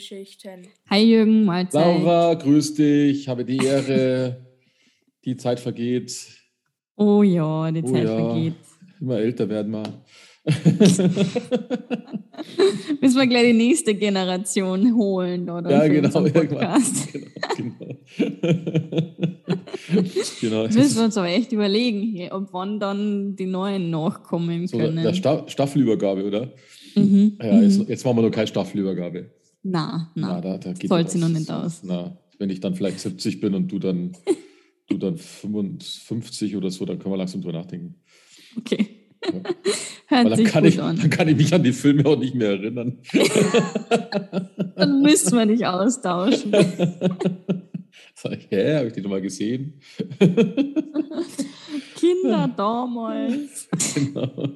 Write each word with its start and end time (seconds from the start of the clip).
Filmgeschichten. 0.00 0.66
Hi 0.88 1.02
Jürgen, 1.02 1.44
Mahlzeit. 1.44 1.84
Laura, 1.84 2.34
grüß 2.34 2.74
dich, 2.74 3.28
habe 3.28 3.44
die 3.44 3.58
Ehre. 3.58 4.46
die 5.24 5.36
Zeit 5.36 5.60
vergeht. 5.60 6.16
Oh 6.96 7.22
ja, 7.22 7.70
die 7.70 7.82
Oh 7.82 7.92
Zeit 7.92 8.04
ja. 8.04 8.16
vergeht. 8.16 8.54
Immer 9.00 9.18
älter 9.18 9.48
werden 9.48 9.72
wir. 9.72 9.82
Müssen 13.00 13.18
wir 13.18 13.26
gleich 13.26 13.44
die 13.44 13.52
nächste 13.52 13.94
Generation 13.94 14.96
holen, 14.96 15.50
oder? 15.50 15.70
Ja, 15.70 15.86
genau. 15.86 16.08
Podcast. 16.08 17.12
genau. 17.12 18.38
genau. 20.40 20.62
Müssen 20.64 20.96
wir 20.96 21.04
uns 21.04 21.18
aber 21.18 21.28
echt 21.28 21.52
überlegen, 21.52 22.00
hier, 22.00 22.32
ob 22.32 22.52
wann 22.52 22.80
dann 22.80 23.36
die 23.36 23.44
Neuen 23.46 23.90
nachkommen 23.90 24.66
so 24.66 24.78
können. 24.78 25.02
der 25.02 25.12
Sta 25.12 25.44
Staffelübergabe, 25.46 26.24
oder? 26.24 26.52
mhm. 26.94 27.36
Ja, 27.42 27.52
mhm. 27.52 27.62
jetzt, 27.62 27.88
jetzt 27.88 28.04
machen 28.06 28.16
wir 28.16 28.22
noch 28.22 28.30
keine 28.30 28.46
Staffelübergabe. 28.46 29.30
Na, 29.62 30.10
na. 30.14 30.28
Na, 30.28 30.40
da, 30.40 30.58
da 30.58 30.72
geht 30.72 30.88
Zahlt 30.88 31.10
sie 31.10 31.18
noch 31.18 31.28
nicht 31.28 31.50
aus. 31.50 31.82
Na, 31.82 32.16
wenn 32.38 32.50
ich 32.50 32.60
dann 32.60 32.74
vielleicht 32.74 33.00
70 33.00 33.40
bin 33.40 33.54
und 33.54 33.70
du 33.70 33.78
dann, 33.78 34.12
du 34.88 34.96
dann 34.96 35.16
55 35.16 36.56
oder 36.56 36.70
so, 36.70 36.84
dann 36.84 36.98
können 36.98 37.12
wir 37.12 37.18
langsam 37.18 37.42
drüber 37.42 37.58
nachdenken. 37.58 37.96
Okay. 38.56 38.88
Ja. 39.24 39.32
Hört 40.06 40.24
Weil 40.24 40.30
dann 40.30 40.36
sich 40.38 40.48
kann, 40.48 40.64
gut 40.64 40.72
ich, 40.72 40.82
an. 40.82 40.96
dann 40.96 41.10
kann 41.10 41.28
ich 41.28 41.36
mich 41.36 41.54
an 41.54 41.62
die 41.62 41.72
Filme 41.72 42.04
auch 42.06 42.18
nicht 42.18 42.34
mehr 42.34 42.50
erinnern. 42.50 42.98
Dann 44.74 45.02
müssen 45.02 45.38
wir 45.38 45.46
nicht 45.46 45.64
austauschen. 45.66 46.50
Sag 48.14 48.32
ich, 48.32 48.50
hä, 48.50 48.76
habe 48.76 48.88
ich 48.88 48.92
die 48.94 49.02
noch 49.02 49.10
mal 49.10 49.20
gesehen? 49.20 49.80
Kinder 51.94 52.52
damals. 52.56 53.68
genau. 53.94 54.48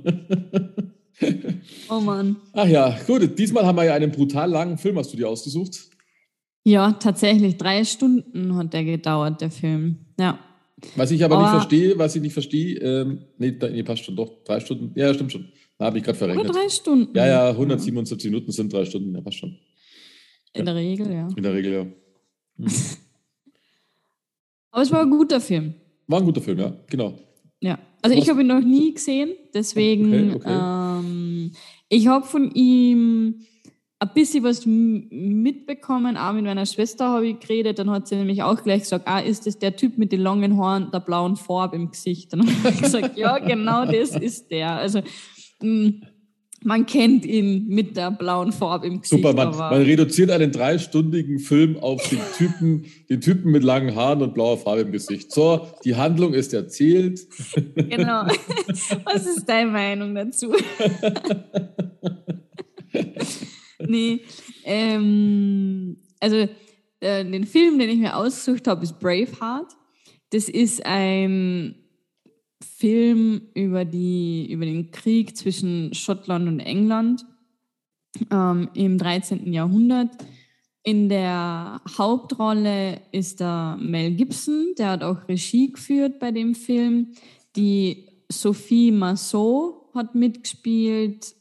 Oh 1.88 2.00
Mann. 2.00 2.36
Ach 2.52 2.66
ja, 2.66 2.96
gut. 3.06 3.38
Diesmal 3.38 3.64
haben 3.66 3.76
wir 3.76 3.84
ja 3.84 3.94
einen 3.94 4.10
brutal 4.10 4.50
langen 4.50 4.78
Film, 4.78 4.98
hast 4.98 5.12
du 5.12 5.16
dir 5.16 5.28
ausgesucht? 5.28 5.88
Ja, 6.64 6.92
tatsächlich. 6.92 7.56
Drei 7.58 7.84
Stunden 7.84 8.56
hat 8.56 8.72
der 8.72 8.84
gedauert, 8.84 9.40
der 9.40 9.50
Film. 9.50 9.98
Ja. 10.18 10.38
Was 10.96 11.10
ich 11.10 11.24
aber, 11.24 11.36
Aber- 11.36 11.44
nicht 11.44 11.52
verstehe, 11.52 11.98
was 11.98 12.14
ich 12.16 12.22
nicht 12.22 12.32
verstehe, 12.32 12.78
ähm, 12.78 13.24
nee, 13.38 13.52
da, 13.52 13.68
nee, 13.68 13.82
passt 13.82 14.04
schon, 14.04 14.16
doch, 14.16 14.44
drei 14.44 14.60
Stunden, 14.60 14.92
ja, 14.98 15.12
stimmt 15.14 15.32
schon. 15.32 15.48
Da 15.78 15.86
habe 15.86 15.98
ich 15.98 16.04
gerade 16.04 16.16
Oder 16.18 16.34
verrechnet. 16.34 16.54
drei 16.54 16.68
Stunden. 16.68 17.16
Ja, 17.16 17.26
ja, 17.26 17.50
177 17.50 18.30
Minuten 18.30 18.52
sind 18.52 18.72
drei 18.72 18.84
Stunden, 18.84 19.14
ja, 19.14 19.20
passt 19.20 19.38
schon. 19.38 19.56
In 20.52 20.64
der 20.66 20.74
Regel, 20.74 21.10
ja. 21.12 21.28
In 21.36 21.42
der 21.42 21.52
Regel, 21.54 21.72
ja. 21.72 21.84
Mhm. 22.56 22.66
Aber 24.70 24.82
es 24.82 24.92
war 24.92 25.02
ein 25.02 25.10
guter 25.10 25.40
Film. 25.40 25.74
War 26.06 26.20
ein 26.20 26.24
guter 26.26 26.40
Film, 26.42 26.58
ja, 26.58 26.72
genau. 26.88 27.18
Ja. 27.60 27.78
Also 28.02 28.16
ich 28.16 28.28
habe 28.28 28.42
ihn 28.42 28.48
noch 28.48 28.60
nie 28.60 28.92
gesehen, 28.92 29.32
deswegen 29.54 30.34
Okay, 30.34 30.36
okay. 30.36 30.50
Ähm, 30.50 30.83
ich 31.88 32.08
habe 32.08 32.26
von 32.26 32.50
ihm 32.52 33.40
ein 34.00 34.10
bisschen 34.12 34.44
was 34.44 34.66
mitbekommen, 34.66 36.16
auch 36.16 36.32
mit 36.32 36.44
meiner 36.44 36.66
Schwester 36.66 37.08
habe 37.08 37.28
ich 37.28 37.40
geredet, 37.40 37.78
dann 37.78 37.90
hat 37.90 38.08
sie 38.08 38.16
nämlich 38.16 38.42
auch 38.42 38.62
gleich 38.62 38.82
gesagt, 38.82 39.06
ah, 39.08 39.20
ist 39.20 39.46
das 39.46 39.58
der 39.58 39.76
Typ 39.76 39.96
mit 39.96 40.12
den 40.12 40.20
langen 40.20 40.58
Haaren, 40.58 40.90
der 40.90 41.00
blauen 41.00 41.36
Farbe 41.36 41.76
im 41.76 41.90
Gesicht? 41.90 42.32
Dann 42.32 42.46
habe 42.46 42.70
ich 42.70 42.80
gesagt, 42.82 43.16
ja, 43.16 43.38
genau 43.38 43.84
das 43.86 44.16
ist 44.16 44.50
der. 44.50 44.72
Also 44.72 45.00
m, 45.62 46.02
man 46.64 46.86
kennt 46.86 47.26
ihn 47.26 47.68
mit 47.68 47.94
der 47.96 48.10
blauen 48.10 48.50
Farbe 48.50 48.86
im 48.86 49.02
Gesicht. 49.02 49.22
Super, 49.22 49.34
man, 49.34 49.56
man 49.56 49.82
reduziert 49.82 50.30
einen 50.30 50.50
dreistündigen 50.50 51.38
Film 51.38 51.76
auf 51.76 52.08
den 52.08 52.20
Typen, 52.36 52.86
den 53.10 53.20
Typen 53.20 53.52
mit 53.52 53.62
langen 53.62 53.94
Haaren 53.94 54.22
und 54.22 54.32
blauer 54.32 54.56
Farbe 54.56 54.80
im 54.80 54.92
Gesicht. 54.92 55.30
So, 55.30 55.68
die 55.84 55.94
Handlung 55.94 56.32
ist 56.32 56.54
erzählt. 56.54 57.20
Genau. 57.74 58.26
Was 59.04 59.26
ist 59.26 59.46
deine 59.46 59.70
Meinung 59.70 60.14
dazu? 60.14 60.54
nee, 63.86 64.22
ähm, 64.64 65.98
also 66.18 66.48
äh, 67.00 67.24
den 67.24 67.44
Film, 67.44 67.78
den 67.78 67.90
ich 67.90 67.98
mir 67.98 68.16
ausgesucht 68.16 68.66
habe, 68.68 68.84
ist 68.84 68.98
Braveheart. 69.00 69.70
Das 70.30 70.48
ist 70.48 70.84
ein 70.86 71.83
Film 72.64 73.42
über, 73.54 73.84
die, 73.84 74.50
über 74.50 74.64
den 74.64 74.90
Krieg 74.90 75.36
zwischen 75.36 75.94
Schottland 75.94 76.48
und 76.48 76.60
England 76.60 77.24
ähm, 78.30 78.68
im 78.74 78.98
13. 78.98 79.52
Jahrhundert. 79.52 80.10
In 80.82 81.08
der 81.08 81.80
Hauptrolle 81.96 83.00
ist 83.10 83.40
da 83.40 83.76
Mel 83.80 84.12
Gibson, 84.12 84.74
der 84.76 84.90
hat 84.90 85.02
auch 85.02 85.28
Regie 85.28 85.72
geführt 85.72 86.18
bei 86.18 86.30
dem 86.30 86.54
Film. 86.54 87.14
Die 87.56 88.08
Sophie 88.30 88.90
Massot 88.90 89.94
hat 89.94 90.14
mitgespielt, 90.14 91.34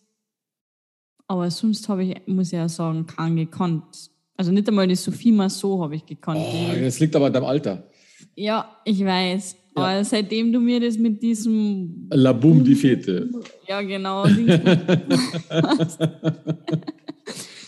aber 1.28 1.52
sonst 1.52 1.90
habe 1.90 2.06
ich, 2.06 2.28
muss 2.28 2.48
ich 2.48 2.54
ja 2.54 2.70
sagen, 2.70 3.06
keinen 3.06 3.36
gekannt. 3.36 4.12
Also 4.38 4.52
nicht 4.52 4.68
einmal 4.68 4.88
die 4.88 4.96
Sophie 4.96 5.32
Massot 5.32 5.82
habe 5.82 5.96
ich 5.96 6.06
gekannt. 6.06 6.40
Oh, 6.42 6.80
das 6.80 7.00
liegt 7.00 7.16
aber 7.16 7.26
an 7.26 7.34
deinem 7.34 7.46
Alter. 7.46 7.90
ja, 8.36 8.78
ich 8.86 9.04
weiß. 9.04 9.58
Ja. 9.76 9.84
Aber 9.84 10.04
seitdem 10.04 10.52
du 10.54 10.60
mir 10.60 10.80
das 10.80 10.98
mit 10.98 11.22
diesem, 11.24 12.08
La 12.12 12.32
Boum, 12.34 12.64
die 12.64 12.76
Fete. 12.76 13.30
ja 13.68 13.82
genau, 13.82 14.26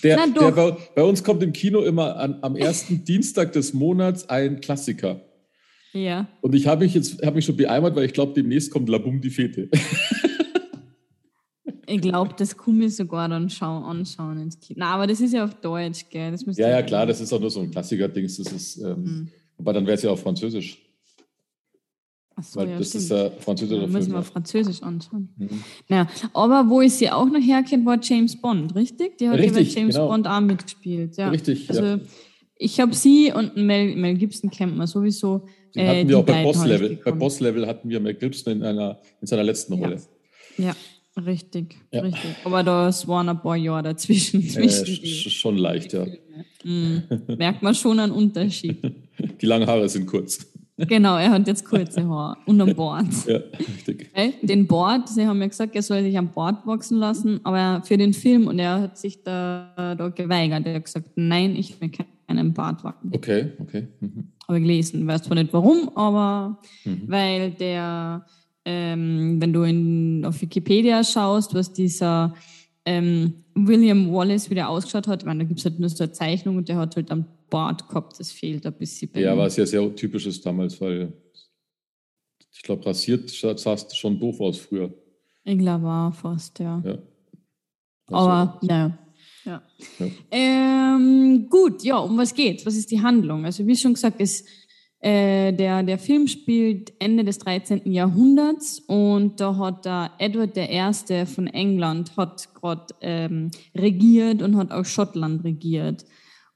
Der, 0.04 0.18
Na 0.18 0.28
der 0.28 0.52
bei, 0.52 0.78
bei 0.96 1.04
uns 1.04 1.24
kommt 1.24 1.42
im 1.42 1.52
Kino 1.52 1.82
immer 1.82 2.16
an, 2.18 2.38
am 2.42 2.56
ersten 2.56 3.04
Dienstag 3.04 3.54
des 3.54 3.74
Monats 3.74 4.30
ein 4.30 4.62
Klassiker. 4.62 5.22
ja, 5.94 6.28
Und 6.42 6.54
ich 6.54 6.68
habe 6.68 6.84
mich 6.86 6.94
jetzt 6.94 7.26
hab 7.26 7.34
mich 7.34 7.46
schon 7.46 7.58
beeimert, 7.58 7.96
weil 7.96 8.06
ich 8.06 8.14
glaube, 8.14 8.34
demnächst 8.34 8.70
kommt 8.70 8.88
La 8.88 9.00
Boum, 9.00 9.20
die 9.20 9.32
Fete. 9.32 9.68
ich 11.88 12.02
glaube, 12.02 12.36
das 12.38 12.56
kann 12.56 12.78
mir 12.78 12.92
sogar 12.92 13.28
dann 13.30 13.50
schau 13.50 13.80
anschauen 13.84 14.38
ins 14.40 14.60
Kino. 14.60 14.78
Na, 14.80 14.94
aber 14.94 15.08
das 15.08 15.22
ist 15.22 15.34
ja 15.34 15.44
auf 15.44 15.56
Deutsch, 15.56 16.06
gell? 16.12 16.36
Ja, 16.56 16.70
ja, 16.70 16.80
ich- 16.82 16.86
klar, 16.86 17.08
das 17.08 17.20
ist 17.20 17.34
auch 17.34 17.40
nur 17.40 17.50
so 17.50 17.62
ein 17.62 17.72
Klassiker-Dings. 17.72 18.38
Das 18.38 18.54
ist, 18.54 18.78
ähm, 18.78 18.96
Hm. 19.06 19.28
aber 19.58 19.74
dann 19.74 19.88
wäre 19.88 19.96
es 19.96 20.04
ja 20.04 20.12
auf 20.12 20.22
Französisch. 20.22 20.84
So, 22.42 22.60
weil 22.60 22.70
ja, 22.70 22.78
das 22.78 22.90
stimmt. 22.90 23.04
ist 23.06 23.12
ja 23.12 23.30
französischer 23.40 23.82
Dann 23.82 23.92
müssen 23.92 24.02
Film. 24.04 24.12
wir 24.12 24.14
ja. 24.16 24.20
auf 24.20 24.28
Französisch 24.28 24.84
anschauen. 24.84 25.30
Mhm. 25.38 25.64
Ja, 25.88 26.08
aber 26.34 26.70
wo 26.70 26.82
ich 26.82 26.94
sie 26.94 27.10
auch 27.10 27.26
noch 27.28 27.40
herkenne, 27.40 27.86
war 27.86 27.98
James 28.02 28.36
Bond, 28.42 28.76
richtig? 28.76 29.18
Die 29.18 29.30
hat 29.30 29.38
ja 29.40 29.46
bei 29.46 29.58
Richtig, 29.58 29.76
James 29.76 29.96
genau. 29.96 30.10
Bond 30.10 30.28
auch 30.28 30.42
mitgespielt. 30.42 31.16
Ja. 31.16 31.30
Richtig, 31.30 31.70
Also 31.70 31.82
ja. 31.84 32.00
ich 32.58 32.80
habe 32.82 32.94
sie 32.94 33.32
und 33.34 33.56
Mel, 33.56 33.96
Mel 33.96 34.16
Gibson 34.18 34.50
kennt 34.50 34.76
man 34.76 34.86
sowieso. 34.88 35.46
Den 35.74 35.86
äh, 35.86 35.88
hatten 36.00 36.10
wir 36.10 36.18
auch 36.20 36.26
bei 36.26 36.40
ich 36.40 36.44
Boss-Level. 36.46 36.90
Bei 36.90 36.96
gekannt. 36.96 37.20
Boss-Level 37.20 37.68
hatten 37.68 37.90
wir 37.90 38.00
Mel 38.02 38.14
Gibson 38.16 38.54
in, 38.54 38.64
einer, 38.64 39.00
in 39.22 39.28
seiner 39.28 39.44
letzten 39.44 39.74
Ja. 39.76 39.80
Rolle. 39.80 40.02
Ja, 40.58 40.76
richtig, 41.26 41.78
Ja. 41.92 42.02
richtig. 42.02 42.32
Aber 42.44 42.64
da 42.64 42.90
waren 43.08 43.30
ein 43.30 43.42
paar 43.42 43.56
Jahre 43.56 43.84
dazwischen. 43.84 44.42
Äh, 44.58 44.70
schon 44.70 45.58
leicht, 45.58 45.94
ja. 45.94 46.06
Mhm. 46.66 47.04
Merkt 47.38 47.62
man 47.62 47.74
schon 47.76 47.98
einen 48.00 48.12
Unterschied. 48.12 48.78
Die 49.42 49.46
langen 49.46 49.68
Haare 49.68 49.88
sind 49.88 50.06
kurz. 50.06 50.46
Genau, 50.78 51.18
er 51.18 51.32
hat 51.32 51.48
jetzt 51.48 51.66
kurze 51.66 52.08
Haare 52.08 52.38
und 52.46 52.60
ein 52.62 52.76
Bart. 52.76 53.08
Ja, 53.28 53.40
richtig. 53.60 54.12
Den 54.42 54.68
Bart, 54.68 55.10
sie 55.10 55.26
haben 55.26 55.40
ja 55.42 55.48
gesagt, 55.48 55.76
er 55.76 55.82
soll 55.82 56.02
sich 56.04 56.18
am 56.18 56.32
Bart 56.32 56.66
wachsen 56.68 56.98
lassen, 56.98 57.40
aber 57.44 57.82
für 57.86 57.98
den 57.98 58.14
Film 58.14 58.48
und 58.48 58.60
er 58.60 58.82
hat 58.82 58.98
sich 58.98 59.24
da, 59.24 59.96
da 59.98 60.10
geweigert. 60.10 60.66
Er 60.66 60.76
hat 60.76 60.86
gesagt, 60.86 61.12
nein, 61.16 61.56
ich 61.56 61.80
will 61.80 61.92
keinen 62.28 62.54
Bart 62.54 62.84
wachsen. 62.84 63.12
Okay, 63.14 63.52
okay. 63.60 63.88
Mhm. 64.00 64.32
Habe 64.48 64.58
ich 64.60 64.64
gelesen. 64.64 65.08
Weiß 65.08 65.24
zwar 65.24 65.36
nicht 65.36 65.54
warum, 65.54 65.90
aber 65.96 66.60
Mhm. 66.84 67.02
weil 67.08 67.52
der, 67.52 68.26
ähm, 68.66 69.38
wenn 69.40 69.54
du 69.54 69.64
in, 69.64 70.24
auf 70.26 70.42
Wikipedia 70.42 71.04
schaust, 71.04 71.54
was 71.56 71.72
dieser 71.74 72.34
ähm, 72.86 73.44
William 73.56 74.12
Wallace 74.14 74.50
wieder 74.50 74.70
ausgeschaut 74.70 75.08
hat, 75.08 75.22
ich 75.22 75.26
meine, 75.26 75.44
da 75.44 75.48
gibt 75.48 75.60
es 75.60 75.66
halt 75.66 75.80
nur 75.80 75.90
so 75.90 76.04
eine 76.04 76.12
Zeichnung 76.14 76.58
und 76.58 76.70
der 76.70 76.78
hat 76.78 76.96
halt 76.96 77.10
am 77.12 77.26
Bart 77.50 77.88
gehabt, 77.88 78.20
das 78.20 78.32
fehlt 78.32 78.66
ein 78.66 78.74
bisschen 78.74 79.12
bei 79.12 79.22
Ja, 79.22 79.38
was 79.38 79.58
ja 79.58 79.66
sehr 79.66 79.96
typisch 79.96 80.26
ist 80.26 80.46
damals, 80.46 80.80
weil 80.82 81.14
ich 82.52 82.62
glaube, 82.62 82.86
rasiert 82.86 83.30
sah- 83.30 83.78
schon 83.94 84.20
doof 84.20 84.40
aus 84.42 84.58
früher. 84.60 84.94
Ich 85.44 85.58
glaube 85.58 85.88
auch 85.88 86.14
fast, 86.14 86.58
ja. 86.60 86.82
Ja. 86.86 86.98
Aber, 88.08 88.60
naja. 88.62 88.98
Ja. 89.46 89.62
Ja. 90.00 90.08
Ähm, 90.32 91.48
gut, 91.50 91.84
ja, 91.84 91.98
um 91.98 92.18
was 92.18 92.34
geht's? 92.34 92.66
Was 92.66 92.76
ist 92.76 92.90
die 92.92 93.02
Handlung? 93.02 93.46
Also, 93.46 93.66
wie 93.68 93.76
schon 93.76 93.94
gesagt, 93.94 94.20
ist, 94.20 94.48
äh, 95.06 95.54
der, 95.54 95.84
der 95.84 96.00
Film 96.00 96.28
spielt 96.28 96.94
Ende 96.98 97.24
des 97.24 97.38
13. 97.38 97.92
Jahrhunderts 97.92 98.80
und 98.88 99.40
da 99.40 99.56
hat 99.58 99.86
der 99.86 100.12
Edward 100.18 100.58
I. 100.58 101.26
von 101.28 101.46
England 101.46 102.18
hat 102.18 102.50
gerade 102.56 102.88
ähm, 103.02 103.52
regiert 103.76 104.42
und 104.42 104.58
hat 104.58 104.72
auch 104.72 104.84
Schottland 104.86 105.44
regiert. 105.44 106.06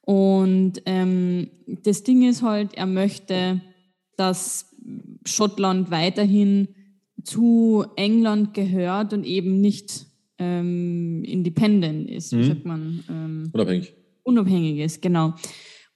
Und 0.01 0.81
ähm, 0.87 1.51
das 1.83 2.01
Ding 2.03 2.27
ist 2.27 2.41
halt, 2.41 2.73
er 2.73 2.87
möchte, 2.87 3.61
dass 4.17 4.75
Schottland 5.25 5.91
weiterhin 5.91 6.69
zu 7.23 7.85
England 7.97 8.55
gehört 8.55 9.13
und 9.13 9.25
eben 9.25 9.61
nicht 9.61 10.07
ähm, 10.39 11.23
independent 11.23 12.09
ist, 12.09 12.31
wie 12.31 12.37
Mhm. 12.37 12.43
sagt 12.45 12.65
man? 12.65 13.03
Ähm, 13.09 13.49
Unabhängig. 13.53 13.93
unabhängig 14.23 14.79
ist, 14.79 15.01
genau. 15.03 15.35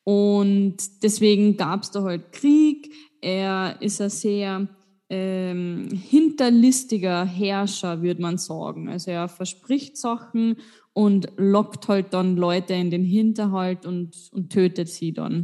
Und 0.04 0.78
deswegen 1.02 1.58
gab 1.58 1.84
es 1.84 1.92
da 1.92 2.04
halt 2.04 2.32
Krieg. 2.32 2.92
Er 3.22 3.82
ist 3.82 4.02
ein 4.02 4.10
sehr 4.10 4.68
ähm, 5.10 5.88
hinterlistiger 5.92 7.26
Herrscher, 7.26 8.02
würde 8.02 8.22
man 8.22 8.38
sagen. 8.38 8.90
Also 8.90 9.12
er 9.12 9.28
verspricht 9.28 9.98
Sachen 9.98 10.58
und 10.94 11.28
lockt 11.38 11.88
halt 11.88 12.14
dann 12.14 12.36
Leute 12.36 12.74
in 12.74 12.92
den 12.92 13.04
Hinterhalt 13.04 13.86
und, 13.86 14.30
und 14.32 14.52
tötet 14.52 14.90
sie 14.90 15.14
dann. 15.14 15.42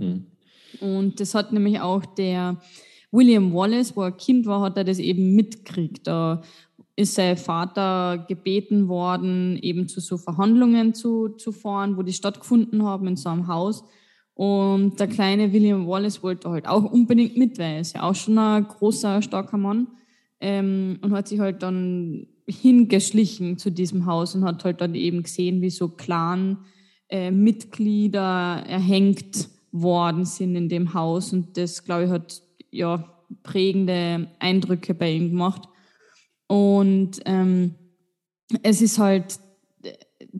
Mhm. 0.79 0.87
Und 0.87 1.19
das 1.19 1.35
hat 1.35 1.51
nämlich 1.51 1.79
auch 1.79 2.05
der 2.05 2.61
William 3.11 3.53
Wallace, 3.53 3.95
wo 3.95 4.03
er 4.03 4.11
Kind 4.11 4.45
war, 4.45 4.61
hat 4.61 4.77
er 4.77 4.83
das 4.83 4.99
eben 4.99 5.35
mitgekriegt. 5.35 6.05
Da 6.07 6.41
ist 6.95 7.15
sein 7.15 7.37
Vater 7.37 8.25
gebeten 8.27 8.87
worden, 8.87 9.57
eben 9.61 9.87
zu 9.87 9.99
so 9.99 10.17
Verhandlungen 10.17 10.93
zu, 10.93 11.29
zu 11.29 11.51
fahren, 11.51 11.97
wo 11.97 12.03
die 12.03 12.13
stattgefunden 12.13 12.83
haben 12.83 13.07
in 13.07 13.15
so 13.15 13.29
einem 13.29 13.47
Haus. 13.47 13.83
Und 14.39 14.99
der 15.01 15.07
kleine 15.07 15.51
William 15.51 15.85
Wallace 15.85 16.23
wollte 16.23 16.49
halt 16.49 16.65
auch 16.65 16.89
unbedingt 16.89 17.35
mit, 17.35 17.59
weil 17.59 17.73
er 17.73 17.81
ist 17.81 17.95
ja 17.95 18.03
auch 18.03 18.15
schon 18.15 18.37
ein 18.37 18.65
großer, 18.65 19.21
starker 19.21 19.57
Mann. 19.57 19.87
Ähm, 20.39 20.97
und 21.01 21.11
hat 21.11 21.27
sich 21.27 21.41
halt 21.41 21.61
dann 21.61 22.25
hingeschlichen 22.47 23.57
zu 23.57 23.69
diesem 23.69 24.05
Haus 24.05 24.35
und 24.35 24.45
hat 24.45 24.63
halt 24.63 24.79
dann 24.79 24.95
eben 24.95 25.23
gesehen, 25.23 25.61
wie 25.61 25.69
so 25.69 25.89
Clan-Mitglieder 25.89 28.63
äh, 28.65 28.71
erhängt 28.71 29.49
worden 29.73 30.23
sind 30.23 30.55
in 30.55 30.69
dem 30.69 30.93
Haus. 30.93 31.33
Und 31.33 31.57
das, 31.57 31.83
glaube 31.83 32.05
ich, 32.05 32.09
hat 32.09 32.41
ja 32.71 33.13
prägende 33.43 34.29
Eindrücke 34.39 34.93
bei 34.93 35.11
ihm 35.11 35.31
gemacht. 35.31 35.63
Und 36.47 37.19
ähm, 37.25 37.75
es 38.63 38.81
ist 38.81 38.99
halt 38.99 39.37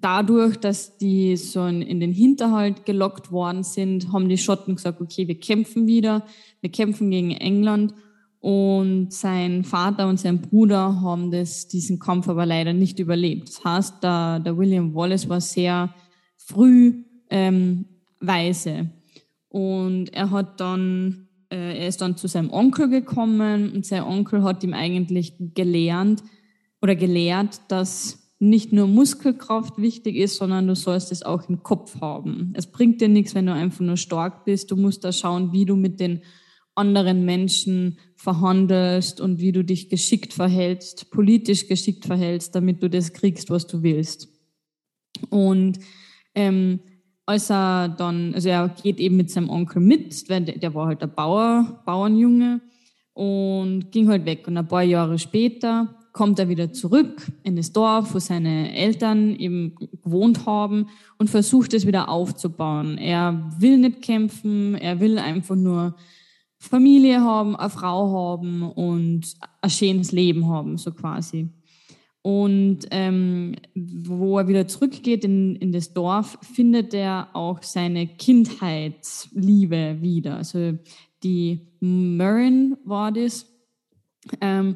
dadurch, 0.01 0.57
dass 0.57 0.97
die 0.97 1.35
so 1.37 1.65
in 1.65 1.99
den 1.99 2.11
Hinterhalt 2.11 2.85
gelockt 2.85 3.31
worden 3.31 3.63
sind, 3.63 4.11
haben 4.11 4.29
die 4.29 4.37
Schotten 4.37 4.75
gesagt, 4.75 5.01
okay, 5.01 5.27
wir 5.27 5.39
kämpfen 5.39 5.87
wieder, 5.87 6.25
wir 6.61 6.71
kämpfen 6.71 7.09
gegen 7.11 7.31
England. 7.31 7.93
Und 8.41 9.11
sein 9.11 9.65
Vater 9.65 10.07
und 10.07 10.19
sein 10.19 10.41
Bruder 10.41 11.01
haben 11.01 11.29
das, 11.29 11.67
diesen 11.67 11.99
Kampf 11.99 12.29
aber 12.29 12.45
leider 12.45 12.71
nicht 12.71 12.99
überlebt. 12.99 13.49
Das 13.49 13.63
heißt, 13.63 14.03
der, 14.03 14.39
der 14.39 14.57
William 14.57 14.95
Wallace 14.95 15.27
war 15.27 15.41
sehr 15.41 15.93
früh 16.37 17.03
ähm, 17.29 17.85
weise. 18.21 18.89
Und 19.49 20.13
er 20.13 20.31
hat 20.31 20.61
dann 20.61 21.29
äh, 21.49 21.79
er 21.79 21.87
ist 21.87 22.01
dann 22.01 22.15
zu 22.15 22.27
seinem 22.27 22.51
Onkel 22.51 22.89
gekommen 22.89 23.71
und 23.73 23.85
sein 23.85 24.03
Onkel 24.03 24.43
hat 24.43 24.63
ihm 24.63 24.73
eigentlich 24.73 25.33
gelernt 25.55 26.23
oder 26.81 26.95
gelehrt, 26.95 27.61
dass 27.67 28.18
nicht 28.39 28.71
nur 28.71 28.87
Muskelkraft 28.87 29.77
wichtig 29.77 30.15
ist, 30.15 30.37
sondern 30.37 30.65
du 30.67 30.75
sollst 30.75 31.11
es 31.11 31.23
auch 31.23 31.49
im 31.49 31.61
Kopf 31.61 31.99
haben. 31.99 32.53
Es 32.55 32.71
bringt 32.71 33.01
dir 33.01 33.09
nichts, 33.09 33.35
wenn 33.35 33.45
du 33.45 33.53
einfach 33.53 33.81
nur 33.81 33.97
stark 33.97 34.45
bist. 34.45 34.71
Du 34.71 34.77
musst 34.77 35.03
da 35.03 35.11
schauen, 35.11 35.51
wie 35.51 35.65
du 35.65 35.75
mit 35.75 35.99
den 35.99 36.21
anderen 36.73 37.25
Menschen 37.25 37.99
verhandelst 38.15 39.19
und 39.19 39.39
wie 39.39 39.51
du 39.51 39.65
dich 39.65 39.89
geschickt 39.89 40.33
verhältst, 40.33 41.11
politisch 41.11 41.67
geschickt 41.67 42.05
verhältst, 42.05 42.55
damit 42.55 42.81
du 42.81 42.89
das 42.89 43.11
kriegst, 43.11 43.49
was 43.49 43.67
du 43.67 43.83
willst. 43.83 44.29
Und 45.29 45.79
ähm, 46.33 46.79
als 47.25 47.51
er 47.51 47.89
dann, 47.89 48.33
also 48.33 48.47
er 48.47 48.69
geht 48.69 48.99
eben 48.99 49.17
mit 49.17 49.29
seinem 49.29 49.49
Onkel 49.49 49.81
mit, 49.81 50.29
weil 50.29 50.45
der 50.45 50.73
war 50.73 50.87
halt 50.87 51.01
der 51.01 51.07
Bauer, 51.07 51.83
Bauernjunge 51.85 52.61
und 53.13 53.91
ging 53.91 54.07
halt 54.07 54.25
weg. 54.25 54.47
Und 54.47 54.55
ein 54.55 54.67
paar 54.67 54.83
Jahre 54.83 55.19
später 55.19 55.98
kommt 56.19 56.37
er 56.37 56.49
wieder 56.49 56.73
zurück 56.73 57.31
in 57.43 57.55
das 57.55 57.71
Dorf, 57.71 58.13
wo 58.13 58.19
seine 58.19 58.75
Eltern 58.75 59.33
eben 59.37 59.75
gewohnt 60.03 60.45
haben 60.45 60.89
und 61.17 61.29
versucht 61.29 61.73
es 61.73 61.87
wieder 61.87 62.09
aufzubauen. 62.09 62.97
Er 62.97 63.49
will 63.57 63.77
nicht 63.77 64.01
kämpfen, 64.01 64.75
er 64.75 64.99
will 64.99 65.17
einfach 65.17 65.55
nur 65.55 65.95
Familie 66.57 67.21
haben, 67.21 67.55
eine 67.55 67.69
Frau 67.69 68.11
haben 68.11 68.69
und 68.69 69.33
ein 69.61 69.69
schönes 69.69 70.11
Leben 70.11 70.49
haben, 70.49 70.77
so 70.77 70.91
quasi. 70.91 71.47
Und 72.21 72.79
ähm, 72.91 73.55
wo 73.73 74.39
er 74.39 74.49
wieder 74.49 74.67
zurückgeht 74.67 75.23
in, 75.23 75.55
in 75.55 75.71
das 75.71 75.93
Dorf, 75.93 76.37
findet 76.41 76.93
er 76.93 77.29
auch 77.33 77.63
seine 77.63 78.07
Kindheitsliebe 78.07 79.99
wieder. 80.01 80.35
Also 80.35 80.73
die 81.23 81.65
Murrin 81.79 82.75
war 82.83 83.13
das. 83.13 83.45
Ähm, 84.41 84.75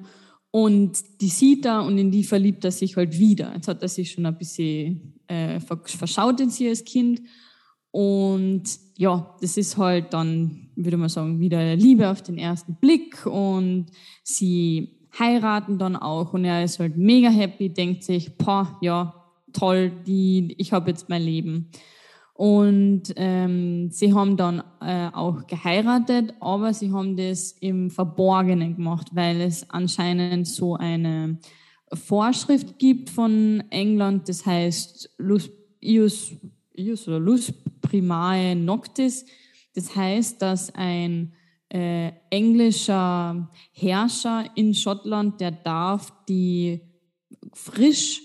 und 0.56 1.04
die 1.20 1.30
sieht 1.30 1.66
er 1.66 1.84
und 1.84 1.98
in 1.98 2.12
die 2.12 2.24
verliebt 2.24 2.64
er 2.64 2.70
sich 2.70 2.96
halt 2.96 3.18
wieder. 3.18 3.52
Jetzt 3.56 3.68
hat 3.68 3.82
er 3.82 3.88
sich 3.88 4.12
schon 4.12 4.28
ein 4.28 4.38
bisschen 4.38 5.16
äh, 5.26 5.60
verschaut 5.60 6.40
in 6.42 6.52
sie 6.52 6.70
als 6.70 6.84
Kind. 6.84 7.22
Und 7.90 8.62
ja, 8.96 9.36
das 9.42 9.58
ist 9.58 9.78
halt 9.78 10.14
dann, 10.14 10.70
würde 10.76 10.98
man 10.98 11.10
sagen, 11.10 11.40
wieder 11.40 11.76
Liebe 11.76 12.08
auf 12.08 12.22
den 12.22 12.38
ersten 12.38 12.76
Blick. 12.76 13.26
Und 13.26 13.88
sie 14.24 15.00
heiraten 15.18 15.80
dann 15.80 15.96
auch 15.96 16.34
und 16.34 16.46
er 16.46 16.64
ist 16.64 16.78
halt 16.78 16.98
mega 16.98 17.30
happy, 17.30 17.70
denkt 17.70 18.04
sich, 18.04 18.38
boah, 18.38 18.78
ja, 18.80 19.26
toll, 19.54 19.92
die, 20.06 20.54
ich 20.60 20.72
habe 20.72 20.92
jetzt 20.92 21.10
mein 21.10 21.24
Leben. 21.24 21.72
Und 22.34 23.14
ähm, 23.16 23.92
sie 23.92 24.14
haben 24.14 24.38
dann 24.38 24.64
äh, 24.82 25.10
auch 25.14 25.46
geheiratet, 25.46 26.34
aber 26.40 26.74
sie 26.74 26.92
haben 26.92 27.16
das 27.16 27.52
im 27.60 27.92
Verborgenen 27.92 28.76
gemacht, 28.76 29.08
weil 29.14 29.42
es 29.42 29.70
anscheinend 29.70 30.48
so 30.48 30.76
eine 30.76 31.38
Vorschrift 31.94 32.80
gibt 32.80 33.12
von 33.12 33.64
England, 33.70 34.28
das 34.30 34.46
heißt 34.46 35.12
Lus, 35.20 35.52
ius, 35.80 36.32
ius 36.76 37.08
oder 37.08 37.20
Lus 37.20 37.54
primae 37.82 38.56
noctis. 38.56 39.26
Das 39.76 39.96
heißt, 39.96 40.42
dass 40.42 40.74
ein 40.74 41.34
äh, 41.70 42.12
englischer 42.32 43.50
Herrscher 43.74 44.46
in 44.56 44.74
Schottland, 44.74 45.40
der 45.40 45.52
darf 45.52 46.12
die 46.28 46.82
frisch 47.54 48.22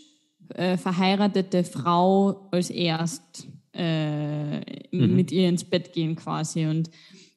äh, 0.54 0.78
verheiratete 0.78 1.64
Frau 1.64 2.48
als 2.50 2.70
erst 2.70 3.48
äh, 3.78 4.58
mhm. 4.92 5.14
mit 5.16 5.32
ihr 5.32 5.48
ins 5.48 5.64
Bett 5.64 5.92
gehen 5.92 6.16
quasi. 6.16 6.66
Und 6.66 6.90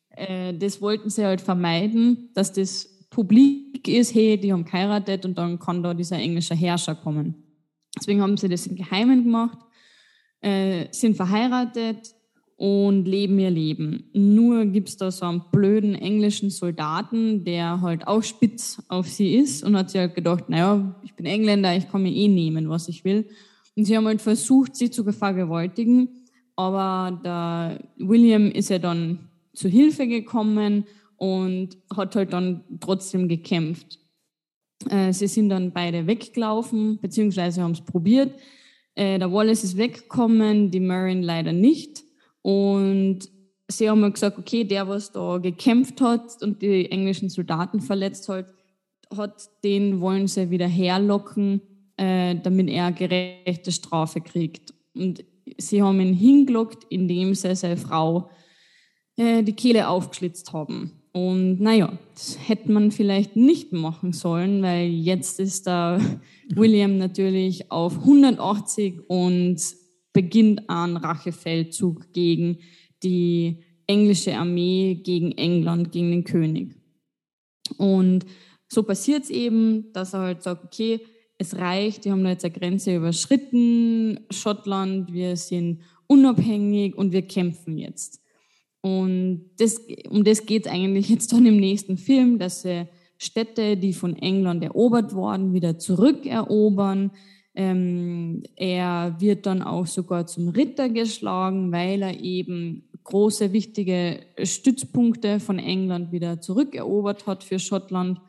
äh, 0.09 0.53
das 0.53 0.81
wollten 0.81 1.09
sie 1.09 1.25
halt 1.25 1.41
vermeiden, 1.41 2.29
dass 2.33 2.51
das 2.51 3.07
publik 3.09 3.87
ist, 3.87 4.13
hey, 4.13 4.37
die 4.37 4.51
haben 4.51 4.65
geheiratet 4.65 5.25
und 5.25 5.37
dann 5.37 5.59
kann 5.59 5.83
da 5.83 5.93
dieser 5.93 6.17
englische 6.17 6.55
Herrscher 6.55 6.95
kommen. 6.95 7.35
Deswegen 7.97 8.21
haben 8.21 8.37
sie 8.37 8.49
das 8.49 8.67
im 8.67 8.75
Geheimen 8.75 9.23
gemacht, 9.23 9.59
äh, 10.41 10.87
sind 10.91 11.15
verheiratet, 11.15 12.15
und 12.61 13.05
leben 13.05 13.39
ihr 13.39 13.49
Leben. 13.49 14.11
Nur 14.13 14.65
gibt 14.65 14.89
es 14.89 14.97
da 14.97 15.09
so 15.09 15.25
einen 15.25 15.41
blöden 15.51 15.95
englischen 15.95 16.51
Soldaten, 16.51 17.43
der 17.43 17.81
halt 17.81 18.05
auch 18.05 18.21
spitz 18.21 18.83
auf 18.87 19.09
sie 19.09 19.33
ist 19.33 19.63
und 19.63 19.75
hat 19.75 19.89
sich 19.89 19.99
halt 19.99 20.13
gedacht, 20.13 20.47
naja, 20.47 20.95
ich 21.03 21.15
bin 21.15 21.25
Engländer, 21.25 21.75
ich 21.75 21.89
kann 21.89 22.03
mir 22.03 22.13
eh 22.13 22.27
nehmen, 22.27 22.69
was 22.69 22.87
ich 22.87 23.03
will. 23.03 23.27
Und 23.75 23.85
sie 23.85 23.97
haben 23.97 24.05
halt 24.05 24.21
versucht, 24.21 24.75
sie 24.75 24.91
zu 24.91 25.03
vergewaltigen, 25.11 26.20
aber 26.55 27.19
der 27.23 27.79
William 27.97 28.51
ist 28.51 28.69
ja 28.69 28.79
dann 28.79 29.29
zu 29.53 29.67
Hilfe 29.67 30.07
gekommen 30.07 30.85
und 31.17 31.77
hat 31.95 32.15
halt 32.15 32.33
dann 32.33 32.63
trotzdem 32.79 33.27
gekämpft. 33.27 33.99
Äh, 34.89 35.13
sie 35.13 35.27
sind 35.27 35.49
dann 35.49 35.71
beide 35.71 36.07
weggelaufen, 36.07 36.99
beziehungsweise 37.01 37.61
haben 37.61 37.73
es 37.73 37.81
probiert. 37.81 38.33
Äh, 38.95 39.19
der 39.19 39.31
Wallace 39.31 39.63
ist 39.63 39.77
weggekommen, 39.77 40.71
die 40.71 40.79
Marin 40.79 41.21
leider 41.21 41.53
nicht. 41.53 42.03
Und 42.41 43.29
sie 43.67 43.89
haben 43.89 44.01
mir 44.01 44.11
gesagt, 44.11 44.37
okay, 44.37 44.63
der, 44.63 44.87
was 44.87 45.11
da 45.11 45.37
gekämpft 45.37 46.01
hat 46.01 46.41
und 46.41 46.61
die 46.61 46.89
englischen 46.91 47.29
Soldaten 47.29 47.81
verletzt 47.81 48.27
hat, 48.29 48.47
hat 49.15 49.49
den 49.63 50.01
wollen 50.01 50.27
sie 50.27 50.49
wieder 50.49 50.67
herlocken, 50.67 51.61
äh, 51.97 52.35
damit 52.35 52.69
er 52.69 52.91
gerechte 52.91 53.71
Strafe 53.71 54.21
kriegt. 54.21 54.73
Und 54.95 55.23
sie 55.57 55.81
haben 55.81 55.99
ihn 55.99 56.13
hingelockt, 56.13 56.85
indem 56.89 57.35
sie 57.35 57.55
seine 57.55 57.77
Frau 57.77 58.29
äh, 59.17 59.43
die 59.43 59.53
Kehle 59.53 59.87
aufgeschlitzt 59.87 60.53
haben. 60.53 61.01
Und 61.13 61.59
naja, 61.59 61.97
das 62.13 62.37
hätte 62.47 62.71
man 62.71 62.91
vielleicht 62.91 63.35
nicht 63.35 63.73
machen 63.73 64.13
sollen, 64.13 64.61
weil 64.61 64.89
jetzt 64.89 65.39
ist 65.39 65.67
der 65.67 65.99
William 66.49 66.97
natürlich 66.97 67.71
auf 67.71 67.99
180 67.99 69.09
und 69.09 69.61
beginnt 70.13 70.69
ein 70.69 70.97
Rachefeldzug 70.97 72.13
gegen 72.13 72.59
die 73.03 73.63
englische 73.87 74.37
Armee, 74.37 75.01
gegen 75.03 75.33
England, 75.33 75.91
gegen 75.91 76.11
den 76.11 76.23
König. 76.23 76.75
Und 77.77 78.25
so 78.69 78.83
passiert 78.83 79.23
es 79.23 79.29
eben, 79.29 79.91
dass 79.91 80.13
er 80.13 80.21
halt 80.21 80.43
sagt, 80.43 80.63
okay, 80.63 81.01
es 81.41 81.57
reicht, 81.57 82.05
die 82.05 82.11
haben 82.11 82.25
jetzt 82.25 82.45
eine 82.45 82.53
Grenze 82.53 82.95
überschritten, 82.95 84.19
Schottland, 84.29 85.11
wir 85.11 85.35
sind 85.35 85.81
unabhängig 86.07 86.95
und 86.95 87.11
wir 87.11 87.23
kämpfen 87.23 87.77
jetzt. 87.77 88.21
Und 88.81 89.49
das, 89.57 89.79
um 90.09 90.23
das 90.23 90.45
geht 90.45 90.65
es 90.65 90.71
eigentlich 90.71 91.09
jetzt 91.09 91.33
dann 91.33 91.45
im 91.45 91.57
nächsten 91.57 91.97
Film, 91.97 92.39
dass 92.39 92.61
sie 92.61 92.87
Städte, 93.17 93.77
die 93.77 93.93
von 93.93 94.15
England 94.15 94.63
erobert 94.63 95.13
wurden, 95.13 95.53
wieder 95.53 95.77
zurückerobern, 95.77 97.11
Ähm, 97.53 98.43
er 98.55 99.17
wird 99.19 99.45
dann 99.45 99.61
auch 99.61 99.85
sogar 99.85 100.25
zum 100.25 100.47
Ritter 100.47 100.87
geschlagen, 100.87 101.73
weil 101.73 102.01
er 102.01 102.17
eben 102.17 102.89
große, 103.03 103.51
wichtige 103.51 104.21
Stützpunkte 104.41 105.41
von 105.41 105.59
England 105.59 106.13
wieder 106.13 106.39
zurückerobert 106.39 107.27
hat 107.27 107.43
für 107.43 107.59
Schottland. 107.59 108.21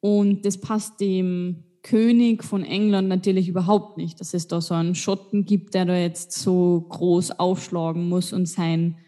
Und 0.00 0.44
das 0.44 0.60
passt 0.60 1.00
dem 1.00 1.64
König 1.86 2.42
von 2.42 2.64
England 2.64 3.06
natürlich 3.06 3.48
überhaupt 3.48 3.96
nicht, 3.96 4.18
dass 4.20 4.34
es 4.34 4.48
da 4.48 4.60
so 4.60 4.74
einen 4.74 4.96
Schotten 4.96 5.44
gibt, 5.44 5.74
der 5.74 5.84
da 5.84 5.96
jetzt 5.96 6.32
so 6.32 6.84
groß 6.88 7.38
aufschlagen 7.38 8.08
muss 8.08 8.32
und 8.32 8.46
sein 8.46 8.98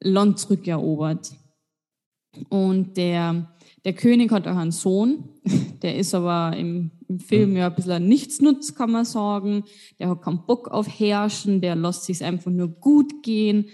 Land 0.00 0.38
zurückerobert. 0.38 1.32
Und 2.50 2.98
der, 2.98 3.50
der 3.86 3.94
König 3.94 4.30
hat 4.30 4.46
auch 4.46 4.56
einen 4.56 4.72
Sohn, 4.72 5.24
der 5.82 5.96
ist 5.96 6.14
aber 6.14 6.54
im, 6.54 6.90
im 7.08 7.18
Film 7.18 7.56
ja 7.56 7.68
ein 7.68 7.74
bisschen 7.74 7.92
ein 7.92 8.08
Nichtsnutz, 8.08 8.74
kann 8.74 8.90
man 8.90 9.06
sagen. 9.06 9.64
Der 9.98 10.10
hat 10.10 10.20
keinen 10.20 10.44
Bock 10.44 10.68
auf 10.68 10.86
Herrschen, 10.86 11.62
der 11.62 11.76
lässt 11.76 12.04
sich 12.04 12.22
einfach 12.22 12.50
nur 12.50 12.68
gut 12.68 13.22
gehen. 13.22 13.70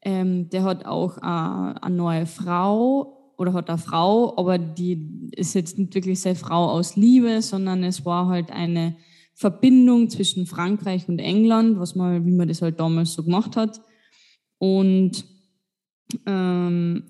Ähm, 0.00 0.48
der 0.48 0.62
hat 0.62 0.86
auch 0.86 1.18
äh, 1.18 1.20
eine 1.20 1.94
neue 1.94 2.24
Frau 2.24 3.17
oder 3.38 3.52
hat 3.52 3.70
eine 3.70 3.78
Frau, 3.78 4.36
aber 4.36 4.58
die 4.58 5.30
ist 5.34 5.54
jetzt 5.54 5.78
nicht 5.78 5.94
wirklich 5.94 6.20
seine 6.20 6.34
Frau 6.34 6.70
aus 6.70 6.96
Liebe, 6.96 7.40
sondern 7.40 7.84
es 7.84 8.04
war 8.04 8.26
halt 8.26 8.50
eine 8.50 8.96
Verbindung 9.34 10.10
zwischen 10.10 10.46
Frankreich 10.46 11.08
und 11.08 11.20
England, 11.20 11.78
was 11.78 11.94
man, 11.94 12.26
wie 12.26 12.32
man 12.32 12.48
das 12.48 12.60
halt 12.60 12.80
damals 12.80 13.12
so 13.12 13.22
gemacht 13.22 13.56
hat. 13.56 13.80
Und 14.58 15.24
ähm, 16.26 17.04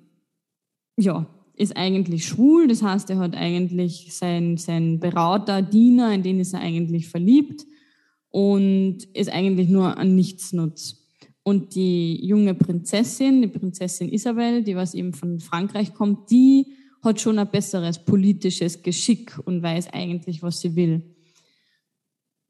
ja, 0.99 1.27
ist 1.55 1.77
eigentlich 1.77 2.27
schwul, 2.27 2.69
das 2.69 2.83
heißt, 2.83 3.09
er 3.09 3.19
hat 3.19 3.35
eigentlich 3.35 4.15
seinen 4.15 4.59
sein 4.59 5.01
Berater, 5.01 5.63
Diener, 5.63 6.13
in 6.13 6.23
den 6.23 6.41
ist 6.41 6.53
er 6.53 6.61
eigentlich 6.61 7.09
verliebt 7.09 7.65
und 8.29 8.99
ist 9.15 9.31
eigentlich 9.31 9.71
nur 9.71 9.97
ein 9.97 10.15
Nichtsnutz. 10.15 11.08
Und 11.49 11.75
die 11.75 12.27
junge 12.27 12.53
Prinzessin, 12.53 13.41
die 13.41 13.49
Prinzessin 13.49 14.13
Isabel, 14.13 14.63
die 14.63 14.77
was 14.77 14.93
eben 14.93 15.15
von 15.15 15.41
Frankreich 15.41 15.95
kommt, 15.95 16.31
die 16.31 16.67
hat 17.03 17.23
schon 17.23 17.39
ein 17.39 17.51
besseres 17.51 18.05
politisches 18.05 18.83
Geschick 18.83 19.39
und 19.47 19.63
weiß 19.63 19.95
eigentlich, 19.95 20.43
was 20.43 20.61
sie 20.61 20.77
will. 20.77 21.01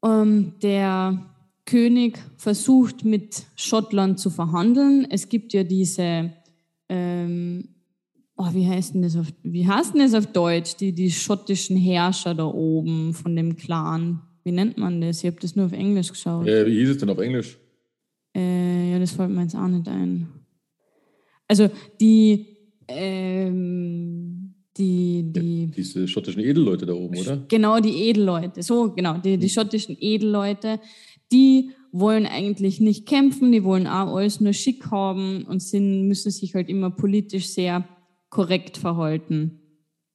Ähm, 0.03 0.55
der 0.61 1.33
König 1.65 2.19
versucht 2.35 3.05
mit 3.05 3.45
Schottland 3.55 4.19
zu 4.19 4.29
verhandeln. 4.29 5.07
Es 5.09 5.29
gibt 5.29 5.53
ja 5.53 5.63
diese 5.63 6.33
ähm, 6.89 7.69
oh, 8.35 8.49
wie 8.51 8.67
heißt 8.67 8.95
denn 8.95 9.03
das 9.03 9.15
auf, 9.15 9.27
wie 9.43 9.65
heißt 9.65 9.93
denn 9.93 10.01
das 10.01 10.13
auf 10.13 10.27
Deutsch, 10.27 10.75
die, 10.75 10.91
die 10.91 11.09
schottischen 11.09 11.77
Herrscher 11.77 12.35
da 12.35 12.47
oben 12.47 13.13
von 13.13 13.33
dem 13.33 13.55
Clan? 13.55 14.23
Wie 14.43 14.51
nennt 14.51 14.77
man 14.77 14.99
das? 14.99 15.19
Ich 15.23 15.27
habe 15.27 15.39
das 15.39 15.55
nur 15.55 15.67
auf 15.67 15.71
Englisch 15.71 16.09
geschaut. 16.09 16.45
Äh, 16.49 16.65
wie 16.65 16.79
hieß 16.79 16.89
es 16.89 16.97
denn 16.97 17.09
auf 17.09 17.19
Englisch? 17.19 17.57
Äh, 18.39 18.91
ja, 18.91 18.99
das 18.99 19.11
fällt 19.11 19.31
mir 19.31 19.41
jetzt 19.41 19.55
auch 19.55 19.67
nicht 19.67 19.87
ein. 19.87 20.27
Also 21.47 21.69
die, 21.99 22.57
ähm, 22.87 24.53
die, 24.77 25.23
die. 25.25 25.65
Ja, 25.65 25.71
diese 25.75 26.07
schottischen 26.07 26.41
Edelleute 26.41 26.85
da 26.85 26.93
oben, 26.93 27.17
oder? 27.17 27.43
Genau, 27.47 27.79
die 27.79 28.03
Edelleute. 28.09 28.63
So, 28.63 28.93
genau, 28.93 29.17
die, 29.17 29.37
die 29.37 29.47
hm. 29.47 29.53
schottischen 29.53 29.97
Edelleute, 29.99 30.79
die 31.31 31.71
wollen 31.91 32.25
eigentlich 32.25 32.79
nicht 32.79 33.07
kämpfen, 33.07 33.51
die 33.51 33.63
wollen 33.63 33.87
auch 33.87 34.15
alles 34.15 34.39
nur 34.39 34.53
schick 34.53 34.89
haben 34.91 35.43
und 35.43 35.61
sind, 35.61 36.07
müssen 36.07 36.31
sich 36.31 36.53
halt 36.55 36.69
immer 36.69 36.91
politisch 36.91 37.49
sehr 37.49 37.87
korrekt 38.29 38.77
verhalten. 38.77 39.59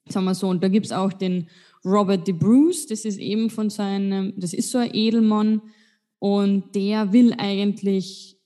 Sagen 0.08 0.26
wir 0.26 0.34
so. 0.34 0.48
Und 0.48 0.62
da 0.62 0.68
gibt's 0.68 0.92
auch 0.92 1.12
den 1.12 1.48
Robert 1.84 2.26
de 2.26 2.34
Bruce, 2.34 2.86
das 2.86 3.04
ist 3.04 3.18
eben 3.18 3.50
von 3.50 3.68
seinem, 3.68 4.32
das 4.38 4.54
ist 4.54 4.70
so 4.70 4.78
ein 4.78 4.94
Edelmann 4.94 5.60
und 6.24 6.74
der 6.74 7.12
will 7.12 7.34
eigentlich 7.36 8.38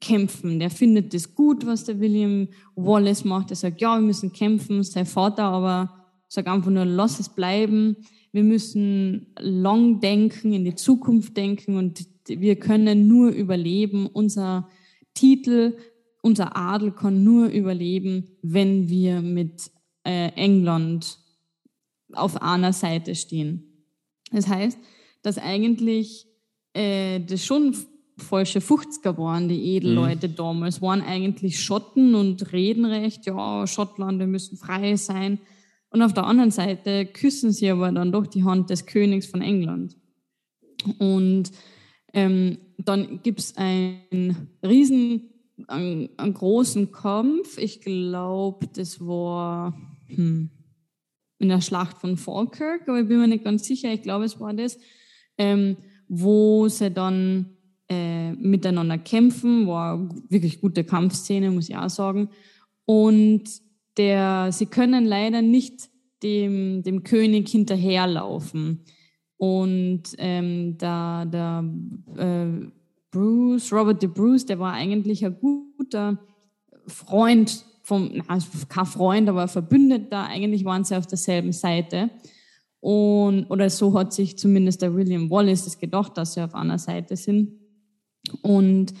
kämpfen. 0.00 0.60
Der 0.60 0.70
findet 0.70 1.12
das 1.14 1.34
gut, 1.34 1.66
was 1.66 1.82
der 1.82 1.98
William 1.98 2.46
Wallace 2.76 3.24
macht. 3.24 3.50
Er 3.50 3.56
sagt, 3.56 3.80
ja, 3.80 3.96
wir 3.96 4.06
müssen 4.06 4.32
kämpfen. 4.32 4.84
Sein 4.84 5.04
Vater 5.04 5.42
aber 5.42 6.06
sagt 6.28 6.46
einfach 6.46 6.70
nur, 6.70 6.84
lass 6.84 7.18
es 7.18 7.28
bleiben. 7.28 7.96
Wir 8.30 8.44
müssen 8.44 9.34
long 9.40 9.98
denken, 9.98 10.52
in 10.52 10.64
die 10.64 10.76
Zukunft 10.76 11.36
denken 11.36 11.76
und 11.76 12.06
wir 12.28 12.54
können 12.54 13.08
nur 13.08 13.30
überleben. 13.30 14.06
Unser 14.06 14.68
Titel 15.12 15.76
unser 16.22 16.56
Adel 16.56 16.92
kann 16.92 17.24
nur 17.24 17.48
überleben, 17.48 18.28
wenn 18.42 18.88
wir 18.88 19.22
mit 19.22 19.72
äh, 20.04 20.28
England 20.36 21.18
auf 22.12 22.40
einer 22.40 22.72
Seite 22.72 23.16
stehen. 23.16 23.84
Das 24.30 24.46
heißt, 24.46 24.78
dass 25.22 25.38
eigentlich 25.38 26.27
äh, 26.78 27.20
das 27.20 27.44
schon 27.44 27.74
falsche 28.16 28.60
50er 28.60 29.16
waren, 29.18 29.48
die 29.48 29.76
Edelleute 29.76 30.28
mhm. 30.28 30.34
damals, 30.34 30.82
waren 30.82 31.02
eigentlich 31.02 31.60
Schotten 31.60 32.14
und 32.14 32.52
reden 32.52 32.84
recht, 32.84 33.26
ja, 33.26 33.66
Schottland, 33.66 34.18
wir 34.18 34.26
müssen 34.26 34.56
frei 34.56 34.96
sein. 34.96 35.38
Und 35.90 36.02
auf 36.02 36.12
der 36.12 36.24
anderen 36.24 36.50
Seite 36.50 37.06
küssen 37.06 37.52
sie 37.52 37.70
aber 37.70 37.90
dann 37.92 38.12
doch 38.12 38.26
die 38.26 38.44
Hand 38.44 38.70
des 38.70 38.86
Königs 38.86 39.26
von 39.26 39.40
England. 39.40 39.96
Und 40.98 41.50
ähm, 42.12 42.58
dann 42.78 43.20
gibt 43.22 43.40
es 43.40 43.56
einen 43.56 44.48
riesen 44.64 45.28
einen, 45.66 46.08
einen 46.16 46.34
großen 46.34 46.92
Kampf. 46.92 47.58
Ich 47.58 47.80
glaube, 47.80 48.68
das 48.74 49.00
war 49.00 49.74
hm, 50.06 50.50
in 51.38 51.48
der 51.48 51.60
Schlacht 51.60 51.98
von 51.98 52.16
Falkirk, 52.16 52.88
aber 52.88 53.00
ich 53.00 53.08
bin 53.08 53.18
mir 53.18 53.28
nicht 53.28 53.44
ganz 53.44 53.64
sicher. 53.64 53.92
Ich 53.92 54.02
glaube, 54.02 54.24
es 54.24 54.38
war 54.38 54.54
das, 54.54 54.78
ähm, 55.36 55.76
wo 56.08 56.68
sie 56.68 56.90
dann 56.90 57.56
äh, 57.88 58.32
miteinander 58.32 58.98
kämpfen. 58.98 59.66
War 59.66 60.08
wirklich 60.28 60.60
gute 60.60 60.84
Kampfszene, 60.84 61.50
muss 61.50 61.68
ich 61.68 61.76
auch 61.76 61.90
sagen. 61.90 62.28
Und 62.84 63.44
der, 63.96 64.50
sie 64.52 64.66
können 64.66 65.04
leider 65.04 65.42
nicht 65.42 65.88
dem, 66.22 66.82
dem 66.82 67.04
König 67.04 67.48
hinterherlaufen. 67.48 68.84
Und 69.36 70.02
ähm, 70.18 70.76
da 70.78 71.24
der 71.24 71.64
äh, 72.16 72.66
Bruce, 73.10 73.72
Robert 73.72 74.02
de 74.02 74.08
Bruce, 74.08 74.46
der 74.46 74.58
war 74.58 74.72
eigentlich 74.72 75.24
ein 75.24 75.38
guter 75.38 76.18
Freund 76.86 77.64
vom, 77.82 78.10
na, 78.12 78.38
kein 78.68 78.86
Freund, 78.86 79.28
aber 79.28 79.48
Verbündeter. 79.48 80.24
Eigentlich 80.24 80.64
waren 80.64 80.84
sie 80.84 80.96
auf 80.96 81.06
derselben 81.06 81.52
Seite. 81.52 82.10
Und, 82.80 83.46
oder 83.50 83.70
so 83.70 83.98
hat 83.98 84.12
sich 84.12 84.38
zumindest 84.38 84.82
der 84.82 84.94
William 84.94 85.30
Wallace 85.30 85.64
das 85.64 85.78
gedacht, 85.78 86.16
dass 86.16 86.34
sie 86.34 86.42
auf 86.42 86.54
einer 86.54 86.78
Seite 86.78 87.16
sind. 87.16 87.52
Und 88.42 88.94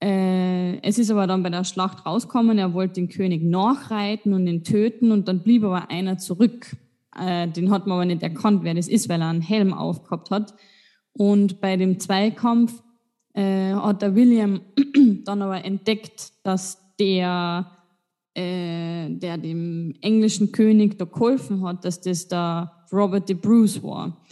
äh, 0.00 0.80
es 0.82 0.98
ist 0.98 1.10
aber 1.10 1.26
dann 1.26 1.42
bei 1.42 1.50
der 1.50 1.64
Schlacht 1.64 2.04
rausgekommen, 2.04 2.58
er 2.58 2.74
wollte 2.74 2.94
den 2.94 3.08
König 3.08 3.42
nachreiten 3.42 4.34
und 4.34 4.46
ihn 4.46 4.64
töten 4.64 5.12
und 5.12 5.28
dann 5.28 5.42
blieb 5.42 5.64
aber 5.64 5.90
einer 5.90 6.18
zurück. 6.18 6.76
Äh, 7.18 7.48
den 7.48 7.70
hat 7.70 7.86
man 7.86 7.96
aber 7.96 8.04
nicht 8.04 8.22
erkannt, 8.22 8.64
wer 8.64 8.74
das 8.74 8.88
ist, 8.88 9.08
weil 9.08 9.20
er 9.20 9.28
einen 9.28 9.40
Helm 9.40 9.72
aufgehabt 9.72 10.30
hat. 10.30 10.54
Und 11.12 11.60
bei 11.60 11.76
dem 11.76 12.00
Zweikampf 12.00 12.82
äh, 13.34 13.72
hat 13.72 14.02
der 14.02 14.14
William 14.14 14.60
dann 15.24 15.42
aber 15.42 15.64
entdeckt, 15.64 16.32
dass 16.42 16.78
der, 16.98 17.70
äh, 18.34 19.10
der 19.10 19.38
dem 19.38 19.94
englischen 20.00 20.52
König 20.52 20.98
da 20.98 21.04
geholfen 21.04 21.64
hat, 21.64 21.84
dass 21.84 22.00
das 22.00 22.28
der 22.28 22.72
Robert 22.94 23.28
de 23.28 23.36
Bruce 23.36 23.82
war. 23.82 24.24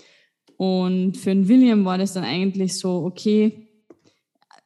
Und 0.57 1.17
für 1.17 1.31
den 1.31 1.49
William 1.49 1.85
war 1.85 1.99
das 1.99 2.13
dann 2.13 2.25
eigentlich 2.25 2.79
so, 2.79 3.05
okay, 3.05 3.69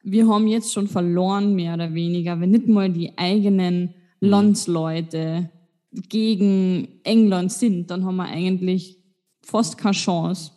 wir 0.03 0.27
haben 0.27 0.47
jetzt 0.47 0.71
schon 0.71 0.87
verloren, 0.87 1.55
mehr 1.55 1.73
oder 1.73 1.93
weniger, 1.93 2.39
wenn 2.39 2.51
nicht 2.51 2.67
mal 2.67 2.89
die 2.91 3.17
eigenen 3.17 3.95
mhm. 4.21 4.29
Landsleute 4.29 5.49
gegen 5.91 6.99
England 7.03 7.51
sind, 7.51 7.89
dann 7.89 8.05
haben 8.05 8.17
wir 8.17 8.25
eigentlich 8.25 8.97
fast 9.41 9.77
keine 9.77 9.93
Chance, 9.93 10.51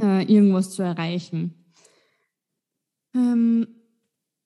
äh, 0.00 0.24
irgendwas 0.24 0.70
zu 0.70 0.82
erreichen. 0.82 1.54
Ähm, 3.14 3.68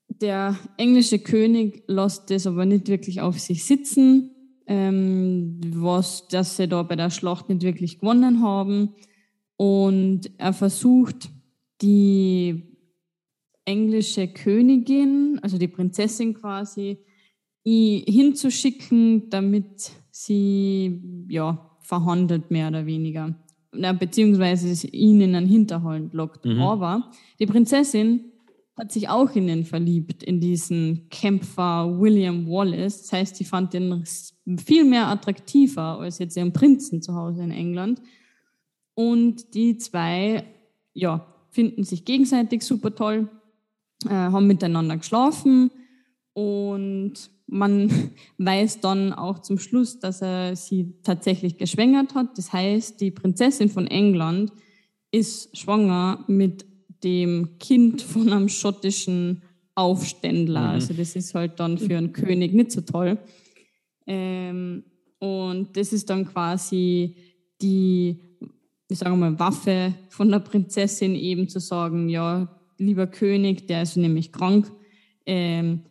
der 0.09 0.57
englische 0.77 1.19
König 1.19 1.85
lässt 1.87 2.31
das 2.31 2.47
aber 2.47 2.67
nicht 2.67 2.89
wirklich 2.89 3.21
auf 3.21 3.39
sich 3.39 3.65
sitzen, 3.65 4.31
ähm, 4.71 5.61
was, 5.75 6.29
dass 6.29 6.57
sie 6.57 6.69
da 6.69 6.85
bei 6.85 6.95
der 6.95 7.11
Schlacht 7.11 7.49
nicht 7.49 7.63
wirklich 7.63 7.99
gewonnen 7.99 8.41
haben. 8.41 8.95
Und 9.57 10.31
er 10.39 10.53
versucht, 10.53 11.29
die 11.83 12.63
englische 13.65 14.29
Königin, 14.29 15.41
also 15.43 15.59
die 15.59 15.67
Prinzessin 15.67 16.35
quasi, 16.35 16.99
hinzuschicken, 17.65 19.29
damit 19.29 19.91
sie 20.13 21.27
ja 21.29 21.77
verhandelt, 21.81 22.53
mehr 22.53 22.69
oder 22.69 22.87
weniger. 22.87 23.35
Beziehungsweise 23.73 24.87
ihn 24.87 25.21
in 25.21 25.35
einen 25.35 25.49
Hinterhalt 25.49 26.13
lockt. 26.15 26.45
Mhm. 26.45 26.61
Aber 26.63 27.11
die 27.41 27.47
Prinzessin 27.47 28.33
hat 28.81 28.93
sich 28.93 29.11
auch 29.11 29.31
in 29.37 29.49
ihn 29.49 29.65
verliebt, 29.67 30.23
in 30.23 30.41
diesen 30.41 31.09
Kämpfer 31.11 32.01
William 32.01 32.49
Wallace. 32.49 33.03
Das 33.03 33.13
heißt, 33.13 33.37
sie 33.37 33.45
fand 33.45 33.75
ihn 33.75 34.05
viel 34.57 34.85
mehr 34.85 35.09
attraktiver 35.09 35.99
als 36.01 36.19
jetzt 36.19 36.37
ihren 36.37 36.55
Prinzen 36.55 37.03
zu 37.03 37.15
Hause 37.15 37.43
in 37.43 37.51
England. 37.51 38.01
Und 38.95 39.55
die 39.55 39.77
zwei, 39.77 40.45
ja, 40.95 41.27
finden 41.51 41.85
sich 41.85 42.07
gegenseitig 42.07 42.63
super 42.63 42.95
toll, 42.95 43.29
äh, 44.07 44.11
haben 44.11 44.47
miteinander 44.47 44.97
geschlafen 44.97 45.71
und 46.33 47.13
man 47.47 48.13
weiß 48.39 48.81
dann 48.81 49.13
auch 49.13 49.41
zum 49.41 49.59
Schluss, 49.59 49.99
dass 49.99 50.23
er 50.23 50.57
sie 50.57 50.95
tatsächlich 51.03 51.59
geschwängert 51.59 52.15
hat. 52.15 52.39
Das 52.39 52.53
heißt, 52.53 52.99
die 53.01 53.11
Prinzessin 53.11 53.69
von 53.69 53.87
England 53.87 54.53
ist 55.11 55.55
schwanger 55.57 56.25
mit 56.29 56.65
dem 57.03 57.59
Kind 57.59 58.03
von 58.03 58.33
einem 58.33 58.49
schottischen 58.49 59.43
Aufständler. 59.75 60.61
Mhm. 60.61 60.69
Also 60.69 60.95
das 60.95 61.17
ist 61.17 61.35
halt 61.35 61.59
dann 61.61 61.79
für 61.79 61.97
einen 61.97 62.13
König 62.13 62.53
nicht 62.53 62.73
so 62.73 62.81
toll. 62.83 63.19
Ähm, 64.07 64.85
und 65.19 65.77
das 65.77 65.93
ist 65.93 66.11
dann 66.11 66.27
quasi 66.27 67.15
die, 67.61 68.19
ich 68.89 68.99
sage 68.99 69.17
mal, 69.17 69.39
Waffe 69.39 69.95
von 70.09 70.31
der 70.31 70.41
Prinzessin 70.41 71.15
eben 71.15 71.49
zu 71.49 71.61
sagen, 71.61 72.09
ja, 72.09 72.49
lieber 72.79 73.07
König, 73.07 73.67
der 73.67 73.83
ist 73.83 73.97
nämlich 73.97 74.33
krank, 74.33 74.71
ähm, 75.27 75.83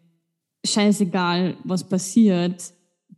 scheißegal, 0.66 1.56
was 1.64 1.88
passiert, 1.88 2.74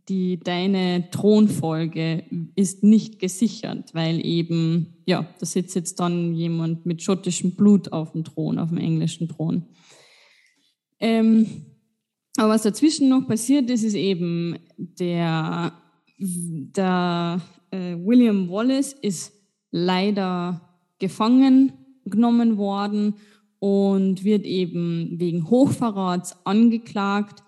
die, 0.08 0.40
deine 0.40 1.08
Thronfolge 1.10 2.24
ist 2.54 2.82
nicht 2.82 3.18
gesichert, 3.18 3.94
weil 3.94 4.24
eben, 4.24 4.96
ja, 5.06 5.26
da 5.38 5.46
sitzt 5.46 5.74
jetzt 5.74 6.00
dann 6.00 6.34
jemand 6.34 6.86
mit 6.86 7.02
schottischem 7.02 7.52
Blut 7.52 7.92
auf 7.92 8.12
dem 8.12 8.24
Thron, 8.24 8.58
auf 8.58 8.70
dem 8.70 8.78
englischen 8.78 9.28
Thron. 9.28 9.66
Ähm, 10.98 11.46
aber 12.36 12.50
was 12.50 12.62
dazwischen 12.62 13.08
noch 13.08 13.26
passiert 13.26 13.70
ist, 13.70 13.84
ist 13.84 13.94
eben 13.94 14.56
der, 14.76 15.72
der 16.18 17.40
äh, 17.70 17.96
William 17.96 18.48
Wallace 18.48 18.94
ist 18.94 19.32
leider 19.70 20.60
gefangen 20.98 21.72
genommen 22.04 22.56
worden 22.56 23.14
und 23.58 24.24
wird 24.24 24.44
eben 24.44 25.20
wegen 25.20 25.48
Hochverrats 25.48 26.44
angeklagt 26.44 27.42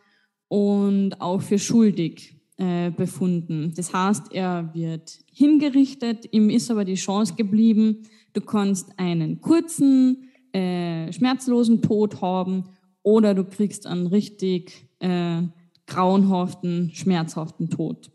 und 0.49 1.21
auch 1.21 1.41
für 1.41 1.59
schuldig 1.59 2.35
äh, 2.57 2.91
befunden. 2.91 3.73
Das 3.77 3.93
heißt, 3.93 4.33
er 4.33 4.71
wird 4.75 5.19
hingerichtet, 5.33 6.29
ihm 6.33 6.51
ist 6.51 6.71
aber 6.71 6.85
die 6.85 6.95
Chance 6.95 7.35
geblieben, 7.35 8.03
du 8.33 8.41
kannst 8.41 8.99
einen 8.99 9.41
kurzen, 9.41 10.29
äh, 10.53 11.13
schmerzlosen 11.13 11.83
Tod 11.83 12.21
haben 12.21 12.65
oder 13.03 13.35
du 13.35 13.45
kriegst 13.45 13.87
einen 13.87 14.07
richtig 14.07 14.89
äh, 15.01 15.43
grauenhaften, 15.87 16.91
schmerzhaften 16.95 17.71
Tod. 17.71 18.11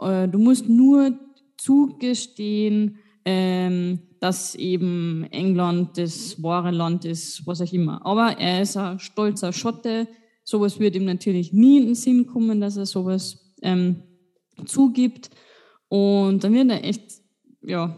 Äh, 0.00 0.28
du 0.28 0.38
musst 0.38 0.68
nur 0.68 1.18
zugestehen, 1.58 2.98
ähm, 3.24 4.00
dass 4.20 4.54
eben 4.54 5.26
England 5.30 5.98
das 5.98 6.42
wahre 6.42 6.70
Land 6.70 7.04
ist, 7.04 7.46
was 7.46 7.60
auch 7.60 7.72
immer. 7.72 8.04
Aber 8.06 8.38
er 8.38 8.62
ist 8.62 8.76
ein 8.76 8.98
stolzer 8.98 9.52
Schotte. 9.52 10.08
Sowas 10.42 10.80
wird 10.80 10.96
ihm 10.96 11.04
natürlich 11.04 11.52
nie 11.52 11.78
in 11.78 11.86
den 11.86 11.94
Sinn 11.94 12.26
kommen, 12.26 12.60
dass 12.60 12.76
er 12.76 12.86
sowas 12.86 13.47
ähm, 13.62 14.02
zugibt. 14.64 15.30
Und 15.88 16.44
dann 16.44 16.52
wird 16.52 16.70
er 16.70 16.84
echt, 16.84 17.22
ja, 17.62 17.96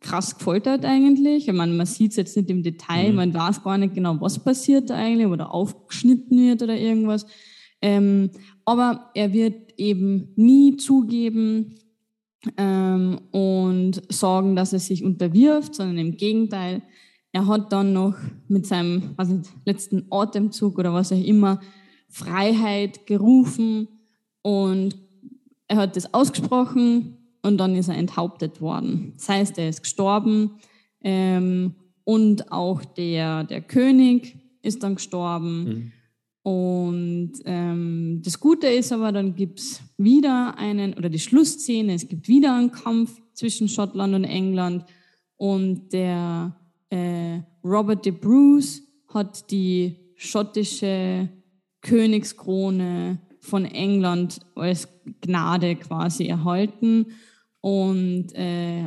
krass 0.00 0.38
gefoltert 0.38 0.84
eigentlich. 0.84 1.48
Ich 1.48 1.54
meine, 1.54 1.72
man 1.72 1.86
sieht 1.86 2.12
es 2.12 2.16
jetzt 2.16 2.36
nicht 2.36 2.48
im 2.48 2.62
Detail, 2.62 3.10
mhm. 3.10 3.16
man 3.16 3.34
weiß 3.34 3.62
gar 3.62 3.76
nicht 3.76 3.94
genau, 3.94 4.18
was 4.20 4.42
passiert 4.42 4.90
eigentlich 4.90 5.26
oder 5.26 5.52
aufgeschnitten 5.52 6.38
wird 6.38 6.62
oder 6.62 6.76
irgendwas. 6.76 7.26
Ähm, 7.82 8.30
aber 8.64 9.10
er 9.14 9.32
wird 9.32 9.78
eben 9.78 10.32
nie 10.36 10.76
zugeben, 10.76 11.74
ähm, 12.56 13.20
und 13.30 14.02
sagen, 14.12 14.56
dass 14.56 14.72
er 14.72 14.78
sich 14.78 15.04
unterwirft, 15.04 15.74
sondern 15.74 15.98
im 15.98 16.16
Gegenteil, 16.16 16.82
er 17.32 17.46
hat 17.46 17.72
dann 17.72 17.92
noch 17.92 18.16
mit 18.48 18.66
seinem 18.66 19.14
also 19.16 19.40
letzten 19.64 20.06
Atemzug 20.10 20.78
oder 20.78 20.92
was 20.92 21.12
auch 21.12 21.22
immer 21.22 21.60
Freiheit 22.08 23.06
gerufen 23.06 23.88
und 24.42 24.96
er 25.68 25.76
hat 25.76 25.96
das 25.96 26.12
ausgesprochen 26.12 27.16
und 27.42 27.58
dann 27.58 27.74
ist 27.76 27.88
er 27.88 27.96
enthauptet 27.96 28.60
worden. 28.60 29.12
Das 29.16 29.28
heißt, 29.28 29.58
er 29.58 29.68
ist 29.68 29.82
gestorben 29.82 30.52
ähm, 31.02 31.74
und 32.04 32.50
auch 32.52 32.84
der, 32.84 33.44
der 33.44 33.60
König 33.60 34.36
ist 34.62 34.82
dann 34.82 34.96
gestorben. 34.96 35.64
Mhm. 35.64 35.92
Und 36.42 37.32
ähm, 37.44 38.22
das 38.24 38.40
Gute 38.40 38.66
ist 38.66 38.92
aber, 38.92 39.12
dann 39.12 39.34
gibt's 39.34 39.82
wieder 39.98 40.56
einen, 40.56 40.94
oder 40.94 41.10
die 41.10 41.18
Schlussszene, 41.18 41.94
es 41.94 42.08
gibt 42.08 42.28
wieder 42.28 42.56
einen 42.56 42.72
Kampf 42.72 43.20
zwischen 43.34 43.68
Schottland 43.68 44.14
und 44.14 44.24
England 44.24 44.84
und 45.36 45.92
der 45.92 46.56
äh, 46.90 47.40
Robert 47.62 48.04
de 48.04 48.12
Bruce 48.12 48.82
hat 49.08 49.50
die 49.50 49.96
schottische 50.16 51.28
Königskrone 51.82 53.18
von 53.40 53.64
England 53.64 54.40
als 54.54 54.88
Gnade 55.20 55.76
quasi 55.76 56.26
erhalten 56.26 57.06
und 57.60 58.34
äh, 58.34 58.84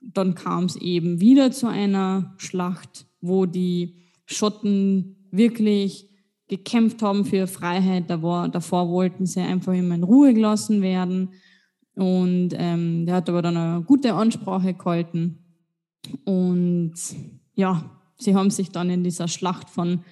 dann 0.00 0.34
kam 0.34 0.64
es 0.64 0.76
eben 0.76 1.20
wieder 1.20 1.50
zu 1.50 1.66
einer 1.66 2.34
Schlacht, 2.36 3.06
wo 3.20 3.46
die 3.46 3.94
Schotten 4.26 5.28
wirklich 5.30 6.08
gekämpft 6.48 7.02
haben 7.02 7.24
für 7.24 7.46
Freiheit. 7.46 8.10
Davor, 8.10 8.48
davor 8.48 8.88
wollten 8.90 9.26
sie 9.26 9.40
einfach 9.40 9.72
immer 9.72 9.94
in 9.94 10.02
Ruhe 10.02 10.34
gelassen 10.34 10.82
werden. 10.82 11.30
Und 11.94 12.50
ähm, 12.52 13.06
der 13.06 13.16
hat 13.16 13.28
aber 13.28 13.42
dann 13.42 13.56
eine 13.56 13.82
gute 13.82 14.14
Ansprache 14.14 14.74
gehalten. 14.74 15.38
Und 16.24 16.94
ja, 17.54 17.90
sie 18.18 18.34
haben 18.34 18.50
sich 18.50 18.70
dann 18.70 18.90
in 18.90 19.04
dieser 19.04 19.28
Schlacht 19.28 19.70
von 19.70 20.04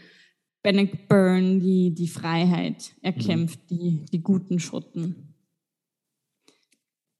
Bannockburn 0.62 1.61
die, 1.61 1.90
die 1.90 2.09
Freiheit 2.09 2.92
erkämpft, 3.03 3.59
mhm. 3.70 3.77
die, 3.77 4.05
die 4.12 4.22
guten 4.22 4.59
Schotten. 4.59 5.35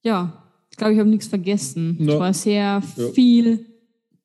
Ja, 0.01 0.43
ich 0.69 0.77
glaube, 0.77 0.93
ich 0.93 0.99
habe 0.99 1.09
nichts 1.09 1.27
vergessen. 1.27 1.97
No. 1.99 2.13
Es 2.13 2.19
war 2.19 2.33
sehr 2.33 2.83
ja. 2.97 3.07
viel 3.13 3.65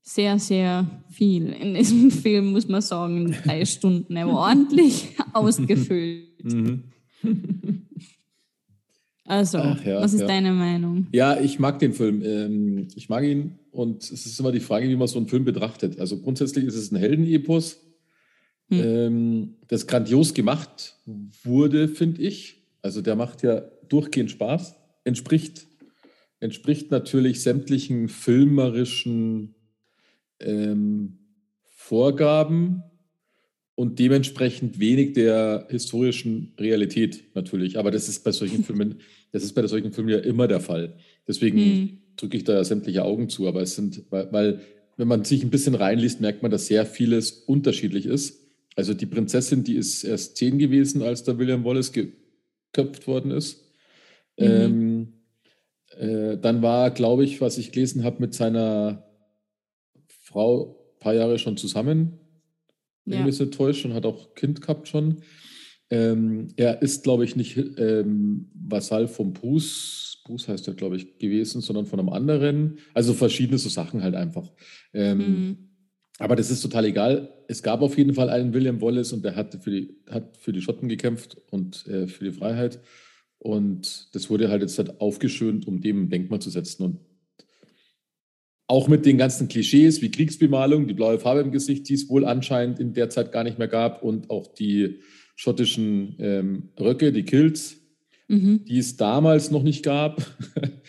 sehr, 0.09 0.39
sehr 0.39 0.87
viel 1.11 1.53
in 1.53 1.75
diesem 1.75 2.11
Film, 2.11 2.53
muss 2.53 2.69
man 2.69 2.81
sagen. 2.81 3.35
Drei 3.45 3.65
Stunden. 3.65 4.17
Er 4.17 4.27
war 4.27 4.51
ordentlich 4.51 5.09
ausgefüllt. 5.33 6.45
Mhm. 6.45 6.85
Also, 9.31 9.59
ja, 9.59 10.01
was 10.01 10.15
ist 10.15 10.23
ja. 10.23 10.27
deine 10.27 10.53
Meinung? 10.53 11.07
Ja, 11.13 11.39
ich 11.39 11.59
mag 11.59 11.79
den 11.81 11.93
Film. 11.93 12.23
Ähm, 12.25 12.89
ich 12.95 13.11
mag 13.11 13.25
ihn 13.25 13.59
und 13.73 14.03
es 14.03 14.25
ist 14.25 14.41
immer 14.41 14.53
die 14.53 14.61
Frage, 14.61 14.89
wie 14.89 14.97
man 14.97 15.07
so 15.07 15.19
einen 15.19 15.29
Film 15.29 15.45
betrachtet. 15.45 16.01
Also 16.01 16.17
grundsätzlich 16.17 16.65
ist 16.65 16.77
es 16.77 16.91
ein 16.91 16.97
Heldenepos, 16.97 17.79
hm. 18.71 19.55
das 19.69 19.87
grandios 19.87 20.35
gemacht 20.35 20.97
wurde, 21.43 21.89
finde 21.89 22.23
ich. 22.23 22.63
Also 22.83 23.01
der 23.01 23.17
macht 23.17 23.43
ja 23.43 23.63
durchgehend 23.89 24.31
Spaß, 24.31 24.75
entspricht, 25.05 25.67
entspricht 26.41 26.91
natürlich 26.91 27.43
sämtlichen 27.43 28.09
filmerischen 28.09 29.55
ähm, 30.41 31.19
Vorgaben 31.65 32.83
und 33.75 33.99
dementsprechend 33.99 34.81
wenig 34.81 35.13
der 35.13 35.67
historischen 35.71 36.53
Realität 36.59 37.25
natürlich. 37.35 37.79
Aber 37.79 37.91
das 37.91 38.09
ist 38.09 38.25
bei 38.25 38.33
solchen 38.33 38.65
Filmen, 38.65 38.97
das 39.33 39.45
ist 39.45 39.55
bei 39.55 39.67
solchen 39.67 39.93
Filmen 39.93 40.11
ja 40.11 40.19
immer 40.19 40.49
der 40.49 40.61
Fall. 40.61 40.97
Deswegen 41.27 41.59
hm. 41.59 41.99
drücke 42.17 42.37
ich 42.37 42.45
da 42.45 42.65
sämtliche 42.65 43.05
Augen 43.05 43.29
zu. 43.29 43.47
Aber 43.47 43.63
es 43.63 43.77
sind, 43.77 44.03
weil, 44.11 44.33
weil, 44.33 44.61
wenn 44.97 45.07
man 45.07 45.25
sich 45.25 45.45
ein 45.45 45.51
bisschen 45.51 45.77
reinliest, 45.77 46.21
merkt 46.21 46.43
man, 46.43 46.51
dass 46.51 46.67
sehr 46.67 46.85
vieles 46.85 47.31
unterschiedlich 47.31 48.07
ist. 48.07 48.48
Also 48.79 48.95
die 48.95 49.07
Prinzessin, 49.07 49.65
die 49.65 49.75
ist 49.75 50.05
erst 50.05 50.37
zehn 50.37 50.57
gewesen, 50.57 51.03
als 51.03 51.25
der 51.25 51.37
William 51.37 51.65
Wallace 51.65 51.91
geköpft 51.91 53.09
worden 53.09 53.33
ist. 53.33 53.65
Mhm. 54.39 54.47
Ähm, 54.47 55.13
äh, 55.97 56.39
dann 56.39 56.63
war, 56.63 56.93
glaube 56.93 57.25
ich, 57.25 57.41
was 57.41 57.59
ich 57.59 57.73
gelesen 57.73 58.05
habe, 58.05 58.21
mit 58.21 58.35
seiner 58.35 59.05
Frau 60.07 60.77
ein 60.95 60.99
paar 61.01 61.15
Jahre 61.15 61.41
schon 61.41 61.57
zusammen, 61.57 62.21
ja. 63.05 63.21
mich 63.21 63.41
nicht 63.41 63.53
täusche, 63.53 63.89
und 63.89 63.95
hat 63.95 64.07
auch 64.07 64.37
Kind 64.37 64.61
gehabt 64.61 64.87
schon. 64.87 65.23
Ähm, 65.91 66.47
er 66.55 66.81
ist, 66.81 67.03
glaube 67.03 67.25
ich, 67.25 67.35
nicht 67.35 67.57
ähm, 67.57 68.49
Vasall 68.55 69.09
vom 69.09 69.33
Bruce, 69.33 70.23
Bruce 70.25 70.47
heißt 70.47 70.69
er, 70.69 70.75
glaube 70.75 70.95
ich, 70.95 71.19
gewesen, 71.19 71.63
sondern 71.63 71.87
von 71.87 71.99
einem 71.99 72.11
anderen. 72.11 72.79
Also 72.95 73.13
verschiedene 73.13 73.59
so 73.59 73.71
Sachen 73.71 74.05
halt 74.05 74.15
einfach. 74.15 74.53
Ähm, 74.93 75.19
mhm. 75.19 75.68
Aber 76.19 76.35
das 76.35 76.51
ist 76.51 76.61
total 76.61 76.85
egal. 76.85 77.33
Es 77.47 77.63
gab 77.63 77.81
auf 77.81 77.97
jeden 77.97 78.15
Fall 78.15 78.29
einen 78.29 78.53
William 78.53 78.81
Wallace 78.81 79.13
und 79.13 79.25
der 79.25 79.37
hat 79.37 79.63
für 79.63 79.71
die, 79.71 79.97
hat 80.11 80.37
für 80.37 80.53
die 80.53 80.61
Schotten 80.61 80.89
gekämpft 80.89 81.37
und 81.51 81.87
äh, 81.87 82.09
für 82.09 82.25
die 82.25 82.33
Freiheit. 82.33 82.81
Und 83.39 84.09
das 84.15 84.29
wurde 84.29 84.49
halt 84.49 84.63
jetzt 84.63 84.79
halt 84.79 85.01
aufgeschönt, 85.01 85.67
um 85.69 85.81
dem 85.81 86.03
ein 86.03 86.11
Denkmal 86.11 86.41
zu 86.41 86.51
setzen. 86.51 86.83
Und 86.83 86.99
auch 88.67 88.89
mit 88.89 89.07
den 89.07 89.17
ganzen 89.17 89.49
Klischees 89.49 90.03
wie 90.03 90.11
Kriegsbemalung, 90.11 90.89
die 90.89 90.95
blaue 90.95 91.19
Farbe 91.19 91.41
im 91.41 91.53
Gesicht, 91.53 91.89
die 91.89 91.95
es 91.95 92.09
wohl 92.09 92.25
anscheinend 92.25 92.81
in 92.81 92.93
der 92.93 93.09
Zeit 93.11 93.33
gar 93.33 93.45
nicht 93.45 93.59
mehr 93.59 93.69
gab 93.69 94.03
und 94.03 94.29
auch 94.29 94.47
die 94.49 94.99
schottischen 95.37 96.17
ähm, 96.19 96.69
Röcke, 96.79 97.13
die 97.13 97.23
Kilts, 97.23 97.77
mhm. 98.27 98.65
die 98.65 98.79
es 98.79 98.97
damals 98.97 99.51
noch 99.51 99.63
nicht 99.63 99.85
gab. 99.85 100.21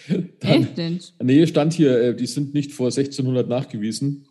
Dann, 0.39 0.75
Echt? 0.75 1.13
Nee, 1.21 1.45
stand 1.45 1.73
hier, 1.73 2.01
äh, 2.01 2.15
die 2.15 2.25
sind 2.25 2.53
nicht 2.53 2.73
vor 2.73 2.87
1600 2.87 3.47
nachgewiesen. 3.47 4.25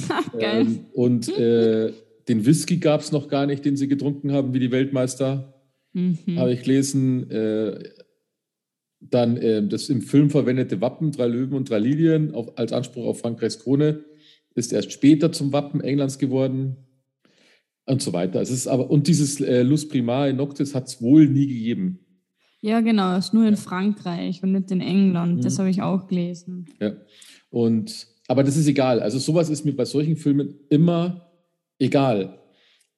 Geil. 0.38 0.60
Ähm, 0.62 0.80
und 0.92 1.28
äh, 1.28 1.92
den 2.28 2.46
Whisky 2.46 2.76
gab 2.78 3.00
es 3.00 3.12
noch 3.12 3.28
gar 3.28 3.46
nicht, 3.46 3.64
den 3.64 3.76
sie 3.76 3.88
getrunken 3.88 4.32
haben, 4.32 4.54
wie 4.54 4.60
die 4.60 4.70
Weltmeister. 4.70 5.54
Mhm. 5.92 6.18
Habe 6.36 6.52
ich 6.52 6.62
gelesen. 6.62 7.30
Äh, 7.30 7.90
dann 9.00 9.36
äh, 9.36 9.66
das 9.66 9.88
im 9.88 10.00
Film 10.00 10.30
verwendete 10.30 10.80
Wappen, 10.80 11.10
drei 11.10 11.26
Löwen 11.26 11.54
und 11.54 11.68
drei 11.68 11.80
Lilien, 11.80 12.34
auf, 12.34 12.56
als 12.56 12.72
Anspruch 12.72 13.04
auf 13.06 13.18
Frankreichs 13.20 13.58
Krone, 13.58 14.04
ist 14.54 14.72
erst 14.72 14.92
später 14.92 15.32
zum 15.32 15.52
Wappen 15.52 15.80
Englands 15.80 16.18
geworden 16.18 16.76
und 17.86 18.00
so 18.00 18.12
weiter. 18.12 18.40
Es 18.40 18.50
ist 18.50 18.68
aber, 18.68 18.90
und 18.90 19.08
dieses 19.08 19.40
äh, 19.40 19.62
Lus 19.62 19.88
Primar 19.88 20.28
in 20.28 20.36
Noctis 20.36 20.74
hat 20.74 20.86
es 20.86 21.02
wohl 21.02 21.26
nie 21.28 21.48
gegeben. 21.48 21.98
Ja, 22.60 22.80
genau, 22.80 23.16
ist 23.16 23.34
nur 23.34 23.46
in 23.48 23.56
Frankreich 23.56 24.40
und 24.44 24.52
nicht 24.52 24.70
in 24.70 24.80
England. 24.80 25.44
Das 25.44 25.54
Mhm. 25.54 25.58
habe 25.58 25.70
ich 25.70 25.82
auch 25.82 26.06
gelesen. 26.06 26.66
Ja. 26.80 26.92
Und, 27.50 28.06
aber 28.28 28.42
das 28.44 28.56
ist 28.56 28.66
egal. 28.66 29.00
Also 29.00 29.18
sowas 29.18 29.50
ist 29.50 29.64
mir 29.64 29.74
bei 29.76 29.84
solchen 29.84 30.16
Filmen 30.16 30.54
immer 30.70 31.30
egal. 31.78 32.38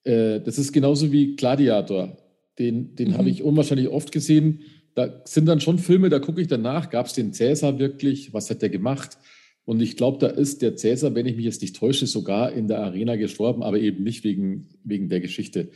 Äh, 0.04 0.40
das 0.40 0.58
ist 0.58 0.72
genauso 0.72 1.10
wie 1.12 1.37
Gladiator. 1.37 2.16
Den, 2.58 2.94
den 2.94 3.08
Mhm. 3.10 3.18
habe 3.18 3.30
ich 3.30 3.42
unwahrscheinlich 3.42 3.88
oft 3.88 4.12
gesehen. 4.12 4.60
Da 4.94 5.22
sind 5.24 5.46
dann 5.46 5.60
schon 5.60 5.78
Filme, 5.78 6.08
da 6.08 6.20
gucke 6.20 6.40
ich 6.40 6.46
danach, 6.46 6.88
gab 6.90 7.06
es 7.06 7.14
den 7.14 7.32
Cäsar 7.32 7.78
wirklich? 7.80 8.32
Was 8.32 8.48
hat 8.50 8.62
der 8.62 8.68
gemacht? 8.68 9.18
Und 9.64 9.80
ich 9.80 9.96
glaube, 9.96 10.18
da 10.18 10.26
ist 10.28 10.60
der 10.62 10.76
Cäsar, 10.76 11.14
wenn 11.14 11.26
ich 11.26 11.37
mich 11.37 11.46
jetzt 11.46 11.62
nicht 11.62 11.74
täusche, 11.76 12.06
sogar 12.06 12.52
in 12.52 12.68
der 12.68 12.80
Arena 12.80 13.16
gestorben, 13.16 13.62
aber 13.62 13.80
eben 13.80 14.04
nicht 14.04 14.22
wegen, 14.22 14.68
wegen 14.84 15.08
der 15.08 15.20
Geschichte. 15.20 15.70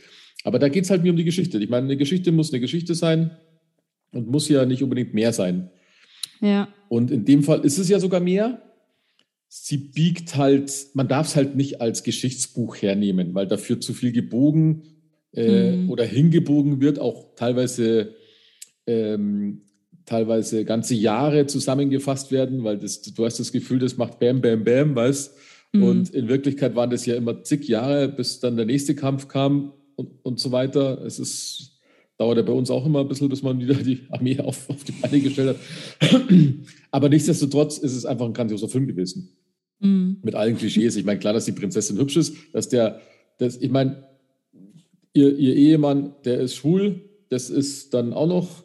Aber 0.45 0.57
da 0.59 0.69
geht 0.69 0.85
es 0.85 0.89
halt 0.89 1.03
mir 1.03 1.11
um 1.11 1.17
die 1.17 1.25
Geschichte. 1.25 1.57
Ich 1.57 1.69
meine, 1.69 1.85
eine 1.85 1.97
Geschichte 1.97 2.31
muss 2.31 2.53
eine 2.53 2.61
Geschichte 2.61 2.93
sein 2.95 3.31
und 4.13 4.29
muss 4.29 4.47
ja 4.47 4.65
nicht 4.65 4.83
unbedingt 4.83 5.13
mehr 5.13 5.33
sein. 5.33 5.69
Ja, 6.39 6.69
Und 6.87 7.11
in 7.11 7.25
dem 7.25 7.43
Fall 7.43 7.65
ist 7.65 7.77
es 7.77 7.89
ja 7.89 7.99
sogar 7.99 8.21
mehr. 8.21 8.61
Sie 9.51 9.77
biegt 9.77 10.37
halt, 10.37 10.71
man 10.93 11.07
darf 11.07 11.27
es 11.27 11.35
halt 11.35 11.55
nicht 11.55 11.81
als 11.81 12.03
Geschichtsbuch 12.03 12.77
hernehmen, 12.77 13.33
weil 13.33 13.47
dafür 13.47 13.81
zu 13.81 13.93
viel 13.93 14.11
gebogen 14.11 14.83
äh, 15.33 15.75
Mhm. 15.75 15.89
oder 15.89 16.05
hingebogen 16.05 16.79
wird, 16.81 16.99
auch 16.99 17.35
teilweise, 17.35 18.13
ähm, 18.87 19.61
teilweise 20.05 20.65
ganze 20.65 20.95
Jahre 20.95 21.45
zusammengefasst 21.47 22.31
werden, 22.31 22.63
weil 22.63 22.77
das, 22.77 23.01
du 23.01 23.25
hast 23.25 23.39
das 23.39 23.51
Gefühl, 23.51 23.79
das 23.79 23.97
macht 23.97 24.19
Bam, 24.19 24.41
Bam, 24.41 24.63
Bam, 24.63 24.95
weißt 24.95 25.35
Mhm. 25.71 25.83
Und 25.83 26.09
in 26.15 26.27
Wirklichkeit 26.27 26.75
waren 26.75 26.89
das 26.89 27.05
ja 27.05 27.15
immer 27.15 27.43
zig 27.43 27.67
Jahre, 27.67 28.09
bis 28.09 28.39
dann 28.39 28.55
der 28.57 28.65
nächste 28.65 28.95
Kampf 28.95 29.27
kam 29.27 29.73
und, 29.95 30.09
und 30.23 30.39
so 30.39 30.51
weiter. 30.51 31.03
Es 31.05 31.19
ist, 31.19 31.79
dauert 32.17 32.37
ja 32.37 32.43
bei 32.43 32.53
uns 32.53 32.71
auch 32.71 32.87
immer 32.87 33.01
ein 33.01 33.07
bisschen, 33.07 33.29
bis 33.29 33.43
man 33.43 33.59
wieder 33.59 33.75
die 33.75 34.01
Armee 34.09 34.39
auf, 34.39 34.67
auf 34.67 34.83
die 34.83 34.93
Beine 34.93 35.19
gestellt 35.19 35.57
hat. 35.57 36.29
Aber 36.91 37.09
nichtsdestotrotz 37.09 37.77
ist 37.77 37.95
es 37.95 38.05
einfach 38.05 38.25
ein 38.25 38.33
grandioser 38.33 38.67
Film 38.67 38.87
gewesen. 38.87 39.37
Mhm. 39.79 40.17
Mit 40.23 40.35
allen 40.35 40.57
Klischees. 40.57 40.95
Ich 40.95 41.05
meine, 41.05 41.19
klar, 41.19 41.33
dass 41.33 41.45
die 41.45 41.51
Prinzessin 41.51 41.97
hübsch 41.97 42.17
ist, 42.17 42.35
dass 42.53 42.69
der, 42.69 43.01
das, 43.37 43.57
ich 43.57 43.69
meine, 43.69 44.07
ihr, 45.13 45.35
ihr 45.37 45.55
Ehemann, 45.55 46.15
der 46.25 46.39
ist 46.39 46.55
schwul, 46.55 47.01
das 47.29 47.49
ist 47.49 47.93
dann 47.93 48.13
auch 48.13 48.27
noch 48.27 48.63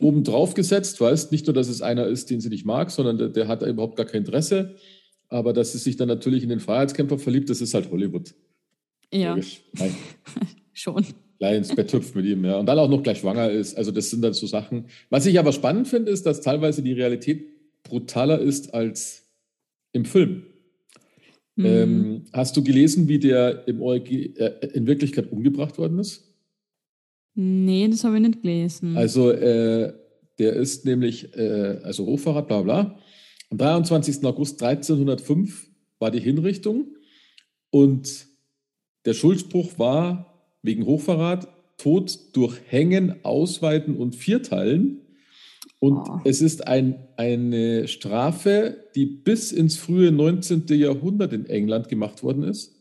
oben 0.00 0.22
drauf 0.22 0.54
gesetzt, 0.54 1.00
weißt 1.00 1.32
nicht 1.32 1.46
nur, 1.46 1.54
dass 1.54 1.68
es 1.68 1.82
einer 1.82 2.06
ist, 2.06 2.30
den 2.30 2.40
sie 2.40 2.50
nicht 2.50 2.64
mag, 2.64 2.90
sondern 2.90 3.18
der, 3.18 3.28
der 3.28 3.48
hat 3.48 3.62
überhaupt 3.62 3.96
gar 3.96 4.06
kein 4.06 4.20
Interesse. 4.20 4.76
Aber 5.28 5.52
dass 5.52 5.72
sie 5.72 5.78
sich 5.78 5.96
dann 5.96 6.08
natürlich 6.08 6.42
in 6.42 6.48
den 6.48 6.60
Freiheitskämpfer 6.60 7.18
verliebt, 7.18 7.50
das 7.50 7.60
ist 7.60 7.74
halt 7.74 7.90
Hollywood. 7.90 8.34
Ja, 9.12 9.30
Logisch. 9.30 9.60
Nein, 9.72 9.94
schon. 10.72 11.04
gleich 11.38 11.56
ins 11.56 11.74
Bett 11.74 11.92
hüpft 11.92 12.14
mit 12.14 12.24
ihm, 12.24 12.44
ja. 12.44 12.58
Und 12.58 12.66
dann 12.66 12.78
auch 12.78 12.88
noch 12.88 13.02
gleich 13.02 13.18
schwanger 13.18 13.50
ist. 13.50 13.76
Also, 13.76 13.90
das 13.90 14.10
sind 14.10 14.22
dann 14.22 14.32
so 14.32 14.46
Sachen. 14.46 14.86
Was 15.10 15.26
ich 15.26 15.38
aber 15.38 15.52
spannend 15.52 15.88
finde, 15.88 16.10
ist, 16.12 16.24
dass 16.24 16.40
teilweise 16.40 16.82
die 16.82 16.92
Realität 16.92 17.46
brutaler 17.82 18.38
ist 18.38 18.72
als 18.74 19.27
im 19.92 20.04
Film. 20.04 20.44
Mhm. 21.56 21.66
Ähm, 21.66 22.24
hast 22.32 22.56
du 22.56 22.62
gelesen, 22.62 23.08
wie 23.08 23.18
der 23.18 23.66
im 23.66 23.82
ORG, 23.82 24.10
äh, 24.10 24.68
in 24.74 24.86
Wirklichkeit 24.86 25.32
umgebracht 25.32 25.78
worden 25.78 25.98
ist? 25.98 26.24
nee, 27.34 27.86
das 27.88 28.02
habe 28.02 28.16
ich 28.16 28.22
nicht 28.22 28.42
gelesen. 28.42 28.96
Also, 28.96 29.30
äh, 29.30 29.92
der 30.38 30.52
ist 30.54 30.84
nämlich, 30.84 31.36
äh, 31.36 31.80
also 31.84 32.04
Hochverrat, 32.06 32.48
bla 32.48 32.62
bla. 32.62 32.98
Am 33.50 33.58
23. 33.58 34.24
August 34.24 34.62
1305 34.62 35.68
war 35.98 36.10
die 36.10 36.20
Hinrichtung 36.20 36.96
und 37.70 38.26
der 39.04 39.14
Schuldspruch 39.14 39.78
war 39.78 40.52
wegen 40.62 40.84
Hochverrat 40.84 41.48
Tod 41.78 42.36
durch 42.36 42.60
Hängen, 42.66 43.24
Ausweiten 43.24 43.96
und 43.96 44.16
Vierteilen. 44.16 45.00
Und 45.80 45.96
Oh. 46.08 46.20
es 46.24 46.42
ist 46.42 46.66
ein, 46.66 46.96
eine 47.16 47.86
Strafe, 47.86 48.84
die 48.96 49.06
bis 49.06 49.52
ins 49.52 49.76
frühe 49.76 50.10
19. 50.10 50.64
Jahrhundert 50.70 51.32
in 51.32 51.46
England 51.46 51.88
gemacht 51.88 52.22
worden 52.22 52.42
ist. 52.42 52.74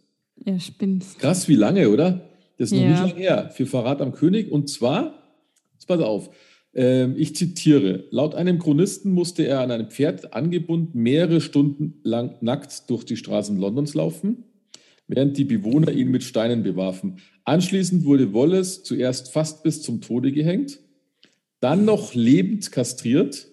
er 0.46 0.60
spinnt. 0.60 1.04
Krass, 1.20 1.48
wie 1.48 1.56
lange, 1.56 1.90
oder? 1.90 2.30
Das 2.58 2.72
ist 2.72 2.78
noch 2.78 2.82
Ja. 2.84 2.90
nicht 2.90 3.00
lange 3.02 3.14
her. 3.22 3.50
Für 3.54 3.66
Verrat 3.68 4.02
am 4.02 4.14
König. 4.14 4.52
Und 4.52 4.70
zwar, 4.70 5.14
jetzt 5.74 5.88
pass 5.88 6.00
auf, 6.02 6.30
ähm, 6.74 7.16
ich 7.18 7.36
zitiere, 7.36 8.06
laut 8.12 8.34
einem 8.36 8.58
Chronisten 8.60 9.12
musste 9.12 9.46
er 9.48 9.62
an 9.62 9.72
einem 9.72 9.90
Pferd 9.90 10.34
angebunden 10.34 11.00
mehrere 11.00 11.42
Stunden 11.42 12.00
lang 12.04 12.36
nackt 12.42 12.90
durch 12.90 13.04
die 13.04 13.18
Straßen 13.18 13.58
Londons 13.58 13.94
laufen, 13.94 14.44
während 15.08 15.38
die 15.38 15.46
Bewohner 15.46 15.92
ihn 15.92 16.10
mit 16.10 16.24
Steinen 16.24 16.64
bewarfen. 16.64 17.18
Anschließend 17.46 18.06
wurde 18.06 18.34
Wallace 18.34 18.84
zuerst 18.84 19.32
fast 19.32 19.64
bis 19.64 19.82
zum 19.82 20.02
Tode 20.02 20.32
gehängt, 20.32 20.80
dann 21.60 21.86
noch 21.86 22.14
lebend 22.14 22.72
kastriert 22.72 23.48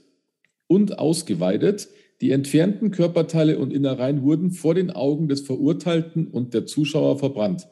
und 0.66 0.98
ausgeweidet. 0.98 1.88
Die 2.20 2.30
entfernten 2.30 2.90
Körperteile 2.90 3.58
und 3.58 3.72
Innereien 3.72 4.22
wurden 4.22 4.50
vor 4.50 4.74
den 4.74 4.90
Augen 4.90 5.28
des 5.28 5.42
Verurteilten 5.42 6.28
und 6.28 6.54
der 6.54 6.66
Zuschauer 6.66 7.18
verbrannt. 7.18 7.68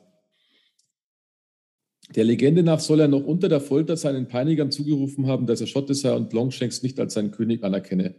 Der 2.15 2.25
Legende 2.25 2.63
nach 2.63 2.81
soll 2.81 3.01
er 3.01 3.09
noch 3.09 3.25
unter 3.25 3.49
der 3.49 3.61
Folter 3.61 3.97
seinen 3.97 4.29
Peinigern 4.29 4.71
zugerufen 4.71 5.27
haben, 5.27 5.47
dass 5.47 5.61
er 5.61 5.67
Schotte 5.67 5.95
sei 5.95 6.13
und 6.13 6.33
Longshanks 6.33 6.83
nicht 6.83 6.99
als 7.01 7.15
seinen 7.15 7.31
König 7.31 7.63
anerkenne, 7.63 8.15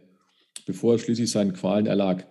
bevor 0.66 0.94
er 0.94 0.98
schließlich 0.98 1.30
seinen 1.30 1.52
Qualen 1.52 1.86
erlag. 1.86 2.26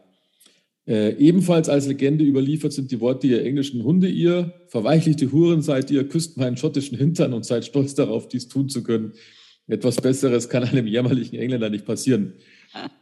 Äh, 0.86 1.16
ebenfalls 1.18 1.70
als 1.70 1.88
Legende 1.88 2.26
überliefert 2.26 2.74
sind 2.74 2.92
die 2.92 3.00
Worte 3.00 3.28
ihr 3.28 3.46
englischen 3.46 3.84
Hunde 3.84 4.10
ihr, 4.10 4.54
verweichlichte 4.68 5.32
Huren 5.32 5.62
seid 5.62 5.90
ihr, 5.92 6.06
küsst 6.10 6.36
meinen 6.36 6.58
schottischen 6.58 6.98
Hintern 6.98 7.34
und 7.34 7.46
seid 7.46 7.64
stolz 7.64 7.96
darauf, 7.96 8.28
dies 8.28 8.50
tun 8.50 8.68
zu 8.68 8.84
können. 8.84 9.14
Etwas 9.68 9.96
Besseres 9.96 10.50
kann 10.50 10.64
einem 10.64 10.88
jämmerlichen 10.88 11.38
Engländer 11.40 11.70
nicht 11.70 11.86
passieren. 11.86 12.34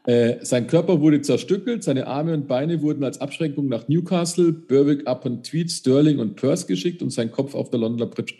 Äh, 0.05 0.43
sein 0.45 0.67
Körper 0.67 0.99
wurde 1.01 1.21
zerstückelt, 1.21 1.83
seine 1.83 2.05
Arme 2.07 2.33
und 2.33 2.47
Beine 2.47 2.81
wurden 2.81 3.03
als 3.03 3.19
Abschränkung 3.21 3.67
nach 3.69 3.87
Newcastle, 3.87 4.51
Berwick 4.51 5.09
upon 5.09 5.43
Tweed, 5.43 5.71
Stirling 5.71 6.19
und 6.19 6.35
Perth 6.35 6.67
geschickt 6.67 7.01
und 7.01 7.09
sein 7.11 7.31
Kopf 7.31 7.55
auf 7.55 7.69
der 7.69 7.79
Londoner 7.79 8.07
Bridge 8.07 8.35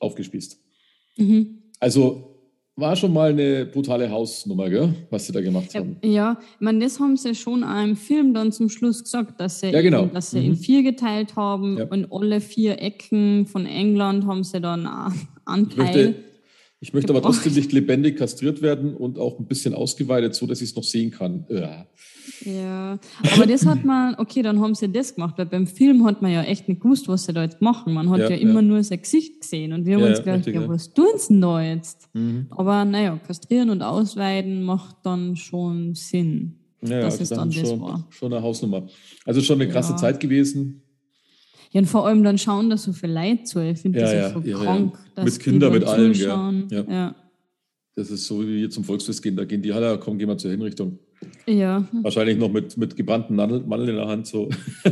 aufgespießt. 0.00 0.58
Mhm. 1.16 1.58
Also 1.80 2.30
war 2.76 2.96
schon 2.96 3.12
mal 3.12 3.30
eine 3.30 3.66
brutale 3.66 4.10
Hausnummer, 4.10 4.68
gell? 4.68 4.92
was 5.10 5.26
sie 5.26 5.32
da 5.32 5.40
gemacht 5.40 5.72
Ja, 5.72 5.80
haben. 5.80 5.96
ja, 6.04 6.38
ich 6.56 6.60
meine, 6.60 6.80
das 6.80 6.98
haben 7.00 7.16
sie 7.16 7.34
schon 7.34 7.62
im 7.62 7.96
Film 7.96 8.34
dann 8.34 8.52
zum 8.52 8.68
Schluss 8.68 9.02
gesagt, 9.04 9.40
dass 9.40 9.60
sie, 9.60 9.70
Ja, 9.70 9.80
genau. 9.80 10.02
ihn, 10.04 10.12
dass 10.12 10.32
sie 10.32 10.40
Mhm. 10.40 10.46
in 10.46 10.56
vier 10.56 10.82
geteilt 10.82 11.34
haben 11.36 11.78
Ja. 11.78 11.84
und 11.86 12.12
alle 12.12 12.40
vier 12.40 12.80
Ecken 12.82 13.46
von 13.46 13.64
England 13.66 14.26
haben 14.26 14.44
sie 14.44 14.60
dann 14.60 14.86
auch 14.86 15.12
Ich 15.14 15.20
Anteil. 15.44 15.84
möchte, 15.84 16.14
ich 16.84 16.92
möchte 16.92 17.12
aber 17.14 17.22
trotzdem 17.22 17.54
nicht 17.54 17.72
lebendig 17.72 18.18
kastriert 18.18 18.60
werden 18.60 18.94
und 18.94 19.18
auch 19.18 19.38
ein 19.38 19.46
bisschen 19.46 19.72
ausgeweitet, 19.72 20.34
so 20.34 20.46
dass 20.46 20.60
ich 20.60 20.68
es 20.68 20.76
noch 20.76 20.84
sehen 20.84 21.10
kann. 21.10 21.46
Ja. 21.48 21.86
Ja, 22.44 22.98
aber 23.34 23.46
das 23.46 23.64
hat 23.64 23.84
man, 23.86 24.16
okay, 24.16 24.42
dann 24.42 24.60
haben 24.60 24.74
sie 24.74 24.90
das 24.90 25.14
gemacht, 25.14 25.34
weil 25.38 25.46
beim 25.46 25.66
Film 25.66 26.04
hat 26.04 26.20
man 26.20 26.30
ja 26.30 26.42
echt 26.42 26.68
nicht 26.68 26.82
gewusst, 26.82 27.08
was 27.08 27.24
sie 27.24 27.32
da 27.32 27.42
jetzt 27.42 27.62
machen. 27.62 27.94
Man 27.94 28.10
hat 28.10 28.18
Ja, 28.18 28.28
ja, 28.30 28.36
ja. 28.36 28.40
immer 28.42 28.60
nur 28.60 28.82
sein 28.82 29.00
Gesicht 29.00 29.40
gesehen 29.40 29.72
und 29.72 29.86
wir 29.86 29.94
haben 29.94 30.02
Ja, 30.02 30.08
uns 30.08 30.18
ja, 30.18 30.24
gedacht, 30.24 30.38
richtig, 30.40 30.54
ja, 30.56 30.60
ja. 30.62 30.68
was 30.68 30.92
tun 30.92 31.06
sie 31.16 31.28
denn 31.28 31.40
da 31.40 31.62
jetzt? 31.62 32.08
Mhm. 32.12 32.46
Aber 32.50 32.84
naja, 32.84 33.18
kastrieren 33.26 33.70
und 33.70 33.80
ausweiden 33.82 34.62
macht 34.62 34.96
dann 35.04 35.36
schon 35.36 35.94
Sinn. 35.94 36.56
Ja, 36.82 37.00
Das 37.00 37.16
ja, 37.16 37.22
ist 37.22 37.32
dann 37.32 37.50
das 37.50 37.66
schon, 37.66 37.80
war. 37.80 38.06
schon 38.10 38.30
eine 38.32 38.42
Hausnummer. 38.42 38.86
Also 39.24 39.40
schon 39.40 39.58
eine 39.60 39.70
krasse 39.70 39.92
Ja. 39.92 39.96
Zeit 39.96 40.20
gewesen. 40.20 40.82
Ja, 41.74 41.80
und 41.80 41.86
vor 41.86 42.06
allem 42.06 42.22
dann 42.24 42.38
schauen 42.38 42.70
da 42.70 42.76
so 42.78 42.92
viel 42.92 43.10
Leute 43.12 43.42
zu. 43.44 43.58
Ich 43.60 43.80
finde 43.80 43.98
Ja, 43.98 44.04
das 44.04 44.12
ja, 44.14 44.20
ja, 44.20 44.32
so 44.32 44.40
irre, 44.40 44.64
krank. 44.64 44.94
ja. 44.94 45.00
Dass 45.16 45.24
Mit 45.34 45.40
Kindern, 45.44 45.72
mit 45.72 45.84
gell. 45.84 46.12
zuschauen. 46.14 46.68
Ja. 46.70 46.84
Ja. 46.88 47.14
Das 47.96 48.10
ist 48.10 48.26
so, 48.26 48.42
wie 48.42 48.56
wir 48.62 48.70
zum 48.70 48.84
Volksfest 48.84 49.22
gehen. 49.22 49.36
Da 49.36 49.44
gehen 49.44 49.60
die 49.60 49.72
alle, 49.72 49.98
komm, 49.98 50.16
gehen 50.18 50.28
wir 50.28 50.38
zur 50.38 50.50
Hinrichtung. 50.52 50.98
Ja. 51.46 51.86
Wahrscheinlich 52.02 52.38
noch 52.38 52.50
mit, 52.52 52.76
mit 52.76 52.96
gebrannten 52.96 53.34
Mandel, 53.36 53.60
Mandel 53.66 53.88
in 53.90 53.96
der 53.96 54.06
Hand. 54.08 54.26
So. 54.26 54.48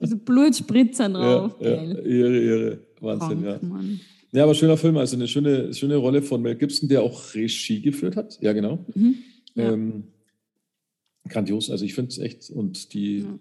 Diese 0.00 0.16
Blutspritzer 0.24 1.08
ja, 1.10 1.38
drauf. 1.38 1.56
ja, 1.60 1.76
Geil. 1.76 2.02
irre, 2.06 2.38
irre. 2.40 2.78
Wahnsinn, 3.00 3.42
Krank, 3.42 3.62
ja. 3.62 3.68
Mann. 3.68 4.00
Ja, 4.32 4.44
aber 4.44 4.54
schöner 4.54 4.76
Film, 4.76 4.96
also 4.96 5.16
eine 5.16 5.26
schöne, 5.26 5.74
schöne 5.74 5.96
Rolle 5.96 6.22
von 6.22 6.40
Mel 6.42 6.54
Gibson, 6.54 6.88
der 6.88 7.02
auch 7.02 7.34
Regie 7.34 7.80
geführt 7.80 8.16
hat. 8.16 8.38
Ja, 8.40 8.52
genau. 8.52 8.84
Mhm. 8.94 9.16
Ja. 9.54 9.72
Ähm, 9.72 10.04
grandios, 11.28 11.70
also 11.70 11.84
ich 11.84 11.94
finde 11.94 12.10
es 12.10 12.18
echt. 12.18 12.50
Und 12.50 12.94
die, 12.94 13.18
Ja. 13.20 13.38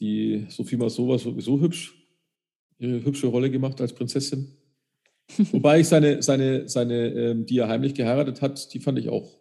Die 0.00 0.46
Sophie 0.48 0.76
Marceau 0.76 1.08
war 1.08 1.18
sowieso 1.18 1.60
hübsch, 1.60 1.94
ihre 2.78 3.04
hübsche 3.04 3.26
Rolle 3.26 3.50
gemacht 3.50 3.80
als 3.80 3.92
Prinzessin. 3.92 4.48
Wobei 5.52 5.80
ich 5.80 5.88
seine, 5.88 6.22
seine, 6.22 6.68
seine, 6.68 7.08
ähm, 7.08 7.46
die 7.46 7.58
er 7.58 7.68
heimlich 7.68 7.94
geheiratet 7.94 8.40
hat, 8.40 8.72
die 8.72 8.80
fand 8.80 8.98
ich 8.98 9.08
auch 9.08 9.36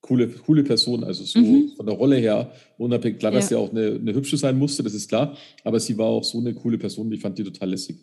coole, 0.00 0.28
coole 0.28 0.64
Person, 0.64 1.04
also 1.04 1.24
so 1.24 1.38
Mhm. 1.38 1.72
von 1.76 1.86
der 1.86 1.94
Rolle 1.94 2.16
her, 2.16 2.52
unabhängig, 2.78 3.18
klar, 3.20 3.32
dass 3.32 3.48
sie 3.48 3.54
Ja. 3.54 3.60
auch 3.60 3.70
eine, 3.70 3.92
eine 3.92 4.12
hübsche 4.14 4.36
sein 4.36 4.58
musste, 4.58 4.82
das 4.82 4.92
ist 4.94 5.08
klar, 5.08 5.36
aber 5.62 5.78
sie 5.80 5.96
war 5.96 6.06
auch 6.06 6.24
so 6.24 6.38
eine 6.38 6.52
coole 6.54 6.76
Person, 6.78 7.10
ich 7.12 7.20
fand 7.20 7.38
die 7.38 7.44
total 7.44 7.70
lässig. 7.70 7.96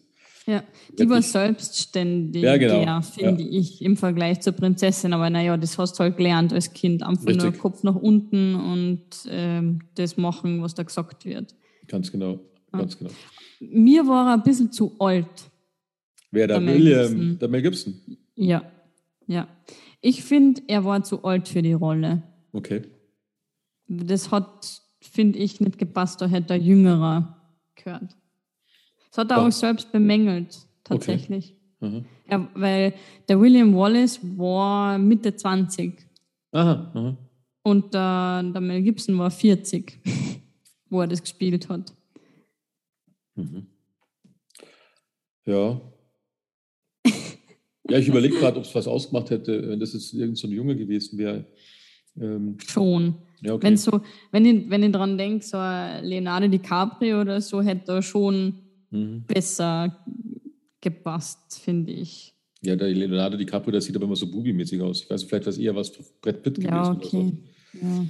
Ja, 0.48 0.63
die 0.98 1.08
war 1.08 1.22
selbstständig, 1.22 2.41
Ja, 2.41 2.58
genau. 2.58 3.02
finde 3.02 3.44
ich, 3.44 3.80
im 3.84 3.96
Vergleich 3.96 4.41
zur 4.41 4.54
Prinzessin. 4.54 5.13
Aber 5.13 5.30
naja, 5.30 5.56
das 5.56 5.78
hast 5.78 5.94
du 6.00 6.00
halt 6.00 6.17
gelernt 6.17 6.52
als 6.52 6.74
Kind. 6.74 7.04
Einfach 7.04 7.26
nur 7.26 7.44
Richtig. 7.46 7.60
Kopf 7.60 7.84
nach 7.84 7.96
unten 7.96 8.56
und 8.56 9.04
ähm, 9.30 9.84
das 9.94 10.17
machen, 10.17 10.63
was 10.63 10.74
da 10.74 10.82
gesagt 10.82 11.26
wird. 11.26 11.54
Ganz 11.88 12.12
genau, 12.12 12.39
ganz 12.72 12.98
genau. 12.98 13.10
Mir 13.60 14.08
war 14.08 14.28
er 14.30 14.34
ein 14.36 14.44
bisschen 14.44 14.72
zu 14.72 14.96
alt. 15.00 15.28
Wer 16.32 16.48
der, 16.48 16.60
Der 16.60 16.74
William, 16.74 17.08
Gibson. 17.10 17.39
der 17.39 17.48
Mel 17.50 17.62
Gibson. 17.62 17.94
Ja, 18.36 18.63
ja. 19.28 19.48
Ich 20.02 20.24
finde, 20.24 20.62
er 20.67 20.84
war 20.86 21.04
zu 21.04 21.24
alt 21.24 21.48
für 21.48 21.62
die 21.62 21.74
Rolle. 21.74 22.24
Okay. 22.54 22.82
Das 23.88 24.32
hat, 24.32 24.82
finde 25.02 25.38
ich, 25.39 25.60
nicht 25.60 25.78
gepasst. 25.78 26.22
Da 26.22 26.28
hätte 26.28 26.54
er 26.54 26.60
jüngerer 26.60 27.38
gehört. 27.76 28.15
Das 29.10 29.17
hat 29.17 29.32
er 29.32 29.38
Ja. 29.38 29.48
auch 29.48 29.52
selbst 29.52 29.91
bemängelt, 29.91 30.58
tatsächlich. 30.84 31.56
Aha. 31.82 32.02
Ja, 32.30 32.48
weil 32.56 32.94
der 33.28 33.41
William 33.41 33.76
Wallace 33.76 34.20
war 34.38 34.98
Mitte 34.98 35.36
20 35.36 36.08
Aha, 36.54 36.91
aha. 36.94 37.17
und 37.63 37.94
der, 37.94 38.44
der 38.44 38.62
Mel 38.62 38.82
Gibson 38.84 39.17
war 39.17 39.30
40, 39.32 40.00
wo 40.92 41.02
er 41.02 41.08
das 41.08 41.22
gespielt 41.22 41.68
hat. 41.70 41.92
Mhm. 43.36 43.66
Ja. 45.46 45.82
ja, 47.90 47.98
ich 47.98 48.08
überlege 48.08 48.36
gerade, 48.36 48.58
ob 48.58 48.66
es 48.66 48.76
was 48.76 48.88
ausgemacht 48.88 49.32
hätte, 49.32 49.70
wenn 49.70 49.80
das 49.80 49.94
jetzt 49.94 50.14
irgend 50.14 50.38
so 50.38 50.48
ein 50.48 50.52
Junge 50.54 50.76
gewesen 50.76 51.18
wäre. 51.18 51.46
Ähm, 52.20 52.58
Schon. 52.68 53.16
ja, 53.42 53.54
okay. 53.54 53.68
Wenn, 53.68 53.78
so, 53.78 54.02
wenn, 54.32 54.46
ich, 54.46 54.70
wenn 54.70 54.84
ich 54.84 54.92
dran 54.92 55.18
denke, 55.18 55.44
so 55.46 55.58
Leonardo 55.58 56.48
DiCaprio 56.48 57.22
oder 57.22 57.42
so, 57.42 57.62
hätte 57.62 57.94
er 57.94 58.02
schon 58.02 58.54
Mhm. 58.94 59.24
besser 59.26 60.06
gepasst, 60.82 61.62
finde 61.64 61.94
ich. 61.94 62.36
Ja, 62.62 62.76
der 62.76 62.90
Leonardo 62.90 63.38
DiCaprio, 63.38 63.72
der 63.72 63.80
sieht 63.80 63.96
aber 63.96 64.04
immer 64.04 64.18
so 64.18 64.30
bubimäßig 64.30 64.82
aus. 64.82 65.04
Ich 65.04 65.10
weiß 65.10 65.22
nicht, 65.22 65.30
vielleicht 65.30 65.46
war 65.46 65.52
es 65.52 65.58
eher 65.58 65.74
was 65.74 65.90
für 65.92 66.04
Brett 66.22 66.44
Pitt 66.44 66.56
gewesen. 66.56 66.74
Ja, 66.74 66.92
oder 66.92 67.06
so. 67.06 67.18
okay. 67.20 67.38
Ja. 67.82 68.06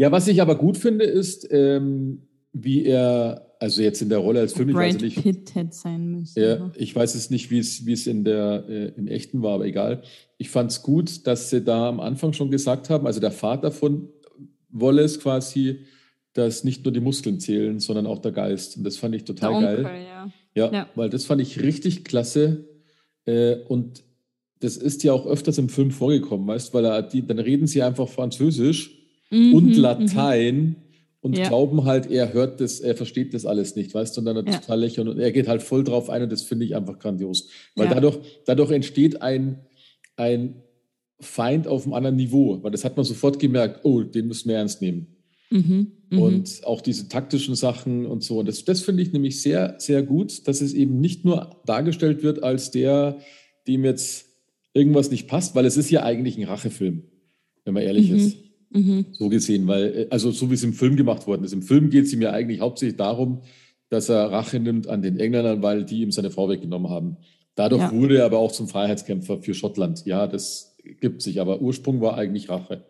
Ja, 0.00 0.10
was 0.10 0.26
ich 0.28 0.40
aber 0.40 0.54
gut 0.54 0.78
finde, 0.78 1.04
ist, 1.04 1.46
ähm, 1.50 2.22
wie 2.54 2.86
er, 2.86 3.54
also 3.60 3.82
jetzt 3.82 4.00
in 4.00 4.08
der 4.08 4.16
Rolle 4.16 4.40
als 4.40 4.54
Film, 4.54 4.70
ich 4.70 4.74
weiß 4.74 4.98
nicht, 5.02 5.22
Pitt 5.22 5.54
hätte 5.54 5.74
sein 5.76 6.10
müssen. 6.10 6.42
Ja, 6.42 6.70
ich 6.74 6.96
weiß 6.96 7.14
es 7.14 7.28
nicht, 7.28 7.50
wie 7.50 7.58
es, 7.58 7.84
wie 7.84 7.92
es 7.92 8.06
in 8.06 8.24
der, 8.24 8.64
äh, 8.66 8.92
im 8.96 9.08
Echten 9.08 9.42
war, 9.42 9.56
aber 9.56 9.66
egal. 9.66 10.00
Ich 10.38 10.48
fand 10.48 10.70
es 10.70 10.80
gut, 10.82 11.26
dass 11.26 11.50
sie 11.50 11.60
da 11.62 11.86
am 11.90 12.00
Anfang 12.00 12.32
schon 12.32 12.50
gesagt 12.50 12.88
haben, 12.88 13.06
also 13.06 13.20
der 13.20 13.30
Vater 13.30 13.70
von 13.70 14.08
Wallace 14.70 15.20
quasi, 15.20 15.80
dass 16.32 16.64
nicht 16.64 16.82
nur 16.82 16.94
die 16.94 17.00
Muskeln 17.00 17.38
zählen, 17.38 17.78
sondern 17.78 18.06
auch 18.06 18.20
der 18.20 18.32
Geist. 18.32 18.78
Und 18.78 18.84
das 18.84 18.96
fand 18.96 19.14
ich 19.14 19.24
total 19.24 19.52
Onkel, 19.52 19.82
geil. 19.82 20.02
ja. 20.06 20.32
Ja, 20.54 20.72
Ja. 20.72 20.88
weil 20.94 21.10
das 21.10 21.26
fand 21.26 21.42
ich 21.42 21.60
richtig 21.60 22.04
klasse. 22.04 22.64
Äh, 23.26 23.56
und 23.68 24.02
das 24.60 24.78
ist 24.78 25.04
ja 25.04 25.12
auch 25.12 25.26
öfters 25.26 25.58
im 25.58 25.68
Film 25.68 25.90
vorgekommen, 25.90 26.46
weißt 26.46 26.72
weil 26.72 26.86
er, 26.86 27.02
die, 27.02 27.26
dann 27.26 27.38
reden 27.38 27.66
sie 27.66 27.82
einfach 27.82 28.08
Französisch 28.08 28.96
Mhm, 29.30 29.54
und 29.54 29.66
mhm. 29.68 29.74
Latein 29.82 30.76
und 31.20 31.36
Ja. 31.36 31.48
glauben 31.48 31.84
halt, 31.84 32.10
er 32.10 32.32
hört 32.32 32.60
das, 32.60 32.80
er 32.80 32.96
versteht 32.96 33.34
das 33.34 33.46
alles 33.46 33.76
nicht, 33.76 33.94
weißt 33.94 34.16
du, 34.16 34.20
und 34.20 34.24
dann 34.26 34.36
Ja. 34.46 34.58
total 34.58 34.80
lächeln 34.80 35.08
und 35.08 35.18
er 35.18 35.32
geht 35.32 35.48
halt 35.48 35.62
voll 35.62 35.84
drauf 35.84 36.10
ein 36.10 36.22
und 36.22 36.32
das 36.32 36.42
finde 36.42 36.64
ich 36.64 36.74
einfach 36.74 36.98
grandios. 36.98 37.48
Weil 37.76 37.86
Ja. 37.86 37.94
dadurch, 37.94 38.18
dadurch 38.46 38.70
entsteht 38.70 39.22
ein, 39.22 39.60
ein 40.16 40.62
Feind 41.20 41.66
auf 41.68 41.84
einem 41.84 41.92
anderen 41.94 42.16
Niveau, 42.16 42.62
weil 42.62 42.70
das 42.70 42.84
hat 42.84 42.96
man 42.96 43.04
sofort 43.04 43.38
gemerkt, 43.38 43.80
oh, 43.84 44.02
den 44.02 44.26
müssen 44.26 44.48
wir 44.48 44.56
ernst 44.56 44.80
nehmen. 44.80 45.06
Mhm, 45.50 45.92
mhm. 46.10 46.18
Und 46.18 46.60
auch 46.64 46.80
diese 46.80 47.08
taktischen 47.08 47.54
Sachen 47.54 48.06
und 48.06 48.22
so. 48.22 48.38
Und 48.38 48.46
das, 48.48 48.64
das 48.64 48.80
finde 48.80 49.02
ich 49.02 49.12
nämlich 49.12 49.42
sehr, 49.42 49.74
sehr 49.78 50.02
gut, 50.02 50.46
dass 50.48 50.60
es 50.62 50.72
eben 50.72 51.00
nicht 51.00 51.24
nur 51.24 51.60
dargestellt 51.66 52.22
wird 52.22 52.42
als 52.42 52.70
der, 52.70 53.18
dem 53.66 53.84
jetzt 53.84 54.26
irgendwas 54.72 55.10
nicht 55.10 55.26
passt, 55.28 55.54
weil 55.54 55.66
es 55.66 55.76
ist 55.76 55.90
ja 55.90 56.02
eigentlich 56.04 56.38
ein 56.38 56.44
Rachefilm, 56.44 57.02
wenn 57.64 57.74
man 57.74 57.82
ehrlich 57.82 58.08
Mhm. 58.10 58.16
ist. 58.16 58.36
Mhm. 58.70 59.06
So 59.12 59.28
gesehen, 59.28 59.66
weil, 59.66 59.84
äh, 59.96 60.06
also 60.10 60.30
so 60.30 60.50
wie 60.50 60.54
es 60.54 60.62
im 60.62 60.72
Film 60.72 60.96
gemacht 60.96 61.26
worden 61.26 61.44
ist. 61.44 61.52
Im 61.52 61.62
Film 61.62 61.90
geht 61.90 62.04
es 62.04 62.12
ihm 62.12 62.22
ja 62.22 62.30
eigentlich 62.30 62.60
hauptsächlich 62.60 62.96
darum, 62.96 63.42
dass 63.88 64.08
er 64.08 64.30
Rache 64.30 64.60
nimmt 64.60 64.86
an 64.86 65.02
den 65.02 65.18
Engländern, 65.18 65.62
weil 65.62 65.84
die 65.84 66.02
ihm 66.02 66.12
seine 66.12 66.30
Frau 66.30 66.48
weggenommen 66.48 66.90
haben. 66.90 67.16
Dadurch 67.56 67.82
Ja. 67.82 67.92
wurde 67.92 68.18
er 68.18 68.24
aber 68.26 68.38
auch 68.38 68.52
zum 68.52 68.68
Freiheitskämpfer 68.68 69.38
für 69.42 69.54
Schottland. 69.54 70.06
Ja, 70.06 70.26
das 70.28 70.76
gibt 71.00 71.22
sich, 71.22 71.40
aber 71.40 71.60
Ursprung 71.60 72.00
war 72.00 72.16
eigentlich 72.16 72.48
Rache. 72.48 72.84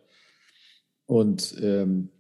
Und 1.07 1.57
ähm, 1.63 2.11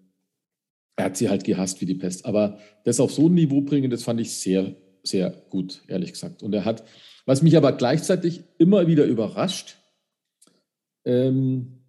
er 0.96 1.04
hat 1.04 1.16
sie 1.16 1.28
halt 1.28 1.44
gehasst 1.44 1.80
wie 1.80 1.86
die 1.86 1.94
Pest. 1.94 2.24
Aber 2.24 2.58
das 2.84 2.98
auf 2.98 3.12
so 3.12 3.28
ein 3.28 3.34
Niveau 3.34 3.60
bringen, 3.60 3.90
das 3.90 4.02
fand 4.02 4.20
ich 4.20 4.32
sehr, 4.34 4.74
sehr 5.02 5.30
gut, 5.50 5.82
ehrlich 5.86 6.12
gesagt. 6.12 6.42
Und 6.42 6.54
er 6.54 6.64
hat, 6.64 6.84
was 7.26 7.42
mich 7.42 7.56
aber 7.56 7.72
gleichzeitig 7.72 8.42
immer 8.58 8.86
wieder 8.86 9.04
überrascht, 9.04 9.76
ähm, 11.04 11.79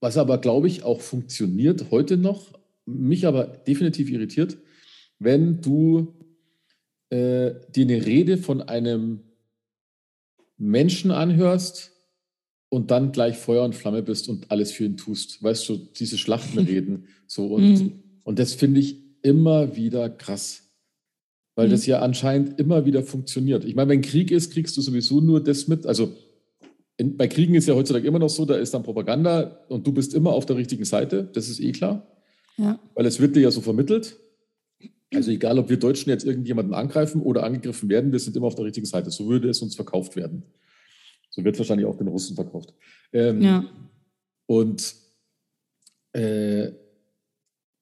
was 0.00 0.16
aber, 0.16 0.38
glaube 0.38 0.68
ich, 0.68 0.82
auch 0.84 1.00
funktioniert 1.00 1.90
heute 1.90 2.16
noch, 2.16 2.58
mich 2.86 3.26
aber 3.26 3.44
definitiv 3.46 4.10
irritiert, 4.10 4.58
wenn 5.18 5.60
du 5.60 6.14
äh, 7.10 7.54
dir 7.74 7.84
eine 7.84 8.06
Rede 8.06 8.38
von 8.38 8.62
einem 8.62 9.20
Menschen 10.56 11.10
anhörst 11.10 11.92
und 12.68 12.90
dann 12.90 13.12
gleich 13.12 13.36
Feuer 13.36 13.64
und 13.64 13.74
Flamme 13.74 14.02
bist 14.02 14.28
und 14.28 14.50
alles 14.50 14.72
für 14.72 14.84
ihn 14.84 14.96
tust. 14.96 15.42
Weißt 15.42 15.68
du, 15.68 15.76
diese 15.76 16.18
Schlachtenreden. 16.18 17.06
so 17.26 17.46
und, 17.46 17.62
Mhm. 17.80 18.02
und 18.24 18.38
das 18.38 18.54
finde 18.54 18.80
ich 18.80 18.96
immer 19.22 19.76
wieder 19.76 20.10
krass. 20.10 20.64
Weil 21.54 21.66
Mhm. 21.68 21.70
das 21.72 21.86
ja 21.86 22.00
anscheinend 22.00 22.58
immer 22.60 22.84
wieder 22.84 23.02
funktioniert. 23.02 23.64
Ich 23.64 23.74
meine, 23.74 23.90
wenn 23.90 24.02
Krieg 24.02 24.30
ist, 24.30 24.52
kriegst 24.52 24.76
du 24.76 24.80
sowieso 24.80 25.20
nur 25.20 25.42
das 25.42 25.66
mit. 25.66 25.86
Also 25.86 26.14
in, 26.98 27.16
bei 27.16 27.28
Kriegen 27.28 27.54
ist 27.54 27.68
ja 27.68 27.74
heutzutage 27.74 28.06
immer 28.06 28.18
noch 28.18 28.28
so, 28.28 28.44
da 28.44 28.56
ist 28.56 28.74
dann 28.74 28.82
Propaganda 28.82 29.64
und 29.68 29.86
du 29.86 29.92
bist 29.92 30.14
immer 30.14 30.32
auf 30.32 30.46
der 30.46 30.56
richtigen 30.56 30.84
Seite. 30.84 31.30
Das 31.32 31.48
ist 31.48 31.60
eh 31.60 31.72
klar. 31.72 32.06
Ja. 32.56 32.78
Weil 32.94 33.06
es 33.06 33.20
wird 33.20 33.36
dir 33.36 33.40
ja 33.40 33.50
so 33.52 33.60
vermittelt. 33.60 34.18
Also 35.14 35.30
egal, 35.30 35.58
ob 35.58 35.70
wir 35.70 35.78
Deutschen 35.78 36.10
jetzt 36.10 36.24
irgendjemanden 36.24 36.74
angreifen 36.74 37.22
oder 37.22 37.44
angegriffen 37.44 37.88
werden, 37.88 38.12
wir 38.12 38.18
sind 38.18 38.36
immer 38.36 38.48
auf 38.48 38.56
der 38.56 38.64
richtigen 38.64 38.86
Seite. 38.86 39.10
So 39.10 39.28
würde 39.28 39.48
es 39.48 39.62
uns 39.62 39.76
verkauft 39.76 40.16
werden. 40.16 40.42
So 41.30 41.44
wird 41.44 41.56
wahrscheinlich 41.56 41.86
auch 41.86 41.96
den 41.96 42.08
Russen 42.08 42.34
verkauft. 42.34 42.74
Ähm, 43.12 43.42
ja. 43.42 43.64
Und 44.46 44.94
äh, 46.14 46.72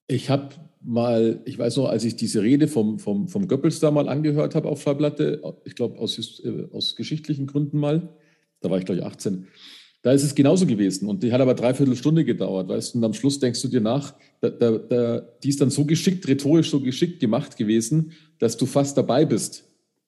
ich 0.08 0.28
habe 0.28 0.54
mal, 0.82 1.40
ich 1.46 1.58
weiß 1.58 1.78
noch, 1.78 1.88
als 1.88 2.04
ich 2.04 2.16
diese 2.16 2.42
Rede 2.42 2.68
vom, 2.68 2.98
vom, 2.98 3.28
vom 3.28 3.48
Goebbels 3.48 3.80
da 3.80 3.90
mal 3.90 4.10
angehört 4.10 4.54
habe 4.54 4.68
auf 4.68 4.82
Schallplatte, 4.82 5.42
ich 5.64 5.74
glaube 5.74 5.98
aus, 5.98 6.40
äh, 6.44 6.68
aus 6.70 6.96
geschichtlichen 6.96 7.46
Gründen 7.46 7.78
mal, 7.78 8.14
da 8.60 8.70
war 8.70 8.78
ich 8.78 8.84
glaube 8.84 9.00
ich 9.00 9.06
18, 9.06 9.46
da 10.02 10.12
ist 10.12 10.22
es 10.22 10.34
genauso 10.34 10.66
gewesen 10.66 11.08
und 11.08 11.22
die 11.22 11.32
hat 11.32 11.40
aber 11.40 11.54
dreiviertel 11.54 11.96
Stunde 11.96 12.24
gedauert, 12.24 12.68
weißt 12.68 12.94
du, 12.94 12.98
und 12.98 13.04
am 13.04 13.12
Schluss 13.12 13.40
denkst 13.40 13.60
du 13.62 13.68
dir 13.68 13.80
nach, 13.80 14.14
da, 14.40 14.50
da, 14.50 14.78
da, 14.78 15.20
die 15.42 15.48
ist 15.48 15.60
dann 15.60 15.70
so 15.70 15.84
geschickt, 15.84 16.28
rhetorisch 16.28 16.70
so 16.70 16.80
geschickt 16.80 17.18
gemacht 17.18 17.56
gewesen, 17.56 18.12
dass 18.38 18.56
du 18.56 18.66
fast 18.66 18.96
dabei 18.96 19.24
bist. 19.24 19.64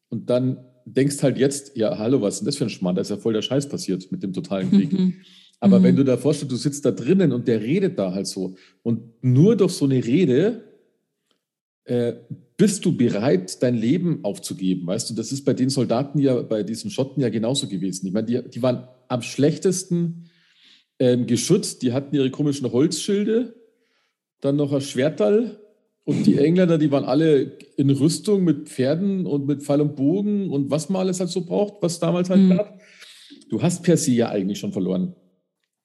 Und 0.08 0.30
dann 0.30 0.58
denkst 0.84 1.22
halt 1.22 1.36
jetzt, 1.36 1.76
ja, 1.76 1.98
hallo, 1.98 2.20
was 2.22 2.34
ist 2.34 2.40
denn 2.40 2.46
das 2.46 2.56
für 2.56 2.64
ein 2.64 2.70
Schmarrn? 2.70 2.94
Da 2.94 3.02
ist 3.02 3.10
ja 3.10 3.16
voll 3.16 3.32
der 3.32 3.42
Scheiß 3.42 3.68
passiert 3.68 4.10
mit 4.12 4.22
dem 4.22 4.32
totalen 4.32 4.70
Krieg. 4.70 4.92
Mhm. 4.92 5.14
Aber 5.60 5.80
Mhm. 5.80 5.84
wenn 5.84 5.96
du 5.96 6.04
da 6.04 6.16
vorstellst, 6.16 6.52
du 6.52 6.56
sitzt 6.56 6.84
da 6.84 6.92
drinnen 6.92 7.32
und 7.32 7.48
der 7.48 7.60
redet 7.60 7.98
da 7.98 8.12
halt 8.14 8.26
so. 8.26 8.54
Und 8.82 9.02
nur 9.22 9.56
durch 9.56 9.72
so 9.72 9.84
eine 9.84 10.04
Rede 10.04 10.62
äh, 11.84 12.14
bist 12.58 12.84
du 12.84 12.94
bereit, 12.94 13.62
dein 13.62 13.76
Leben 13.76 14.24
aufzugeben. 14.24 14.86
Weißt 14.86 15.08
du, 15.08 15.14
das 15.14 15.32
ist 15.32 15.44
bei 15.44 15.54
den 15.54 15.70
Soldaten 15.70 16.18
ja, 16.18 16.42
bei 16.42 16.64
diesen 16.64 16.90
Schotten 16.90 17.22
ja 17.22 17.30
genauso 17.30 17.68
gewesen. 17.68 18.06
Ich 18.08 18.12
meine, 18.12 18.26
die, 18.26 18.50
die 18.50 18.62
waren 18.62 18.88
am 19.06 19.22
schlechtesten 19.22 20.28
ähm, 20.98 21.26
geschützt. 21.26 21.82
Die 21.82 21.92
hatten 21.92 22.14
ihre 22.16 22.30
komischen 22.30 22.70
Holzschilde, 22.70 23.54
dann 24.40 24.56
noch 24.56 24.72
ein 24.72 24.80
Schwertal. 24.80 25.60
Und 26.04 26.26
die 26.26 26.38
Engländer, 26.38 26.78
die 26.78 26.90
waren 26.90 27.04
alle 27.04 27.58
in 27.76 27.90
Rüstung 27.90 28.42
mit 28.42 28.68
Pferden 28.68 29.24
und 29.24 29.46
mit 29.46 29.62
Pfeil 29.62 29.80
und 29.80 29.94
Bogen 29.94 30.50
und 30.50 30.70
was 30.70 30.88
man 30.88 31.02
alles 31.02 31.20
halt 31.20 31.30
so 31.30 31.44
braucht, 31.44 31.74
was 31.80 32.00
damals 32.00 32.28
halt 32.28 32.40
Mhm. 32.40 32.56
gab. 32.56 32.80
Du 33.50 33.62
hast 33.62 33.84
per 33.84 33.96
se 33.96 34.12
ja 34.12 34.30
eigentlich 34.30 34.58
schon 34.58 34.72
verloren. 34.72 35.14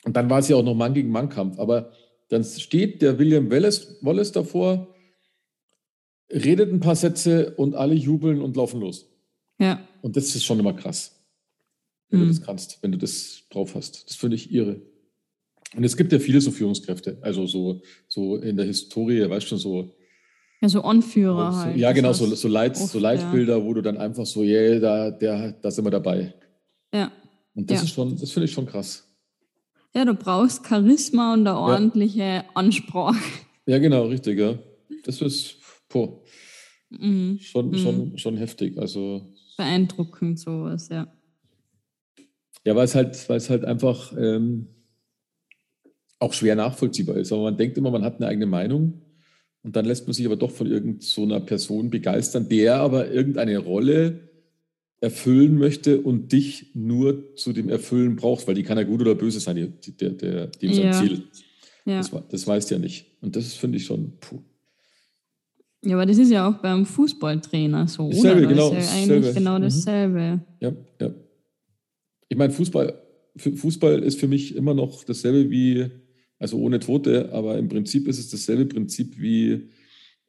Und 0.06 0.16
dann 0.16 0.30
war 0.30 0.40
es 0.40 0.48
ja 0.48 0.56
auch 0.56 0.64
noch 0.64 0.76
Mann 0.76 0.94
gegen 0.94 1.10
Mann-Kampf. 1.12 1.60
Aber 1.60 1.92
dann 2.30 2.44
steht 2.44 3.02
der 3.04 3.20
William 3.20 3.52
Wallace, 3.52 4.00
Wallace 4.02 4.32
davor, 4.32 4.88
redet 6.34 6.72
ein 6.72 6.80
paar 6.80 6.96
Sätze 6.96 7.54
und 7.58 7.76
alle 7.76 7.94
jubeln 7.96 8.42
und 8.42 8.56
laufen 8.58 8.80
los. 8.82 9.06
ja. 9.60 9.80
Und 10.02 10.18
das 10.18 10.36
ist 10.36 10.44
schon 10.44 10.60
immer 10.60 10.74
krass, 10.74 11.16
wenn 12.10 12.20
du 12.20 12.26
Mhm. 12.26 12.30
das 12.30 12.42
kannst, 12.42 12.80
wenn 12.82 12.92
du 12.92 12.98
das 12.98 13.44
drauf 13.50 13.74
hast. 13.76 14.10
Das 14.10 14.18
finde 14.18 14.36
ich 14.36 14.52
irre. 14.52 14.82
Und 15.78 15.84
es 15.86 15.96
gibt 15.96 16.12
ja 16.12 16.20
viele 16.20 16.42
so 16.42 16.52
Führungskräfte, 16.52 17.18
also 17.22 17.48
so, 17.48 17.82
so 18.10 18.36
in 18.36 18.58
der 18.58 18.66
Historie, 18.66 19.30
weißt 19.30 19.46
du 19.46 19.50
schon, 19.50 19.58
so, 19.60 19.96
Ja, 20.62 20.68
so 20.70 20.82
Anführer 20.82 21.52
so 21.54 21.58
halt. 21.60 21.78
ja 21.78 21.92
genau, 21.94 22.12
so, 22.14 22.26
so, 22.36 22.48
Leit, 22.50 22.76
oft, 22.76 22.92
so 22.92 23.00
Leitbilder, 23.00 23.64
wo 23.64 23.74
du 23.74 23.82
dann 23.82 23.98
einfach 23.98 24.26
so, 24.26 24.44
yeah, 24.44 24.80
da, 24.80 25.12
der, 25.12 25.54
da 25.54 25.72
sind 25.72 25.86
wir 25.86 25.92
dabei. 25.92 26.34
Ja. 26.94 27.12
Und 27.56 27.70
das 27.72 27.78
Ja. 27.80 27.84
ist 27.86 27.90
schon, 27.92 28.18
das 28.20 28.32
finde 28.32 28.46
ich 28.46 28.52
schon 28.52 28.66
krass. 28.66 29.08
Ja, 29.96 30.04
du 30.06 30.14
brauchst 30.16 30.66
Charisma 30.68 31.34
und 31.34 31.48
eine 31.48 31.58
ordentliche 31.58 32.20
ja. 32.20 32.44
Ansprache. 32.56 33.18
Ja, 33.66 33.78
genau, 33.80 34.08
richtig, 34.08 34.38
ja. 34.40 34.58
Das 35.06 35.22
ist 35.22 35.56
boah, 35.94 36.20
mhm. 36.90 37.38
schon, 37.40 37.70
mhm. 37.70 37.78
Schon, 37.78 38.18
schon 38.18 38.38
heftig. 38.38 38.78
Also, 38.78 39.22
Beeindruckend, 39.58 40.40
sowas, 40.40 40.90
ja. 40.90 41.14
Ja, 42.66 42.76
weil 42.76 42.86
es 42.86 42.96
halt, 42.96 43.30
weil 43.30 43.38
es 43.38 43.50
halt 43.50 43.66
einfach 43.66 44.14
ähm, 44.18 44.68
auch 46.20 46.34
schwer 46.34 46.56
nachvollziehbar 46.56 47.18
ist. 47.18 47.32
Aber 47.32 47.44
man 47.44 47.58
denkt 47.58 47.78
immer, 47.78 47.92
man 47.92 48.04
hat 48.04 48.18
eine 48.18 48.28
eigene 48.28 48.46
Meinung 48.46 49.02
und 49.62 49.76
dann 49.76 49.86
lässt 49.86 50.08
man 50.08 50.14
sich 50.14 50.26
aber 50.26 50.38
doch 50.38 50.52
von 50.52 50.68
irgendeiner 50.68 51.40
so 51.40 51.46
Person 51.46 51.90
begeistern, 51.90 52.50
der 52.50 52.78
aber 52.78 53.12
irgendeine 53.12 53.58
Rolle 53.58 54.30
erfüllen 55.02 55.58
möchte 55.58 56.00
und 56.00 56.32
dich 56.32 56.72
nur 56.74 57.36
zu 57.36 57.52
dem 57.52 57.68
Erfüllen 57.68 58.16
braucht, 58.16 58.48
weil 58.48 58.56
die 58.56 58.64
kann 58.64 58.78
ja 58.78 58.86
gut 58.86 59.02
oder 59.02 59.16
böse 59.16 59.42
sein, 59.42 59.76
die, 59.86 59.98
der, 59.98 60.12
der, 60.12 60.48
dem 60.48 60.72
ja. 60.72 60.94
sein 60.94 61.08
Ziel. 61.08 61.24
Ja. 61.86 61.98
Das, 61.98 62.12
das 62.30 62.48
weißt 62.48 62.72
ja 62.72 62.80
nicht. 62.80 63.08
Und 63.20 63.36
das 63.36 63.54
finde 63.54 63.78
ich 63.78 63.86
schon, 63.86 64.14
puh. 64.20 64.42
Ja, 65.86 65.96
aber 65.96 66.06
das 66.06 66.18
ist 66.18 66.32
ja 66.32 66.48
auch 66.48 66.60
beim 66.62 66.86
Fußballtrainer 66.86 67.88
so, 67.88 68.10
dasselbe? 68.10 68.48
Genau, 68.48 68.74
das 68.74 68.86
ist 68.86 68.90
ja 68.90 68.98
eigentlich 68.98 69.08
dasselbe. 69.08 69.40
genau 69.40 69.58
mhm. 69.58 69.62
dasselbe. 69.62 70.42
Ja, 70.62 70.74
ja. 71.02 71.14
Ich 72.30 72.38
meine, 72.38 72.54
Fußball, 72.54 73.02
Fußball 73.36 74.02
ist 74.04 74.20
für 74.20 74.28
mich 74.28 74.56
immer 74.56 74.74
noch 74.74 75.04
dasselbe 75.04 75.50
wie, 75.52 75.88
also 76.40 76.58
ohne 76.58 76.80
Tote, 76.80 77.32
aber 77.34 77.58
im 77.58 77.68
Prinzip 77.68 78.08
ist 78.08 78.20
es 78.20 78.30
dasselbe 78.30 78.66
Prinzip 78.66 79.20
wie 79.20 79.70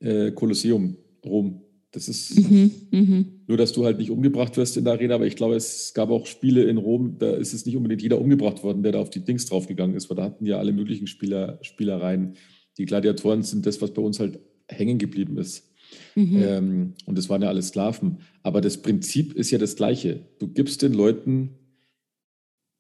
äh, 0.01 0.33
Kolosseum, 0.33 0.97
Rom. 1.25 1.61
Das 1.93 2.09
ist 2.09 2.37
mhm, 2.37 2.73
mh. 2.91 3.25
nur, 3.47 3.57
dass 3.57 3.73
du 3.73 3.85
halt 3.85 3.99
nicht 3.99 4.11
umgebracht 4.11 4.57
wirst 4.57 4.77
in 4.77 4.83
der 4.83 4.95
Arena, 4.95 5.15
aber 5.15 5.27
ich 5.27 5.37
glaube, 5.37 5.55
es 5.55 5.95
gab 5.95 6.11
auch 6.11 6.27
Spiele 6.27 6.65
in 6.65 6.77
Rom, 6.77 7.19
da 7.19 7.31
ist 7.31 7.55
es 7.55 7.65
nicht 7.65 7.77
unbedingt 7.77 8.03
jeder 8.03 8.21
umgebracht 8.21 8.65
worden, 8.65 8.83
der 8.83 8.93
da 8.93 8.99
auf 8.99 9.11
die 9.11 9.25
Dings 9.25 9.47
draufgegangen 9.47 9.95
ist, 9.95 10.11
weil 10.11 10.17
da 10.17 10.25
hatten 10.25 10.45
ja 10.45 10.59
alle 10.59 10.73
möglichen 10.73 11.07
Spieler, 11.07 11.61
Spielereien. 11.63 12.35
Die 12.79 12.87
Gladiatoren 12.87 13.45
sind 13.45 13.65
das, 13.65 13.81
was 13.81 13.93
bei 13.93 14.03
uns 14.03 14.19
halt 14.19 14.41
hängen 14.69 14.99
geblieben 14.99 15.39
ist. 15.39 15.71
Mhm. 16.15 16.43
Ähm, 16.43 16.95
und 17.07 17.19
das 17.19 17.29
waren 17.29 17.43
ja 17.43 17.49
alle 17.49 17.63
Sklaven. 17.63 18.19
Aber 18.43 18.61
das 18.61 18.79
Prinzip 18.83 19.35
ist 19.35 19.51
ja 19.51 19.59
das 19.59 19.77
gleiche. 19.77 20.21
Du 20.39 20.49
gibst 20.49 20.83
den 20.83 20.93
Leuten 20.93 21.51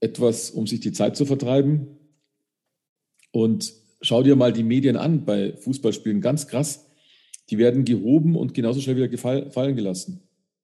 etwas, 0.00 0.50
um 0.50 0.66
sich 0.66 0.80
die 0.80 0.92
Zeit 0.92 1.16
zu 1.16 1.26
vertreiben. 1.26 1.86
Und 3.30 3.72
schau 4.00 4.22
dir 4.22 4.36
mal 4.36 4.52
die 4.52 4.62
Medien 4.62 4.96
an 4.96 5.24
bei 5.24 5.56
Fußballspielen, 5.56 6.20
ganz 6.20 6.46
krass 6.46 6.86
die 7.50 7.58
werden 7.58 7.84
gehoben 7.84 8.36
und 8.36 8.54
genauso 8.54 8.80
schnell 8.80 8.96
wieder 8.96 9.18
fallen 9.18 9.76
gelassen. 9.76 10.20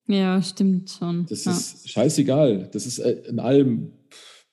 Ja, 0.07 0.41
stimmt 0.41 0.89
schon. 0.89 1.25
Das 1.29 1.45
ja. 1.45 1.51
ist 1.51 1.89
scheißegal. 1.89 2.69
Das 2.71 2.85
ist 2.85 2.99
äh, 2.99 3.21
in 3.29 3.39
allem 3.39 3.91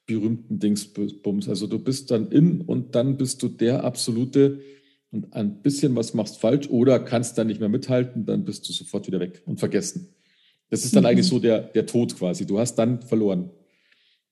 berühmten 0.06 0.58
Dingsbums. 0.58 1.48
Also 1.48 1.66
du 1.66 1.78
bist 1.78 2.10
dann 2.10 2.30
in 2.30 2.60
und 2.60 2.94
dann 2.94 3.16
bist 3.16 3.42
du 3.42 3.48
der 3.48 3.84
absolute 3.84 4.60
und 5.10 5.32
ein 5.34 5.62
bisschen 5.62 5.96
was 5.96 6.14
machst 6.14 6.38
falsch 6.38 6.68
oder 6.68 6.98
kannst 6.98 7.38
dann 7.38 7.46
nicht 7.46 7.60
mehr 7.60 7.68
mithalten, 7.68 8.26
dann 8.26 8.44
bist 8.44 8.68
du 8.68 8.72
sofort 8.72 9.06
wieder 9.06 9.20
weg 9.20 9.42
und 9.46 9.58
vergessen. 9.58 10.14
Das 10.70 10.84
ist 10.84 10.94
dann 10.94 11.04
mhm. 11.04 11.08
eigentlich 11.08 11.26
so 11.26 11.38
der, 11.38 11.60
der 11.60 11.86
Tod 11.86 12.16
quasi. 12.16 12.46
Du 12.46 12.58
hast 12.58 12.74
dann 12.74 13.00
verloren, 13.02 13.50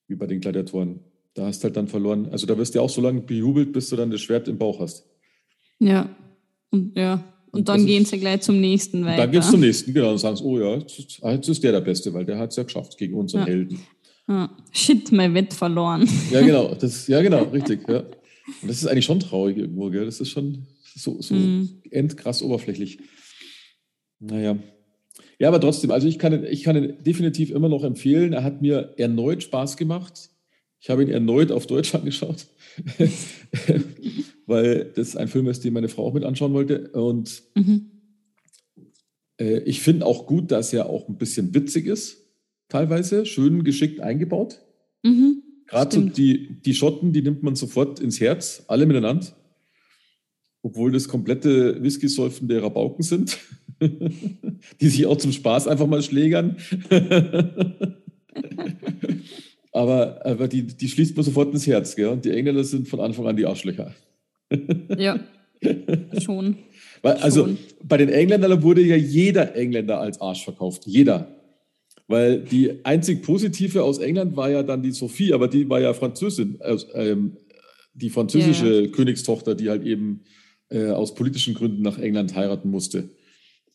wie 0.06 0.16
bei 0.16 0.26
den 0.26 0.40
Gladiatoren. 0.40 1.00
Da 1.34 1.46
hast 1.46 1.64
halt 1.64 1.76
dann 1.76 1.88
verloren. 1.88 2.28
Also 2.30 2.46
da 2.46 2.56
wirst 2.58 2.74
du 2.74 2.78
ja 2.78 2.82
auch 2.82 2.90
so 2.90 3.00
lange 3.00 3.20
bejubelt, 3.22 3.72
bis 3.72 3.88
du 3.88 3.96
dann 3.96 4.10
das 4.10 4.20
Schwert 4.20 4.48
im 4.48 4.58
Bauch 4.58 4.80
hast. 4.80 5.06
Ja, 5.78 6.14
und 6.70 6.96
ja, 6.96 7.24
und 7.56 7.68
dann 7.68 7.86
gehen 7.86 8.04
sie 8.04 8.18
gleich 8.18 8.42
zum 8.42 8.60
nächsten 8.60 9.04
weiter. 9.04 9.22
Dann 9.22 9.30
geht 9.30 9.42
es 9.42 9.50
zum 9.50 9.60
nächsten, 9.60 9.94
genau. 9.94 10.12
Und 10.12 10.18
sagen 10.18 10.36
sie, 10.36 10.44
oh 10.44 10.58
ja, 10.58 10.76
jetzt 11.32 11.48
ist 11.48 11.64
der 11.64 11.72
der 11.72 11.80
Beste, 11.80 12.12
weil 12.12 12.24
der 12.24 12.38
hat 12.38 12.50
es 12.50 12.56
ja 12.56 12.62
geschafft 12.64 12.98
gegen 12.98 13.14
unseren 13.14 13.40
ja. 13.40 13.46
Helden. 13.46 13.80
Ja. 14.28 14.50
Shit, 14.72 15.12
mein 15.12 15.32
Wett 15.34 15.54
verloren. 15.54 16.08
Ja, 16.30 16.40
genau. 16.40 16.74
Das, 16.80 17.06
ja, 17.06 17.22
genau, 17.22 17.44
richtig. 17.44 17.88
Ja. 17.88 18.02
Und 18.62 18.68
das 18.68 18.78
ist 18.78 18.86
eigentlich 18.86 19.04
schon 19.04 19.20
traurig 19.20 19.56
irgendwo, 19.56 19.90
gell? 19.90 20.04
Das 20.04 20.20
ist 20.20 20.30
schon 20.30 20.66
so, 20.94 21.20
so 21.20 21.34
mm. 21.34 21.82
endkrass 21.90 22.42
oberflächlich. 22.42 22.98
Naja. 24.20 24.58
Ja, 25.38 25.48
aber 25.48 25.60
trotzdem, 25.60 25.90
also 25.90 26.08
ich 26.08 26.18
kann, 26.18 26.44
ich 26.44 26.62
kann 26.62 26.76
ihn 26.76 27.02
definitiv 27.02 27.50
immer 27.50 27.68
noch 27.68 27.84
empfehlen. 27.84 28.32
Er 28.32 28.44
hat 28.44 28.62
mir 28.62 28.94
erneut 28.96 29.42
Spaß 29.42 29.76
gemacht. 29.76 30.30
Ich 30.80 30.88
habe 30.90 31.02
ihn 31.02 31.10
erneut 31.10 31.52
auf 31.52 31.66
Deutsch 31.66 31.94
angeschaut. 31.94 32.46
weil 34.46 34.92
das 34.94 35.16
ein 35.16 35.28
Film 35.28 35.48
ist, 35.48 35.64
den 35.64 35.72
meine 35.72 35.88
Frau 35.88 36.06
auch 36.06 36.14
mit 36.14 36.24
anschauen 36.24 36.54
wollte. 36.54 36.88
Und 36.90 37.42
mhm. 37.54 37.90
äh, 39.40 39.58
ich 39.60 39.80
finde 39.80 40.06
auch 40.06 40.26
gut, 40.26 40.50
dass 40.50 40.72
er 40.72 40.88
auch 40.88 41.08
ein 41.08 41.18
bisschen 41.18 41.54
witzig 41.54 41.86
ist, 41.86 42.24
teilweise, 42.68 43.26
schön 43.26 43.64
geschickt 43.64 44.00
eingebaut. 44.00 44.60
Mhm. 45.02 45.42
Gerade 45.66 45.96
so 45.96 46.02
die, 46.02 46.60
die 46.62 46.74
Schotten, 46.74 47.12
die 47.12 47.22
nimmt 47.22 47.42
man 47.42 47.56
sofort 47.56 48.00
ins 48.00 48.20
Herz, 48.20 48.64
alle 48.68 48.86
miteinander. 48.86 49.26
Obwohl 50.62 50.92
das 50.92 51.08
komplette 51.08 51.82
Whisky-säufende 51.82 52.62
Rabauken 52.62 53.02
sind, 53.02 53.38
die 54.80 54.88
sich 54.88 55.06
auch 55.06 55.16
zum 55.16 55.32
Spaß 55.32 55.68
einfach 55.68 55.86
mal 55.86 56.02
schlägern. 56.02 56.56
aber, 59.72 60.24
aber 60.24 60.48
die, 60.48 60.62
die 60.62 60.88
schließt 60.88 61.16
man 61.16 61.24
sofort 61.24 61.52
ins 61.52 61.66
Herz. 61.66 61.94
Gell? 61.96 62.08
Und 62.08 62.24
die 62.24 62.30
Engländer 62.30 62.64
sind 62.64 62.88
von 62.88 63.00
Anfang 63.00 63.26
an 63.26 63.36
die 63.36 63.46
Arschlöcher. 63.46 63.94
Ja, 64.96 65.18
schon. 66.20 66.58
Weil, 67.02 67.14
also 67.14 67.46
schon. 67.46 67.58
bei 67.82 67.96
den 67.96 68.08
Engländern 68.10 68.62
wurde 68.62 68.82
ja 68.82 68.94
jeder 68.94 69.56
Engländer 69.56 69.98
als 69.98 70.20
Arsch 70.20 70.44
verkauft. 70.44 70.86
Jeder. 70.86 71.35
Weil 72.08 72.40
die 72.40 72.84
einzig 72.84 73.22
positive 73.22 73.82
aus 73.82 73.98
England 73.98 74.36
war 74.36 74.50
ja 74.50 74.62
dann 74.62 74.82
die 74.82 74.92
Sophie, 74.92 75.32
aber 75.32 75.48
die 75.48 75.68
war 75.68 75.80
ja 75.80 75.92
Französin, 75.92 76.60
äh, 76.60 76.76
ähm, 76.94 77.36
die 77.94 78.10
französische 78.10 78.72
ja, 78.72 78.80
ja. 78.82 78.88
Königstochter, 78.88 79.54
die 79.54 79.70
halt 79.70 79.84
eben 79.84 80.20
äh, 80.68 80.90
aus 80.90 81.14
politischen 81.14 81.54
Gründen 81.54 81.82
nach 81.82 81.98
England 81.98 82.36
heiraten 82.36 82.70
musste. 82.70 83.10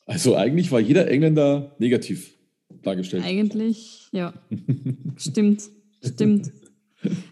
Also 0.06 0.36
eigentlich 0.36 0.72
war 0.72 0.80
jeder 0.80 1.10
Engländer 1.10 1.76
negativ 1.80 2.34
dargestellt. 2.84 3.24
Eigentlich, 3.26 4.08
ja. 4.12 4.34
stimmt, 5.18 5.64
stimmt. 6.04 6.52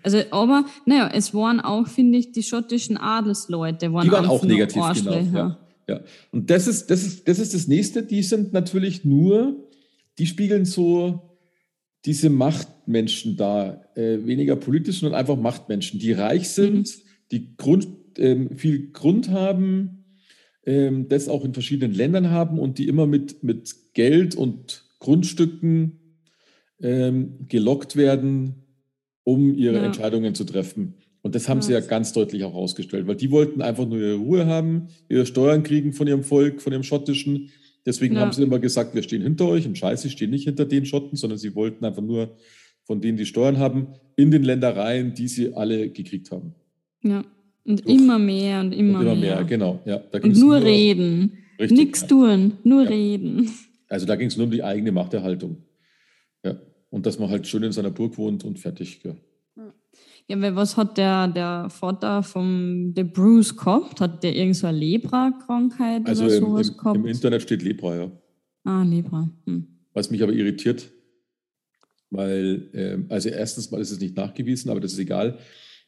Also, 0.01 0.19
aber, 0.31 0.65
naja, 0.85 1.11
es 1.13 1.33
waren 1.33 1.59
auch, 1.59 1.87
finde 1.87 2.17
ich, 2.17 2.31
die 2.31 2.43
schottischen 2.43 2.97
Adelsleute 2.97 3.93
waren, 3.93 4.05
die 4.05 4.11
waren 4.11 4.25
auch 4.25 4.43
negativ, 4.43 4.81
genau. 4.95 5.13
Ja, 5.13 5.59
ja. 5.87 6.01
Und 6.31 6.49
das 6.49 6.67
ist, 6.67 6.89
das, 6.89 7.03
ist, 7.03 7.27
das 7.27 7.39
ist 7.39 7.53
das 7.53 7.67
nächste, 7.67 8.03
die 8.03 8.23
sind 8.23 8.51
natürlich 8.53 9.05
nur, 9.05 9.68
die 10.19 10.27
spiegeln 10.27 10.65
so 10.65 11.37
diese 12.05 12.29
Machtmenschen 12.29 13.35
da, 13.35 13.83
äh, 13.95 14.25
weniger 14.25 14.55
politisch, 14.55 14.99
sondern 14.99 15.19
einfach 15.19 15.37
Machtmenschen, 15.37 15.99
die 15.99 16.11
reich 16.11 16.49
sind, 16.49 16.87
mhm. 16.87 17.01
die 17.31 17.57
Grund, 17.57 17.87
ähm, 18.17 18.55
viel 18.55 18.91
Grund 18.91 19.29
haben, 19.29 20.05
ähm, 20.65 21.07
das 21.09 21.27
auch 21.27 21.43
in 21.43 21.53
verschiedenen 21.53 21.93
Ländern 21.93 22.29
haben 22.29 22.59
und 22.59 22.77
die 22.77 22.87
immer 22.87 23.07
mit, 23.07 23.43
mit 23.43 23.93
Geld 23.93 24.35
und 24.35 24.85
Grundstücken 24.99 25.99
ähm, 26.81 27.47
gelockt 27.47 27.95
werden, 27.95 28.65
um 29.23 29.55
ihre 29.55 29.77
ja. 29.77 29.83
Entscheidungen 29.83 30.35
zu 30.35 30.43
treffen. 30.43 30.95
Und 31.21 31.35
das 31.35 31.49
haben 31.49 31.59
ja. 31.59 31.63
sie 31.63 31.73
ja 31.73 31.79
ganz 31.81 32.13
deutlich 32.13 32.43
auch 32.43 32.53
herausgestellt, 32.53 33.07
weil 33.07 33.15
die 33.15 33.31
wollten 33.31 33.61
einfach 33.61 33.85
nur 33.85 33.99
ihre 33.99 34.15
Ruhe 34.15 34.45
haben, 34.45 34.87
ihre 35.09 35.25
Steuern 35.25 35.63
kriegen 35.63 35.91
von 35.93 36.07
ihrem 36.07 36.23
Volk, 36.23 36.61
von 36.61 36.71
ihrem 36.71 36.83
schottischen. 36.83 37.51
Deswegen 37.89 38.13
ja. 38.13 38.21
haben 38.21 38.31
sie 38.31 38.43
immer 38.43 38.59
gesagt, 38.59 38.93
wir 38.93 39.01
stehen 39.01 39.23
hinter 39.23 39.47
euch. 39.47 39.65
Im 39.65 39.73
Scheiß, 39.73 40.03
sie 40.03 40.11
stehen 40.11 40.29
nicht 40.29 40.43
hinter 40.43 40.65
den 40.65 40.85
Schotten, 40.85 41.17
sondern 41.17 41.39
sie 41.39 41.55
wollten 41.55 41.83
einfach 41.83 42.03
nur 42.03 42.37
von 42.83 43.01
denen, 43.01 43.17
die 43.17 43.25
Steuern 43.25 43.57
haben, 43.57 43.87
in 44.15 44.29
den 44.29 44.43
Ländereien, 44.43 45.15
die 45.15 45.27
sie 45.27 45.55
alle 45.55 45.89
gekriegt 45.89 46.29
haben. 46.29 46.53
Ja, 47.01 47.23
und 47.65 47.83
Doch. 47.83 47.91
immer 47.91 48.19
mehr 48.19 48.59
und 48.59 48.73
immer, 48.73 48.99
und 48.99 49.05
immer 49.07 49.15
mehr. 49.15 49.37
mehr. 49.37 49.43
Genau, 49.43 49.79
ja. 49.85 50.03
und 50.21 50.37
nur, 50.37 50.59
nur 50.59 50.63
reden. 50.63 51.39
Richtig, 51.59 51.79
Nichts 51.79 52.05
tun, 52.05 52.59
nur 52.63 52.87
reden. 52.87 53.49
Also 53.87 54.05
da 54.05 54.15
ging 54.15 54.27
es 54.27 54.37
nur 54.37 54.45
um 54.45 54.51
die 54.51 54.63
eigene 54.63 54.91
Machterhaltung. 54.91 55.57
Ja. 56.45 56.59
Und 56.91 57.07
dass 57.07 57.17
man 57.17 57.31
halt 57.31 57.47
schön 57.47 57.63
in 57.63 57.71
seiner 57.71 57.89
Burg 57.89 58.19
wohnt 58.19 58.45
und 58.45 58.59
fertig. 58.59 58.99
Ja. 59.03 59.15
Ja, 60.29 60.39
weil 60.39 60.55
was 60.55 60.77
hat 60.77 60.97
der, 60.97 61.27
der 61.27 61.69
Vater 61.69 62.21
vom 62.21 62.93
der 62.93 63.03
Bruce 63.03 63.57
gehabt? 63.57 63.99
Hat 63.99 64.23
der 64.23 64.35
irgend 64.35 64.55
so 64.55 64.67
eine 64.67 64.77
Lepra-Krankheit 64.77 66.05
also 66.05 66.25
oder 66.25 66.39
sowas 66.39 66.67
im, 66.67 66.73
im, 66.73 66.77
gehabt? 66.77 66.97
im 66.97 67.05
Internet 67.07 67.41
steht 67.41 67.63
Lepra, 67.63 67.95
ja. 67.95 68.11
Ah, 68.63 68.83
Lepra. 68.83 69.29
Hm. 69.45 69.67
Was 69.93 70.11
mich 70.11 70.21
aber 70.21 70.33
irritiert, 70.33 70.91
weil, 72.11 72.69
äh, 72.73 73.11
also 73.11 73.29
erstens 73.29 73.71
mal 73.71 73.81
ist 73.81 73.91
es 73.91 73.99
nicht 73.99 74.15
nachgewiesen, 74.15 74.69
aber 74.69 74.79
das 74.79 74.93
ist 74.93 74.99
egal. 74.99 75.39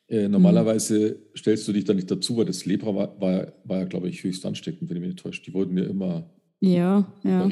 Äh, 0.08 0.28
normalerweise 0.28 1.10
hm. 1.10 1.16
stellst 1.38 1.68
du 1.68 1.74
dich 1.74 1.86
da 1.86 1.94
nicht 1.94 2.10
dazu, 2.10 2.36
weil 2.36 2.46
das 2.46 2.66
Lepra 2.66 2.96
war, 2.96 3.22
war, 3.22 3.54
war 3.64 3.78
ja, 3.78 3.86
glaube 3.86 4.10
ich, 4.10 4.24
höchst 4.24 4.44
ansteckend, 4.46 4.90
wenn 4.90 4.98
ich 4.98 5.02
mich 5.02 5.10
nicht 5.12 5.24
täusche. 5.24 5.44
Die 5.44 5.54
wurden 5.54 5.78
ja 5.78 5.84
immer 5.84 6.30
ja, 6.62 7.12
ja. 7.24 7.50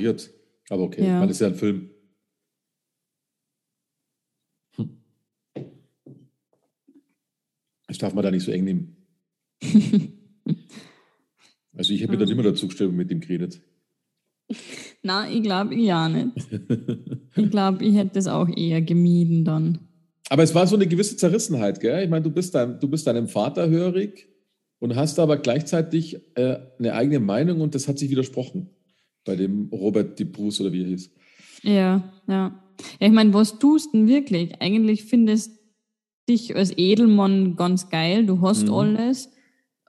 Aber 0.70 0.84
okay, 0.84 1.02
ja. 1.02 1.08
ich 1.08 1.14
meine, 1.14 1.28
das 1.28 1.38
ist 1.38 1.42
ja 1.42 1.48
ein 1.48 1.56
Film. 1.56 1.90
Ich 7.90 7.98
darf 7.98 8.14
man 8.14 8.24
da 8.24 8.32
nicht 8.32 8.44
so 8.44 8.52
eng 8.52 8.64
nehmen. 8.64 8.96
also 11.74 11.94
ich 11.94 12.04
habe 12.04 12.14
mir 12.14 12.20
dann 12.20 12.30
immer 12.30 12.44
dazu 12.44 12.68
gestellt 12.68 12.92
und 12.92 12.96
mit 12.96 13.10
dem 13.10 13.20
geredet. 13.20 13.62
Na, 15.04 15.30
ich 15.30 15.42
glaube 15.44 15.76
ich 15.76 15.86
ja 15.86 16.10
nicht. 16.10 16.36
ich 17.36 17.50
glaube, 17.50 17.84
ich 17.84 17.96
hätte 17.96 18.12
das 18.14 18.28
auch 18.28 18.50
eher 18.56 18.82
gemieden 18.82 19.46
dann. 19.46 19.80
Aber 20.30 20.44
es 20.44 20.54
war 20.54 20.68
so 20.68 20.76
eine 20.76 20.88
gewisse 20.88 21.18
Zerrissenheit, 21.18 21.80
gell? 21.80 22.04
Ich 22.04 22.10
meine, 22.10 22.24
du 22.24 22.30
bist, 22.30 22.54
dein, 22.54 22.80
du 22.80 22.88
bist 22.88 23.08
deinem 23.08 23.28
Vater 23.28 23.70
hörig 23.70 24.30
und 24.78 24.96
hast 24.96 25.18
aber 25.20 25.38
gleichzeitig 25.38 26.20
äh, 26.36 26.60
eine 26.78 26.94
eigene 26.94 27.20
Meinung 27.20 27.62
und 27.62 27.74
das 27.74 27.88
hat 27.88 27.98
sich 27.98 28.10
widersprochen 28.12 28.70
bei 29.26 29.36
dem 29.36 29.70
Robert 29.72 30.20
de 30.20 30.26
Bruce 30.26 30.62
oder 30.62 30.72
wie 30.72 30.84
er 30.84 30.88
hieß. 30.88 31.12
Ja, 31.64 32.14
ja. 32.28 32.64
Ja, 33.00 33.08
ich 33.08 33.12
meine, 33.12 33.34
was 33.34 33.60
tust 33.60 33.94
du 33.94 33.98
denn 33.98 34.08
wirklich? 34.08 34.62
Eigentlich 34.62 35.04
findest 35.04 35.59
dich 36.30 36.56
als 36.56 36.72
Edelmann 36.78 37.56
ganz 37.56 37.90
geil, 37.90 38.26
du 38.26 38.42
hast 38.42 38.68
Mhm. 38.68 38.74
alles 38.74 39.30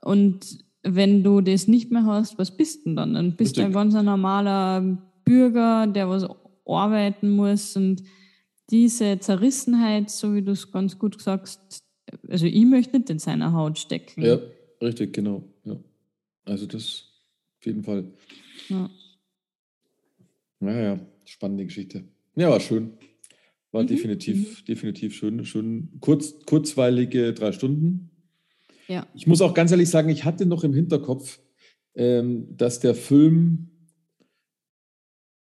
und 0.01 0.63
wenn 0.83 1.23
du 1.23 1.41
das 1.41 1.67
nicht 1.67 1.91
mehr 1.91 2.05
hast, 2.05 2.39
was 2.39 2.57
bist 2.57 2.81
du 2.81 2.89
denn 2.89 2.95
dann? 2.95 3.13
Dann 3.13 3.35
bist 3.35 3.55
du 3.55 3.61
ein 3.63 3.71
ganz 3.71 3.93
normaler 3.93 4.81
Bürger, 5.23 5.85
der 5.85 6.09
was 6.09 6.25
arbeiten 6.65 7.29
muss 7.31 7.75
und 7.77 8.03
diese 8.71 9.19
Zerrissenheit, 9.19 10.09
so 10.09 10.33
wie 10.33 10.41
du 10.41 10.53
es 10.53 10.71
ganz 10.71 10.97
gut 10.97 11.17
gesagt 11.17 11.47
hast, 11.47 11.83
also 12.27 12.45
ich 12.45 12.65
möchte 12.65 12.97
nicht 12.97 13.09
in 13.09 13.19
seiner 13.19 13.53
Haut 13.53 13.77
stecken. 13.77 14.23
Ja, 14.23 14.39
richtig, 14.81 15.13
genau. 15.13 15.43
Ja. 15.65 15.75
Also 16.45 16.65
das 16.65 17.03
auf 17.59 17.65
jeden 17.65 17.83
Fall. 17.83 18.05
Ja. 18.69 18.89
Naja, 20.59 20.99
spannende 21.25 21.65
Geschichte. 21.65 22.03
Ja, 22.35 22.49
war 22.49 22.59
schön. 22.59 22.93
War 23.71 23.83
Mhm, 23.83 23.87
definitiv, 23.87 24.63
definitiv 24.65 25.15
schön. 25.15 25.45
schön 25.45 25.89
kurz, 26.01 26.45
kurzweilige 26.45 27.33
drei 27.33 27.51
Stunden. 27.51 28.09
Ja. 28.87 29.07
Ich 29.13 29.27
muss 29.27 29.41
auch 29.41 29.53
ganz 29.53 29.71
ehrlich 29.71 29.89
sagen, 29.89 30.09
ich 30.09 30.25
hatte 30.25 30.45
noch 30.45 30.63
im 30.63 30.73
Hinterkopf, 30.73 31.39
ähm, 31.95 32.47
dass 32.57 32.79
der 32.79 32.95
Film 32.95 33.69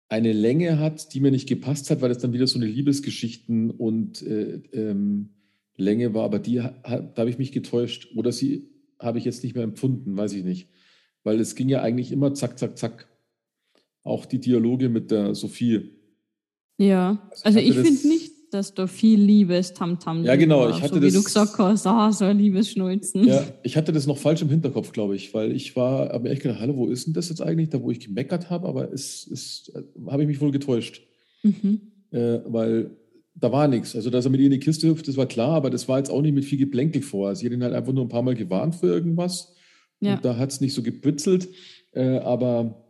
eine 0.10 0.34
Länge 0.34 0.80
hat, 0.80 1.14
die 1.14 1.20
mir 1.20 1.32
nicht 1.32 1.48
gepasst 1.48 1.90
hat, 1.92 2.02
weil 2.02 2.12
es 2.12 2.18
dann 2.18 2.34
wieder 2.34 2.48
so 2.48 2.58
eine 2.58 2.66
Liebesgeschichten 2.68 3.70
und 3.70 4.22
äh, 4.24 4.62
ähm, 4.74 5.30
Länge 5.78 6.14
war, 6.14 6.26
aber 6.26 6.40
die, 6.40 6.62
ha- 6.62 6.74
da 6.84 7.14
habe 7.22 7.30
ich 7.30 7.38
mich 7.38 7.52
getäuscht. 7.52 8.10
Oder 8.16 8.32
sie 8.32 8.70
habe 9.00 9.18
ich 9.20 9.24
jetzt 9.26 9.44
nicht 9.44 9.54
mehr 9.56 9.64
empfunden, 9.64 10.18
weiß 10.18 10.34
ich 10.34 10.44
nicht. 10.44 10.68
Weil 11.24 11.40
es 11.40 11.56
ging 11.56 11.70
ja 11.70 11.82
eigentlich 11.82 12.12
immer 12.12 12.34
zack, 12.34 12.58
zack, 12.60 12.78
zack. 12.78 13.08
Auch 14.04 14.26
die 14.26 14.40
Dialoge 14.40 14.90
mit 14.90 15.12
der 15.12 15.36
Sophie. 15.36 15.92
Ja, 16.80 17.30
Also 17.44 17.60
ich 17.60 17.68
also 17.68 17.82
ich 17.82 17.88
finde 17.88 18.08
nicht, 18.08 18.32
dass 18.52 18.74
da 18.74 18.88
viel 18.88 19.20
Liebes 19.22 19.74
Tamtam 19.74 20.24
Ja, 20.24 20.32
drin 20.32 20.40
genau, 20.40 20.70
ich 20.70 20.82
hatte 20.82 20.96
so 20.96 21.02
wie 21.02 21.06
das- 21.06 21.14
du 21.14 21.24
gesagt 21.24 21.58
hast, 21.60 21.86
ah, 21.86 22.12
so 22.12 22.26
ein 22.26 22.40
Liebesschnulzen. 22.40 23.28
Ja, 23.28 23.46
ich 23.64 23.76
hatte 23.78 23.92
das 23.92 24.08
noch 24.08 24.18
falsch 24.18 24.42
im 24.42 24.50
Hinterkopf, 24.50 24.92
glaube 24.94 25.16
ich, 25.16 25.34
weil 25.34 25.52
ich 25.52 25.76
war, 25.76 26.10
habe 26.10 26.24
mir 26.24 26.30
echt 26.30 26.42
gedacht, 26.42 26.60
hallo, 26.62 26.76
wo 26.78 26.88
ist 26.88 27.06
denn 27.06 27.14
das 27.14 27.30
jetzt 27.30 27.42
eigentlich, 27.42 27.70
da 27.70 27.82
wo 27.84 27.92
ich 27.92 28.00
gemeckert 28.00 28.50
habe, 28.50 28.68
aber 28.68 28.92
es 28.94 29.26
ist, 29.28 29.72
äh, 29.76 29.84
habe 30.10 30.24
ich 30.24 30.28
mich 30.30 30.40
wohl 30.42 30.52
getäuscht, 30.52 31.04
Mhm. 31.44 31.82
äh, 32.12 32.40
weil 32.46 32.96
da 33.36 33.52
war 33.52 33.68
nichts. 33.68 33.96
Also, 33.96 34.10
dass 34.10 34.26
er 34.26 34.32
mit 34.32 34.40
ihr 34.40 34.48
in 34.48 34.52
die 34.54 34.60
Kiste 34.60 34.88
hüpft, 34.88 35.08
das 35.08 35.16
war 35.18 35.26
klar, 35.28 35.52
aber 35.52 35.70
das 35.70 35.88
war 35.88 35.98
jetzt 36.00 36.10
auch 36.10 36.22
nicht 36.22 36.34
mit 36.34 36.46
viel 36.46 36.58
Geplänkel 36.60 37.02
vor. 37.02 37.36
Sie 37.36 37.46
hat 37.46 37.54
ihn 37.54 37.64
halt 37.64 37.74
einfach 37.74 37.94
nur 37.94 38.06
ein 38.06 38.10
paar 38.10 38.24
Mal 38.24 38.36
gewarnt 38.36 38.76
für 38.76 38.88
irgendwas 38.88 39.54
Ja. 40.00 40.16
und 40.16 40.26
da 40.26 40.38
hat 40.38 40.52
es 40.52 40.60
nicht 40.62 40.74
so 40.74 40.82
gebitzelt, 40.82 41.50
äh, 41.92 42.18
aber 42.20 42.86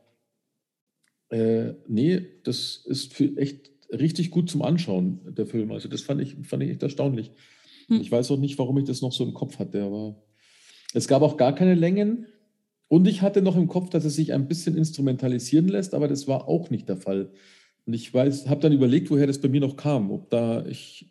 äh, 1.31 1.73
nee, 1.87 2.21
das 2.43 2.83
ist 2.85 3.13
für 3.13 3.35
echt 3.37 3.68
richtig 3.91 4.31
gut 4.31 4.49
zum 4.49 4.61
Anschauen, 4.61 5.19
der 5.35 5.45
Film. 5.45 5.71
Also, 5.71 5.87
das 5.89 6.01
fand 6.01 6.21
ich, 6.21 6.35
fand 6.43 6.63
ich 6.63 6.69
echt 6.69 6.83
erstaunlich. 6.83 7.31
Hm. 7.87 8.01
Ich 8.01 8.11
weiß 8.11 8.31
auch 8.31 8.37
nicht, 8.37 8.57
warum 8.59 8.77
ich 8.77 8.85
das 8.85 9.01
noch 9.01 9.11
so 9.11 9.23
im 9.23 9.33
Kopf 9.33 9.59
hatte, 9.59 9.83
aber 9.83 10.15
es 10.93 11.07
gab 11.07 11.21
auch 11.21 11.37
gar 11.37 11.53
keine 11.55 11.75
Längen. 11.75 12.25
Und 12.87 13.07
ich 13.07 13.21
hatte 13.21 13.41
noch 13.43 13.55
im 13.55 13.67
Kopf, 13.67 13.89
dass 13.91 14.03
es 14.05 14.15
sich 14.15 14.33
ein 14.33 14.47
bisschen 14.47 14.75
instrumentalisieren 14.75 15.67
lässt, 15.67 15.93
aber 15.93 16.07
das 16.07 16.27
war 16.27 16.47
auch 16.47 16.69
nicht 16.71 16.89
der 16.89 16.97
Fall. 16.97 17.29
Und 17.85 17.93
ich 17.93 18.11
weiß, 18.13 18.47
habe 18.49 18.61
dann 18.61 18.71
überlegt, 18.73 19.11
woher 19.11 19.27
das 19.27 19.39
bei 19.39 19.47
mir 19.47 19.61
noch 19.61 19.75
kam. 19.75 20.11
Ob 20.11 20.29
da 20.29 20.65
ich, 20.65 21.05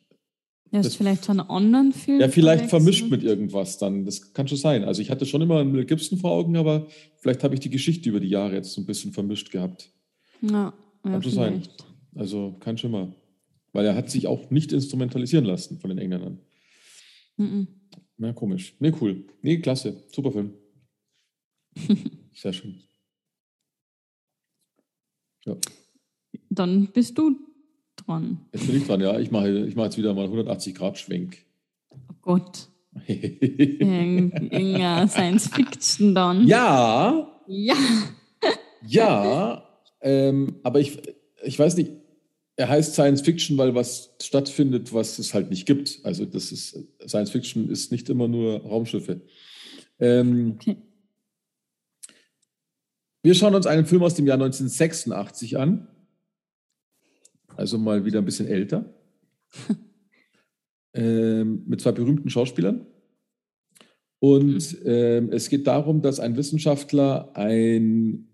Ja, 0.71 0.81
Das- 0.81 0.89
ist 0.89 0.97
vielleicht 0.97 1.25
so 1.25 1.31
einen 1.31 1.41
anderen 1.41 1.93
Film. 1.93 2.21
ja, 2.21 2.29
vielleicht 2.29 2.67
vermischt 2.67 3.09
mit 3.11 3.23
irgendwas 3.23 3.79
dann. 3.79 4.05
Das 4.05 4.35
kann 4.35 4.49
schon 4.49 4.59
sein. 4.59 4.85
Also 4.85 5.01
ich 5.01 5.11
hatte 5.11 5.25
schon 5.25 5.41
immer 5.41 5.61
einen 5.61 5.73
Mel 5.73 5.87
Gibson 5.87 6.19
vor 6.19 6.33
Augen, 6.33 6.57
aber 6.59 6.89
vielleicht 7.17 7.43
habe 7.43 7.55
ich 7.55 7.61
die 7.61 7.71
Geschichte 7.71 8.11
über 8.11 8.21
die 8.21 8.29
Jahre 8.29 8.53
jetzt 8.55 8.73
so 8.73 8.81
ein 8.83 8.85
bisschen 8.87 9.13
vermischt 9.13 9.51
gehabt. 9.51 9.91
Ja, 10.43 10.75
ja 11.07 11.11
Kann 11.11 11.23
schon 11.23 11.33
sein. 11.33 11.63
Also 12.19 12.57
kein 12.61 12.77
Schimmer. 12.77 13.15
Weil 13.73 13.87
er 13.87 13.95
hat 13.95 14.11
sich 14.11 14.27
auch 14.27 14.51
nicht 14.51 14.73
instrumentalisieren 14.73 15.45
lassen 15.45 15.79
von 15.79 15.91
den 15.91 15.99
Engländern. 15.99 16.41
Mhm. 17.37 17.69
Na, 18.17 18.33
komisch. 18.33 18.75
Nee, 18.81 18.93
cool. 19.01 19.25
Nee, 19.43 19.59
klasse. 19.59 20.03
Super 20.09 20.33
Film. 20.33 20.55
Sehr 22.35 22.53
schön. 22.53 22.81
Ja. 25.45 25.57
Dann 26.51 26.89
bist 26.93 27.17
du 27.17 27.39
dran. 27.97 28.41
Jetzt 28.53 28.67
bin 28.67 28.77
ich 28.77 28.87
dran, 28.87 29.01
ja. 29.01 29.19
Ich 29.21 29.31
mache, 29.31 29.67
ich 29.67 29.77
mache 29.77 29.87
jetzt 29.87 29.99
wieder 29.99 30.15
mal 30.15 30.25
180 30.25 30.75
Grad 30.75 30.99
Schwenk. 30.99 31.39
Oh 31.91 31.97
Gott. 32.23 32.69
Irgendeine 33.07 35.07
Science 35.09 35.49
Fiction 35.49 36.15
dann. 36.15 36.47
ja, 36.49 37.41
Ja. 37.47 37.75
ja, 38.85 39.69
ähm, 40.01 40.57
aber 40.65 40.81
ich, 40.81 40.99
ich 41.45 41.59
weiß 41.59 41.77
nicht, 41.77 41.93
er 42.59 42.69
heißt 42.69 42.93
Science 42.93 43.23
Fiction, 43.23 43.57
weil 43.57 43.75
was 43.75 44.15
stattfindet, 44.21 44.93
was 44.93 45.19
es 45.19 45.33
halt 45.33 45.49
nicht 45.49 45.65
gibt. 45.65 46.01
Also 46.03 46.25
das 46.25 46.53
ist, 46.53 46.77
Science 47.07 47.31
Fiction 47.31 47.71
ist 47.71 47.93
nicht 47.93 48.11
immer 48.11 48.29
nur 48.29 48.61
Raumschiffe. 48.63 49.23
Ähm, 50.01 50.57
Okay. 50.59 50.77
Wir 53.23 53.35
schauen 53.35 53.55
uns 53.55 53.67
einen 53.67 53.85
Film 53.85 54.03
aus 54.03 54.15
dem 54.15 54.27
Jahr 54.27 54.37
1986 54.37 55.59
an. 55.59 55.89
Also 57.57 57.77
mal 57.77 58.05
wieder 58.05 58.21
ein 58.21 58.25
bisschen 58.25 58.47
älter. 58.47 58.85
ähm, 60.95 61.65
mit 61.67 61.81
zwei 61.81 61.93
berühmten 61.93 62.31
Schauspielern. 62.31 62.87
Und 64.21 64.79
ähm, 64.85 65.31
es 65.33 65.49
geht 65.49 65.67
darum, 65.67 66.01
dass 66.01 66.21
ein 66.21 66.37
Wissenschaftler 66.37 67.37
ein 67.37 68.29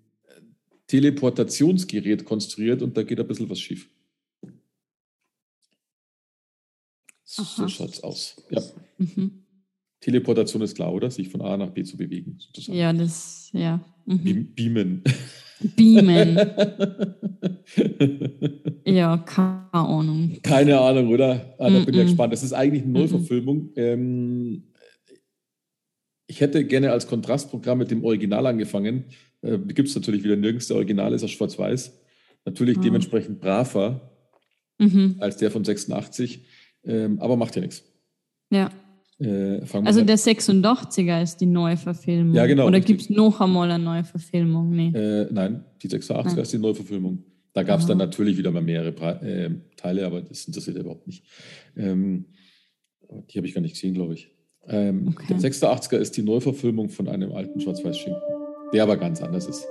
Teleportationsgerät 0.86 2.24
konstruiert 2.24 2.82
und 2.82 2.96
da 2.96 3.02
geht 3.02 3.18
ein 3.18 3.26
bisschen 3.26 3.48
was 3.48 3.60
schief. 3.60 3.90
So 7.36 7.42
Aha. 7.42 7.68
schaut's 7.68 8.00
aus. 8.04 8.36
Ja. 8.50 8.62
Mhm. 8.98 9.42
Teleportation 10.00 10.62
ist 10.62 10.76
klar, 10.76 10.92
oder? 10.92 11.10
Sich 11.10 11.30
von 11.30 11.40
A 11.40 11.56
nach 11.56 11.70
B 11.70 11.82
zu 11.82 11.96
bewegen. 11.96 12.36
Sozusagen. 12.38 12.78
Ja, 12.78 12.92
das, 12.92 13.48
ja. 13.52 13.80
Mhm. 14.06 14.18
Beam- 14.22 14.54
Beamen. 14.54 15.02
Beamen. 15.76 16.38
Ja, 18.86 19.16
keine 19.18 19.72
Ahnung. 19.72 20.38
Keine 20.42 20.78
Ahnung, 20.78 21.08
oder? 21.08 21.54
Ah, 21.58 21.70
da 21.70 21.78
bin 21.80 21.94
ich 21.94 21.96
ja 21.96 22.02
gespannt. 22.04 22.32
Das 22.32 22.42
ist 22.42 22.52
eigentlich 22.52 22.82
eine. 22.82 22.92
Neuverfilmung. 22.92 23.70
Ähm, 23.76 24.64
ich 26.26 26.40
hätte 26.40 26.64
gerne 26.66 26.92
als 26.92 27.06
Kontrastprogramm 27.06 27.78
mit 27.78 27.90
dem 27.90 28.04
Original 28.04 28.46
angefangen. 28.46 29.04
Äh, 29.42 29.58
Gibt 29.58 29.88
es 29.88 29.94
natürlich 29.94 30.22
wieder 30.22 30.36
nirgends. 30.36 30.68
Der 30.68 30.76
Original 30.76 31.12
ist 31.14 31.24
aus 31.24 31.30
Schwarz-Weiß. 31.30 31.98
Natürlich 32.44 32.76
Ah. 32.78 32.82
dementsprechend 32.82 33.40
braver 33.40 34.10
Mhm. 34.78 35.16
als 35.20 35.38
der 35.38 35.50
von 35.50 35.64
86. 35.64 36.44
Ähm, 36.86 37.18
aber 37.20 37.36
macht 37.36 37.54
ja 37.56 37.62
nichts. 37.62 37.82
Ja. 38.50 38.70
Äh, 39.20 39.60
Also 39.84 40.02
der 40.02 40.18
86er 40.18 41.22
ist 41.22 41.40
die 41.40 41.46
Neuverfilmung. 41.46 42.34
Ja, 42.34 42.46
genau, 42.46 42.66
Oder 42.66 42.80
gibt 42.80 43.02
es 43.02 43.10
noch 43.10 43.40
einmal 43.40 43.70
eine 43.70 43.82
Neuverfilmung? 43.82 44.70
Nee. 44.70 44.88
Äh, 44.94 45.28
nein, 45.30 45.64
die 45.82 45.88
86er 45.88 46.24
Nein. 46.24 46.38
ist 46.38 46.52
die 46.52 46.58
Neuverfilmung. 46.58 47.22
Da 47.52 47.62
gab 47.62 47.78
es 47.80 47.86
dann 47.86 47.98
natürlich 47.98 48.36
wieder 48.36 48.50
mal 48.50 48.62
mehrere 48.62 49.20
äh, 49.22 49.50
Teile, 49.76 50.04
aber 50.06 50.22
das 50.22 50.44
interessiert 50.46 50.76
überhaupt 50.76 51.06
nicht. 51.06 51.24
Ähm, 51.76 52.26
die 53.30 53.38
habe 53.38 53.46
ich 53.46 53.54
gar 53.54 53.60
nicht 53.60 53.74
gesehen, 53.74 53.94
glaube 53.94 54.14
ich. 54.14 54.32
Ähm, 54.66 55.08
Okay. 55.08 55.26
Der 55.28 55.38
86er 55.38 55.96
ist 55.98 56.16
die 56.16 56.22
Neuverfilmung 56.22 56.88
von 56.88 57.06
einem 57.08 57.30
alten 57.32 57.60
Schwarz-Weiß-Schinken, 57.60 58.20
der 58.72 58.82
aber 58.82 58.96
ganz 58.96 59.22
anders 59.22 59.46
ist. 59.46 59.64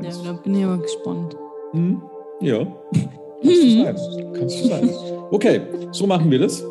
Ja, 0.00 0.02
da 0.22 0.32
bin 0.34 0.54
ich 0.54 0.64
aber 0.64 0.78
gespannt. 0.80 1.36
Hm? 1.72 2.00
Ja, 2.40 2.60
kannst 3.42 3.62
du 3.62 3.70
sein. 3.82 4.32
Kannst 4.34 4.64
du 4.64 4.68
sein. 4.68 4.90
Okay, 5.30 5.60
so 5.92 6.06
machen 6.06 6.30
wir 6.30 6.38
das. 6.40 6.62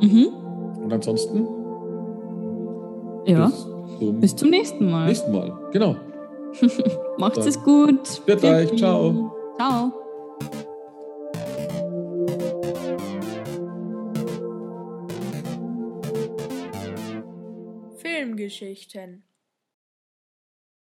Mhm. 0.00 0.28
Und 0.82 0.92
ansonsten 0.92 1.46
Ja, 3.26 3.46
bis 3.46 3.58
zum 3.98 4.20
bis 4.20 4.36
zum 4.36 4.50
nächsten 4.50 4.90
Mal. 4.90 5.06
nächsten 5.06 5.32
Mal. 5.32 5.52
Genau. 5.72 5.96
Macht's 7.18 7.38
Dann. 7.38 7.48
es 7.48 7.62
gut. 7.62 8.26
Wird 8.26 8.42
euch. 8.44 8.76
Ciao. 8.76 9.32
Ciao. 9.56 9.92
Filmgeschichten 17.96 19.22